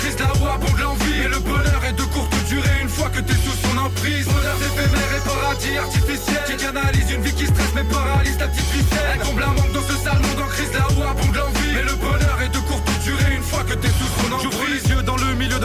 crise, 0.03 0.19
la 0.19 0.33
voix 0.39 0.59
de 0.59 0.83
l'envie 0.83 1.21
et 1.25 1.29
le 1.29 1.39
bonheur 1.39 1.83
est 1.89 1.93
de 1.93 2.03
courte 2.15 2.35
durée. 2.49 2.79
Une 2.83 2.89
fois 2.89 3.09
que 3.11 3.21
t'es 3.21 3.39
sous 3.45 3.57
son 3.65 3.79
emprise 3.79 4.27
Bonheur 4.27 4.59
éphémère 4.69 5.11
et 5.17 5.23
paradis 5.29 5.77
artificiel. 5.79 6.43
Qui 6.47 6.57
canalise 6.57 7.11
une 7.11 7.23
vie 7.23 7.35
qui 7.35 7.47
stresse 7.47 7.75
mais 7.75 7.85
paralyse 7.85 8.37
ta 8.39 8.49
petite 8.49 8.71
ficelle. 8.77 9.09
Elle 9.15 9.21
comble 9.27 9.43
un 9.43 9.55
manque 9.55 9.73
dans 9.73 9.87
ce 9.91 9.97
sale 10.05 10.19
monde 10.19 10.43
en 10.45 10.49
crise 10.49 10.73
là 10.73 10.87
où 10.97 11.03
abonde 11.03 11.37
l'envie 11.37 11.73
Mais 11.75 11.83
le 11.83 11.95
bonheur 11.95 12.39
est 12.45 12.53
de 12.57 12.63
courte 12.69 12.91
durée. 13.05 13.35
Une 13.37 13.43
fois 13.43 13.65
que 13.65 13.75
t'es 13.75 13.89
sous 13.99 14.11
son 14.19 14.33
emprise 14.33 14.62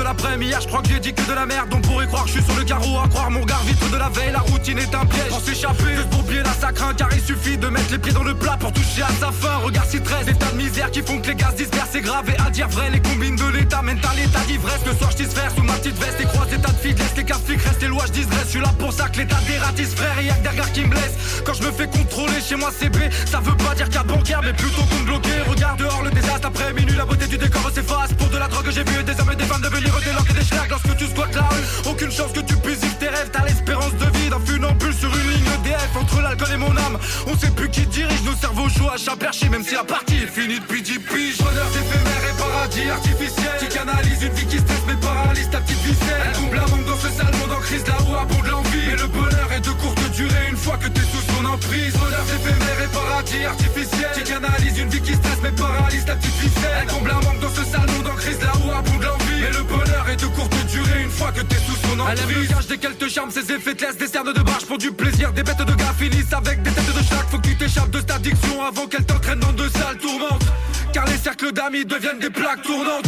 Après 0.07 0.37
hier 0.37 0.61
je 0.61 0.67
crois 0.67 0.81
que 0.81 0.87
j'ai 0.87 0.99
dit 1.01 1.13
que 1.13 1.21
de 1.21 1.33
la 1.33 1.45
merde. 1.45 1.67
On 1.73 1.81
pourrait 1.81 2.07
croire 2.07 2.23
que 2.23 2.29
je 2.29 2.35
suis 2.35 2.43
sur 2.43 2.55
le 2.55 2.63
carreau 2.63 2.97
À 3.03 3.07
croire 3.09 3.29
mon 3.29 3.41
regard 3.41 3.61
vitre 3.63 3.89
de 3.91 3.97
la 3.97 4.07
veille. 4.07 4.31
La 4.31 4.39
routine 4.39 4.77
est 4.77 4.95
un 4.95 5.05
piège 5.05 5.27
Pour 5.27 5.41
s'échapper. 5.41 5.95
Juste 5.95 6.09
pour 6.09 6.21
oublier 6.21 6.43
la 6.43 6.53
sacrin 6.53 6.93
Car 6.93 7.09
il 7.13 7.21
suffit 7.21 7.57
de 7.57 7.67
mettre 7.67 7.91
les 7.91 7.97
pieds 7.97 8.13
dans 8.13 8.23
le 8.23 8.33
plat 8.33 8.55
Pour 8.57 8.71
toucher 8.71 9.01
à 9.01 9.09
sa 9.19 9.31
fin 9.31 9.57
Regarde 9.57 9.89
si 9.89 9.99
13 9.99 10.29
états 10.29 10.51
de 10.51 10.57
misère 10.57 10.91
Qui 10.91 11.01
font 11.01 11.19
que 11.19 11.27
les 11.27 11.35
gaz 11.35 11.55
dispersent. 11.55 11.89
C'est 11.91 12.01
grave 12.01 12.29
et 12.29 12.39
à 12.41 12.49
dire 12.49 12.69
vrai 12.69 12.89
Les 12.89 13.01
combines 13.01 13.35
de 13.35 13.47
l'état 13.47 13.81
mènent 13.81 13.99
à 14.09 14.15
l'état 14.15 14.39
d'ivresse. 14.47 14.85
Le 14.85 14.93
soir 14.93 15.11
je 15.17 15.23
faire 15.25 15.51
sous 15.51 15.63
ma 15.63 15.73
petite 15.73 15.97
veste 15.97 16.21
Et 16.21 16.25
croise 16.25 16.53
état 16.53 16.71
de 16.71 16.77
fidèle 16.77 17.05
Les 17.17 17.25
cas 17.25 17.39
flics 17.45 17.61
restent 17.61 17.81
les 17.81 17.87
lois 17.89 18.05
je 18.07 18.21
Je 18.21 18.49
suis 18.49 18.61
là 18.61 18.73
pour 18.79 18.93
ça 18.93 19.09
que 19.09 19.17
l'état 19.17 19.39
dératisse 19.45 19.93
frère 19.93 20.17
Et 20.19 20.25
y'a 20.25 20.35
que 20.35 20.43
derrière 20.43 20.71
qui 20.71 20.81
me 20.81 20.89
blesse 20.89 21.43
Quand 21.45 21.53
je 21.53 21.63
me 21.63 21.71
fais 21.71 21.87
contrôler 21.87 22.39
chez 22.41 22.55
moi 22.55 22.69
c'est 22.77 22.89
B. 22.89 22.97
Ça 23.25 23.41
veut 23.41 23.57
pas 23.57 23.75
dire 23.75 23.89
carte 23.89 24.07
bancaire 24.07 24.39
Mais 24.41 24.53
plutôt 24.53 24.83
compte 24.83 25.05
bloqué 25.05 25.31
Regarde 25.49 25.79
dehors 25.79 26.01
le 26.03 26.11
désastre 26.11 26.47
Après 26.47 26.66
la 26.97 27.05
beauté 27.05 27.27
du 27.27 27.37
décor 27.37 27.69
s'efface 27.73 28.13
Pour 28.13 28.27
de 28.29 28.37
la 28.37 28.47
drogue 28.47 28.69
j'ai 28.71 28.83
vu 28.83 29.03
des 29.03 29.19
hommes 29.21 29.31
et 29.31 29.35
des 29.35 29.43
femmes 29.45 29.61
devenir 29.61 29.93
des 29.99 30.11
langues 30.11 30.29
et 30.29 30.33
des 30.33 30.43
schlags. 30.43 30.69
Lorsque 30.69 30.97
tu 30.97 31.05
squattes 31.05 31.35
la 31.35 31.43
rue 31.43 31.89
Aucune 31.89 32.11
chance 32.11 32.31
que 32.33 32.39
tu 32.41 32.55
puisses 32.55 32.79
vivre 32.81 32.97
tes 32.97 33.07
rêves. 33.07 33.29
T'as 33.31 33.45
l'espérance 33.45 33.93
de 33.93 34.17
vie 34.17 34.29
d'un 34.29 34.39
funambule 34.39 34.93
sur 34.93 35.09
une 35.15 35.29
ligne 35.31 35.49
EDF 35.61 35.95
Entre 35.95 36.21
l'alcool 36.21 36.51
et 36.53 36.57
mon 36.57 36.75
âme 36.75 36.97
On 37.27 37.37
sait 37.37 37.51
plus 37.51 37.69
qui 37.69 37.85
dirige 37.85 38.23
nos 38.23 38.35
cerveaux. 38.35 38.67
Chauds 38.69 38.89
à 38.89 38.97
chat 38.97 39.15
perché 39.15 39.47
Même 39.49 39.63
si 39.63 39.75
la 39.75 39.83
partie 39.83 40.17
est 40.17 40.27
finie 40.27 40.59
depuis 40.59 40.81
10 40.81 40.99
piges. 40.99 41.37
Bonheur 41.37 41.67
éphémère 41.67 42.23
et 42.29 42.37
paradis 42.37 42.89
artificiel. 42.89 43.57
Qui 43.59 43.67
canalise 43.67 44.23
une 44.23 44.33
vie 44.33 44.47
qui 44.47 44.57
stresse 44.57 44.83
mais 44.87 44.95
paralyse 44.95 45.49
ta 45.49 45.59
petite 45.59 45.85
Bonheur 51.99 52.25
éphémère 52.33 52.81
et 52.83 52.87
paradis 52.87 53.45
artificiel 53.45 54.11
Qui 54.15 54.23
canalise 54.23 54.79
une 54.79 54.89
vie 54.89 55.01
qui 55.01 55.13
stresse 55.13 55.39
mais 55.43 55.51
paralyse 55.51 56.05
ta 56.05 56.15
petite 56.15 56.33
ficelle. 56.33 56.77
Elle 56.81 56.87
comble 56.87 57.11
un 57.11 57.21
manque 57.21 57.39
dans 57.39 57.53
ce 57.53 57.63
sale 57.63 57.89
monde 57.91 58.07
en 58.07 58.15
crise 58.15 58.41
là 58.41 58.51
où 58.65 58.71
abonde 58.71 59.03
l'envie. 59.03 59.43
Et 59.43 59.51
le 59.51 59.63
bonheur 59.63 60.09
est 60.09 60.15
de 60.15 60.25
courte 60.27 60.65
durée 60.67 61.03
une 61.03 61.11
fois 61.11 61.31
que 61.31 61.41
t'es 61.41 61.55
sous 61.55 61.75
son 61.75 61.99
emprise 61.99 62.19
Elle 62.23 62.35
aime 62.35 62.41
le 62.41 62.47
gage 62.47 62.67
des 62.67 62.77
quelques 62.77 63.09
charmes, 63.09 63.31
ses 63.31 63.51
effets 63.51 63.75
te 63.75 63.85
laissent 63.85 63.97
des 63.97 64.07
cernes 64.07 64.33
de 64.33 64.41
barge 64.41 64.65
pour 64.65 64.77
du 64.77 64.91
plaisir. 64.91 65.31
Des 65.33 65.43
bêtes 65.43 65.65
de 65.65 65.75
gars 65.75 65.93
finissent 65.97 66.33
avec 66.33 66.63
des 66.63 66.71
têtes 66.71 66.95
de 66.95 67.03
chaque 67.03 67.29
Faut 67.29 67.37
que 67.37 67.47
tu 67.47 67.55
t'échappes 67.55 67.91
de 67.91 67.99
cette 67.99 68.11
addiction 68.11 68.63
avant 68.63 68.87
qu'elle 68.87 69.05
t'entraîne 69.05 69.39
dans 69.39 69.53
de 69.53 69.69
sales 69.69 69.97
tourmentes 70.01 70.46
Car 70.97 71.05
les 71.05 71.17
cercles 71.17 71.51
d'amis 71.51 71.85
deviennent 71.85 72.17
des 72.17 72.31
plaques 72.31 72.63
tournantes. 72.63 73.05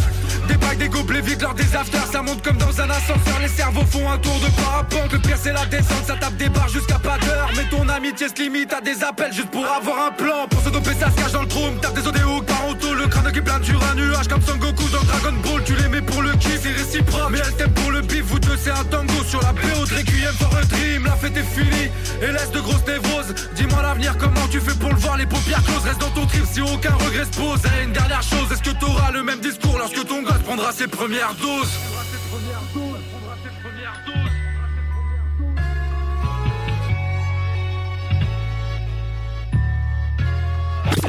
Des 0.48 0.58
bagues, 0.58 0.78
des 0.78 0.90
gobelets 0.90 1.22
vides 1.22 1.42
lors 1.42 1.56
des 1.56 1.76
afters. 1.76 2.06
Ça 2.12 2.22
monte 2.22 2.44
comme 2.44 2.58
dans 2.58 2.80
un 2.80 2.88
ascenseur. 2.88 3.40
Les 3.42 3.48
cerveaux 3.48 3.84
font 3.90 4.08
un 4.12 4.20
tour 4.20 4.40
de 4.40 4.62
parapente. 4.62 5.12
Le 5.12 5.18
pire 5.18 5.38
c'est 5.42 5.54
la 5.54 5.66
descente. 5.66 6.06
Ça 6.06 6.16
tape 6.16 6.38
des 6.38 6.50
barres 6.50 6.70
jusqu'à 6.70 7.00
pas 7.00 7.18
d'heure. 7.18 7.50
Mais 7.56 7.64
ton 7.72 7.90
amitié 7.90 8.28
se 8.30 8.36
limite 8.36 8.72
à 8.74 8.82
des 8.82 9.04
appels 9.04 9.34
Juste 9.34 9.50
pour 9.50 9.66
avoir 9.66 10.06
un 10.06 10.12
plan. 10.12 10.48
Pour 10.52 10.62
se 10.62 10.70
doper 10.70 10.92
ça 11.00 11.10
se 11.10 11.16
cache 11.16 11.32
dans 11.32 11.42
le 11.42 11.48
chrome 11.48 11.80
Tape 11.82 11.96
des 11.96 12.08
ODO 12.08 12.44
par 12.44 12.68
auto 12.70 12.94
Le 12.94 13.08
crâne 13.08 13.32
qui 13.32 13.42
plane 13.42 13.64
sur 13.64 13.84
un 13.84 13.96
nuage 13.96 14.28
Comme 14.28 14.42
Son 14.44 14.58
Goku 14.58 14.88
dans 14.90 15.04
Dragon 15.06 15.36
Ball. 15.44 15.64
Tu 15.66 15.74
les 15.74 15.90
mets 15.90 16.02
pour 16.02 16.22
le 16.22 16.34
kiff 16.34 16.60
C'est 16.62 16.70
réciproque. 16.70 17.32
Mais 17.32 17.40
elle 17.40 17.56
t'aime 17.56 17.74
pour 17.74 17.90
le 17.90 18.02
bif 18.02 18.24
Vous 18.26 18.40
deux 18.40 18.58
c'est 18.64 18.70
un 18.70 18.84
tango 18.84 19.24
Sur 19.28 19.42
la 19.42 19.52
BO 19.54 19.86
de 19.90 19.96
Requiem 19.96 20.34
for 20.38 20.56
a 20.56 20.64
Dream. 20.66 21.06
La 21.06 21.16
fête 21.16 21.38
est 21.38 21.42
finie 21.42 21.90
Et 22.22 22.32
laisse 22.32 22.52
de 22.52 22.60
grosses 22.60 22.86
névroses. 22.86 23.34
Dis-moi 23.56 23.82
l'avenir 23.82 24.16
comment 24.20 24.48
tu 24.52 24.60
fais 24.60 24.78
pour 24.78 24.92
le 24.92 24.98
voir? 24.98 25.18
Les 25.18 25.26
paupières 25.26 25.64
closes. 25.64 25.86
Reste 25.86 26.02
dans 26.02 26.12
ton 26.12 26.28
trip 26.28 26.44
si 26.52 26.62
aucun 26.62 26.94
regret 26.94 27.26
se 27.26 27.40
pose 27.40 27.62
Et 27.80 27.84
une 27.84 27.92
dernière 27.92 28.22
chose. 28.22 28.52
Est-ce 28.52 28.62
que 28.62 28.78
t'auras 28.78 29.12
le 29.12 29.24
même 29.24 29.40
discours 29.40 29.78
Lorsque 29.78 30.06
ton 30.06 30.22
gosse 30.24 30.40
prendra 30.40 30.72
ses 30.72 30.88
premières 30.88 31.34
doses? 31.36 31.80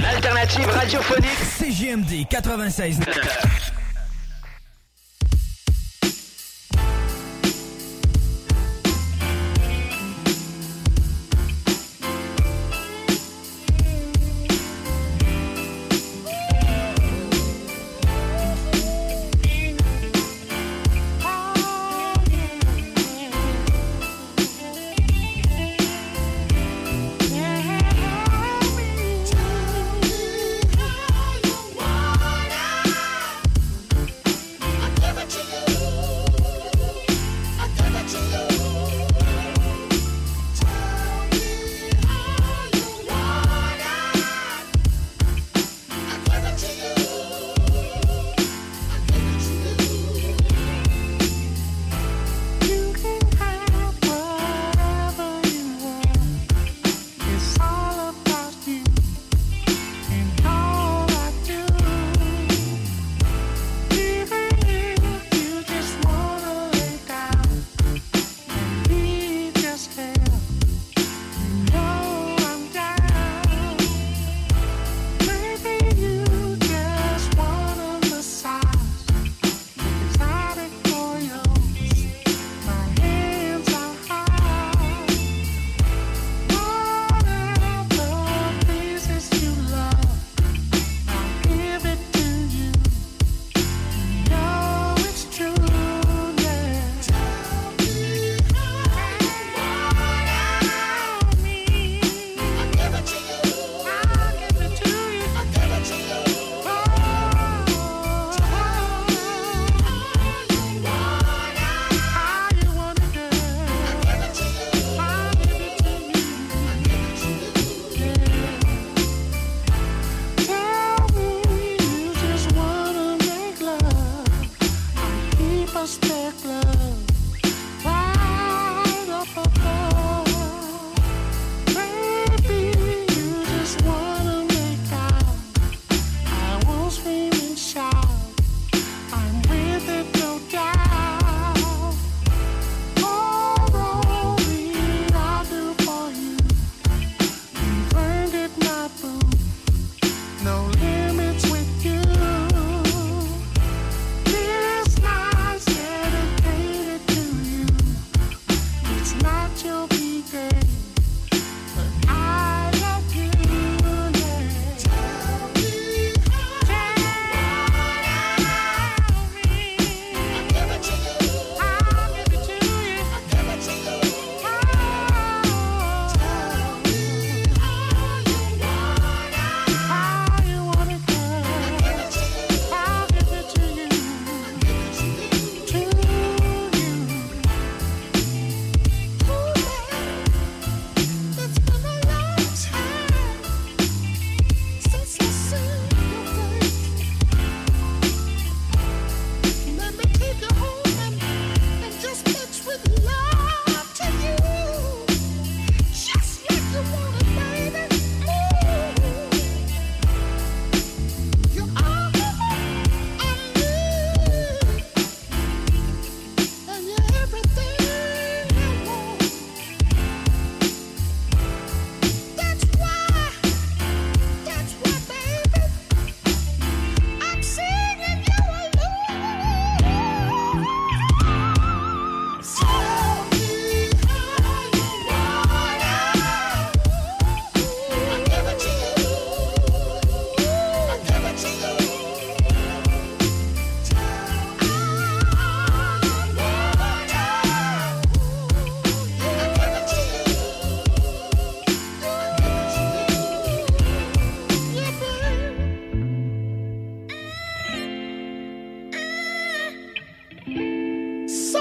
L'alternative 0.01 0.66
radiophonique. 0.66 1.39
CGMD 1.59 2.27
96. 2.29 3.01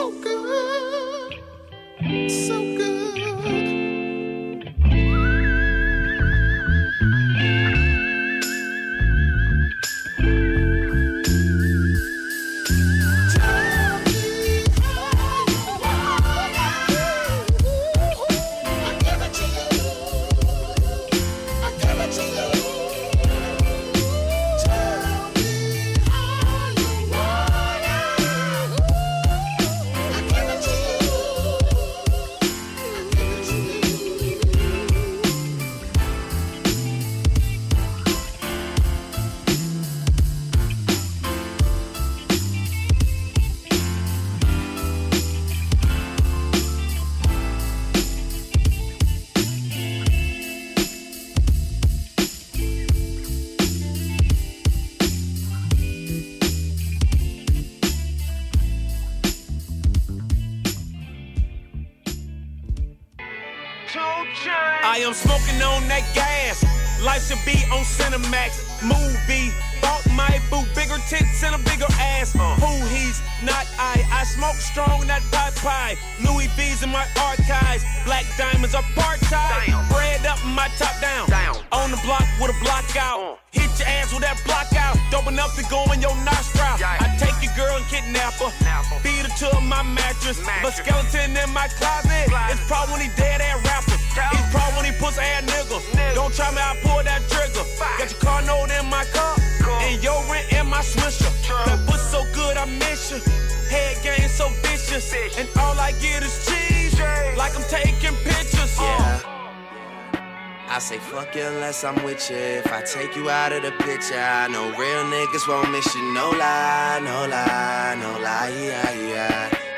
so 0.10 1.40
good, 2.00 2.32
so 2.32 2.69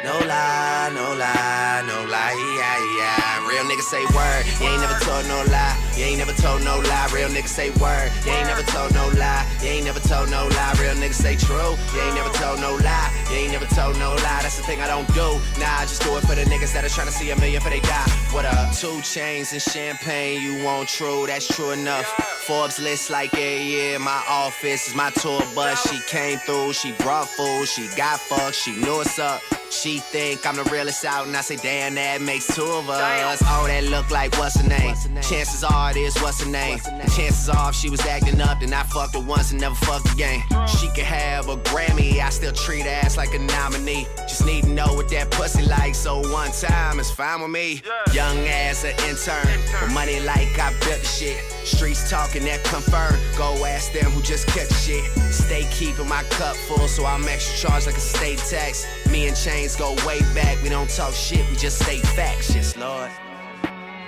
No 0.04 0.18
lie, 0.26 0.90
no 0.96 1.14
lie, 1.14 1.84
no 1.86 2.06
lie, 2.10 2.34
yeah, 2.58 2.80
yeah. 2.98 3.48
Real 3.48 3.64
niggas 3.66 3.84
say 3.84 4.04
word, 4.16 4.46
you 4.60 4.68
ain't 4.68 4.82
never 4.82 4.98
told 5.04 5.28
no 5.28 5.44
lie. 5.52 5.78
You 5.96 6.06
ain't 6.06 6.18
never 6.18 6.32
told 6.34 6.64
no 6.64 6.80
lie. 6.80 7.10
Real 7.14 7.30
niggas 7.30 7.50
say 7.50 7.70
word, 7.72 8.12
you 8.26 8.32
ain't 8.32 8.48
never 8.48 8.64
told 8.64 8.94
no 8.94 9.10
lie. 9.20 9.46
You 9.62 9.70
ain't 9.70 9.86
never 9.86 10.00
told 10.00 10.32
no 10.32 10.48
lie. 10.48 10.74
Real 10.80 10.96
niggas 10.96 11.22
say 11.22 11.36
true, 11.36 11.76
you 11.94 12.02
ain't 12.02 12.16
never 12.16 12.34
told 12.38 12.62
no 12.62 12.76
lie. 12.76 13.12
You 13.30 13.38
ain't 13.38 13.52
never 13.52 13.68
told 13.76 14.00
no 14.00 14.10
lie. 14.16 14.42
That's 14.42 14.58
the 14.58 14.64
thing 14.64 14.82
I 14.82 14.88
don't 14.88 15.08
do. 15.14 15.38
Nah, 15.60 15.80
I 15.80 15.86
just 15.86 16.02
do 16.02 16.18
it 16.18 16.22
for 16.22 16.36
the 16.36 16.44
niggas 16.44 16.74
that 16.74 16.84
are 16.84 16.90
trying 16.90 17.08
to 17.08 17.14
see 17.14 17.30
a 17.32 17.36
million 17.36 17.62
for 17.62 17.70
they 17.70 17.82
die. 17.82 18.10
What 18.32 18.46
up? 18.46 18.74
Two 18.74 19.02
chains 19.02 19.54
and 19.54 19.62
champagne, 19.62 20.42
you 20.42 20.64
want 20.64 20.88
true? 20.88 21.28
That's 21.28 21.48
true 21.48 21.72
enough. 21.72 22.31
Forbes 22.42 22.80
list 22.80 23.10
like 23.10 23.34
a 23.36 23.64
yeah. 23.64 23.98
My 23.98 24.24
office 24.28 24.88
is 24.88 24.96
my 24.96 25.12
tour 25.12 25.42
bus. 25.54 25.90
She 25.90 26.00
came 26.08 26.40
through, 26.40 26.74
she 26.74 26.92
brought 26.94 27.28
food, 27.28 27.68
she 27.68 27.88
got 27.96 28.20
fucked, 28.20 28.56
she 28.56 28.72
knew 28.76 28.98
what's 28.98 29.20
up. 29.20 29.42
She 29.70 30.00
think 30.00 30.46
I'm 30.46 30.58
the 30.58 30.66
realest 30.66 31.06
out, 31.06 31.28
and 31.28 31.38
I 31.38 31.40
say, 31.40 31.56
damn, 31.56 31.96
that 31.96 32.20
makes 32.22 32.54
two 32.54 32.66
of 32.66 32.90
us. 32.90 33.42
Oh, 33.46 33.68
that 33.68 33.86
look 33.86 34.12
like 34.12 34.38
what's 34.38 34.60
her 34.60 34.68
name? 34.68 34.96
Chances 35.22 35.64
are 35.64 35.92
it 35.92 35.98
is 35.98 36.14
what's 36.22 36.44
her 36.44 36.50
name. 36.52 36.80
Chances 37.16 37.48
are 37.48 37.70
if 37.70 37.76
she 37.76 37.90
was 37.90 38.02
acting 38.02 38.42
up, 38.42 38.60
then 38.60 38.74
I 38.74 38.84
fucked 38.84 39.14
her 39.14 39.22
once 39.22 39.52
and 39.52 39.62
never 39.62 39.76
fucked 39.76 40.12
again. 40.12 40.44
She 40.68 40.88
could 40.90 41.06
have 41.06 41.48
a 41.48 41.56
Grammy, 41.56 42.20
I 42.20 42.30
still 42.32 42.52
treat 42.52 42.84
her 42.84 42.90
ass 42.90 43.16
like 43.16 43.34
a 43.34 43.40
nominee. 43.40 44.08
Just 44.28 44.46
need 44.46 44.64
to 44.64 44.70
know 44.70 44.94
what 44.94 45.10
that 45.12 45.32
pussy 45.32 45.66
like, 45.66 45.96
so 45.96 46.20
one 46.32 46.52
time 46.52 47.00
is 47.00 47.10
fine 47.10 47.40
with 47.42 47.52
me. 47.52 47.82
Young 48.12 48.38
ass 48.48 48.84
an 48.84 48.92
intern, 49.08 49.58
with 49.82 49.94
money 49.94 50.20
like 50.20 50.60
I 50.60 50.72
built 50.82 51.00
the 51.00 51.08
shit. 51.08 51.42
Streets 51.66 52.10
talking 52.32 52.48
that 52.48 52.64
confirm. 52.64 53.20
Go 53.38 53.66
ask 53.66 53.92
them 53.92 54.12
who 54.12 54.22
just 54.22 54.48
kept 54.48 54.74
shit. 54.74 55.04
Stay 55.32 55.66
keeping 55.72 56.08
my 56.08 56.24
cup 56.24 56.56
full, 56.56 56.88
so 56.88 57.06
I'm 57.06 57.28
extra 57.28 57.70
charged 57.70 57.88
like 57.88 57.98
a 57.98 58.00
state 58.00 58.40
tax. 58.40 58.86
Me 59.10 59.28
and 59.28 59.36
Chains 59.36 59.76
go 59.76 59.96
way 60.06 60.20
back. 60.34 60.62
We 60.64 60.70
don't 60.70 60.90
talk 60.90 61.14
shit, 61.14 61.48
we 61.50 61.56
just 61.58 61.80
state 61.82 62.06
facts. 62.16 62.56
Yes, 62.56 62.78
Lord. 62.78 63.12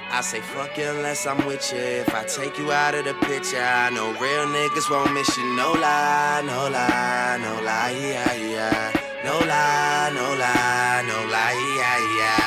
I 0.10 0.22
say 0.22 0.42
fuck 0.42 0.78
you 0.78 0.86
unless 0.86 1.26
I'm 1.26 1.44
with 1.46 1.72
you. 1.74 1.80
If 1.80 2.14
I 2.14 2.24
take 2.24 2.58
you 2.58 2.72
out 2.72 2.94
of 2.94 3.06
the 3.06 3.14
picture, 3.26 3.62
I 3.62 3.90
know 3.90 4.12
real 4.14 4.46
niggas 4.46 4.90
won't 4.90 5.12
miss 5.14 5.36
you. 5.38 5.56
No 5.56 5.74
lie, 5.74 6.44
no 6.46 6.70
lie, 6.70 7.40
no 7.42 7.62
lie, 7.64 7.96
yeah, 8.00 8.34
yeah. 8.36 8.94
No 9.26 9.40
lie, 9.40 10.12
no 10.14 10.28
lie, 10.38 11.04
no 11.08 11.32
lie, 11.32 11.76
yeah, 11.78 12.18
yeah. 12.18 12.43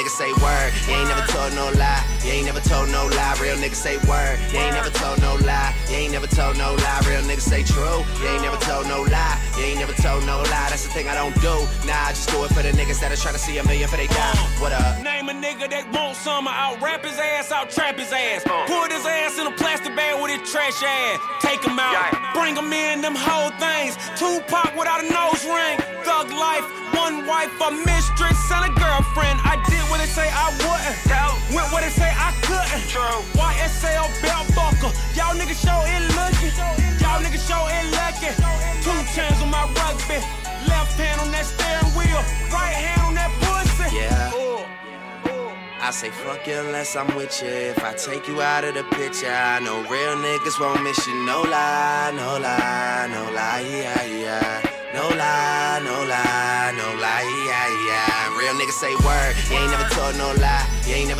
Real 0.00 0.08
niggas 0.08 0.16
say 0.16 0.32
word, 0.40 0.72
you 0.88 0.94
ain't 0.94 1.08
never 1.08 1.26
told 1.28 1.52
no 1.52 1.68
lie. 1.76 2.02
You 2.24 2.32
ain't 2.32 2.46
never 2.46 2.60
told 2.60 2.88
no 2.88 3.04
lie. 3.12 3.36
Real 3.38 3.56
niggas 3.56 3.84
say 3.84 3.98
word, 4.08 4.40
you 4.50 4.58
ain't 4.58 4.72
never 4.72 4.88
told 4.88 5.20
no 5.20 5.36
lie. 5.44 5.74
You 5.90 5.96
ain't 5.96 6.12
never 6.12 6.26
told 6.26 6.56
no 6.56 6.72
lie. 6.72 7.04
Real 7.04 7.20
niggas 7.20 7.44
say 7.44 7.62
true, 7.62 8.00
you 8.16 8.28
ain't 8.32 8.40
never 8.40 8.56
told 8.64 8.88
no 8.88 9.02
lie. 9.02 9.36
You 9.58 9.64
ain't 9.64 9.78
never 9.78 9.92
told 9.92 10.24
no 10.24 10.38
lie. 10.48 10.72
That's 10.72 10.84
the 10.84 10.92
thing 10.96 11.06
I 11.06 11.14
don't 11.14 11.34
do. 11.42 11.52
Nah, 11.84 12.08
I 12.08 12.16
just 12.16 12.30
do 12.30 12.42
it 12.44 12.48
for 12.48 12.62
the 12.62 12.72
niggas 12.72 12.98
that 13.00 13.12
are 13.12 13.20
trying 13.20 13.34
to 13.34 13.40
see 13.40 13.58
a 13.58 13.64
million 13.68 13.90
for 13.90 13.98
they 13.98 14.06
die. 14.06 14.32
What 14.56 14.72
up? 14.72 15.04
Name 15.04 15.28
a 15.28 15.34
nigga 15.36 15.68
that 15.68 15.84
want 15.92 16.16
I'll 16.26 16.78
rap 16.78 17.04
his 17.04 17.18
ass, 17.18 17.52
I'll 17.52 17.66
trap 17.66 17.98
his 17.98 18.10
ass. 18.10 18.42
Put 18.44 18.92
his 18.92 19.04
ass 19.04 19.38
in 19.38 19.46
a 19.46 19.52
plastic 19.52 19.94
bag 19.94 20.16
with 20.16 20.32
his 20.32 20.50
trash 20.50 20.82
ass. 20.82 21.20
Take 21.40 21.60
him 21.62 21.78
out, 21.78 22.08
bring 22.32 22.56
him 22.56 22.72
in, 22.72 23.02
them 23.02 23.14
whole 23.16 23.52
things. 23.60 24.00
Tupac 24.16 24.72
without 24.80 25.04
a 25.04 25.08
nose 25.12 25.44
ring. 25.44 25.76
Thug 26.08 26.32
life, 26.32 26.64
one 27.12 27.26
wife, 27.26 27.60
a 27.60 27.70
mistress, 27.70 28.38
and 28.50 28.70
a 28.70 28.72
girlfriend. 28.78 29.40
I 29.42 29.58
did 29.68 29.82
what 29.90 29.98
they 29.98 30.06
say 30.06 30.28
I 30.30 30.50
wouldn't. 30.62 30.98
Went 31.54 31.72
where 31.72 31.82
they 31.82 31.90
say 31.90 32.06
I 32.06 32.30
couldn't. 32.46 32.86
YSL 33.34 34.06
belt 34.22 34.46
buckle. 34.54 34.92
Y'all 35.14 35.34
niggas 35.34 35.58
show 35.58 35.78
it 35.86 36.02
looking. 36.14 36.54
Y'all 37.02 37.20
niggas 37.22 37.42
show 37.42 37.66
it 37.66 37.84
lucky. 37.98 38.30
Two 38.84 38.94
chains 39.14 39.40
on 39.42 39.50
my 39.50 39.66
rugby. 39.74 40.22
Left 40.68 40.94
hand 40.94 41.20
on 41.20 41.30
that 41.32 41.46
steering 41.46 41.90
wheel. 41.98 42.22
Right 42.54 42.74
hand 42.74 43.02
on 43.02 43.14
that 43.14 43.30
pussy. 43.42 43.96
Yeah. 43.96 44.30
I 45.82 45.90
say 45.92 46.10
fuck 46.10 46.46
you 46.46 46.54
unless 46.54 46.94
I'm 46.94 47.12
with 47.16 47.42
you. 47.42 47.48
If 47.48 47.82
I 47.82 47.94
take 47.94 48.28
you 48.28 48.40
out 48.40 48.64
of 48.64 48.74
the 48.74 48.84
picture, 48.94 49.32
I 49.32 49.58
know 49.58 49.80
real 49.90 50.14
niggas 50.22 50.60
won't 50.60 50.82
miss 50.84 51.04
you. 51.06 51.14
No 51.26 51.42
lie, 51.42 52.12
no 52.14 52.38
lie, 52.38 53.08
no 53.10 53.32
lie, 53.34 53.64
yeah, 53.68 54.04
yeah. 54.04 54.79
No 54.92 55.08
lie, 55.08 55.80
no 55.84 56.02
lie, 56.04 56.74
no 56.76 57.00
lie, 57.00 57.22
yeah, 57.46 57.68
yeah. 57.86 58.38
Real 58.38 58.54
niggas 58.54 58.72
say 58.72 58.92
word, 59.06 59.36
you 59.48 59.56
ain't 59.56 59.70
never 59.70 59.88
told 59.94 60.16
no 60.16 60.32
lie, 60.40 60.66
you 60.84 60.94
ain't 60.94 61.08
never. 61.08 61.19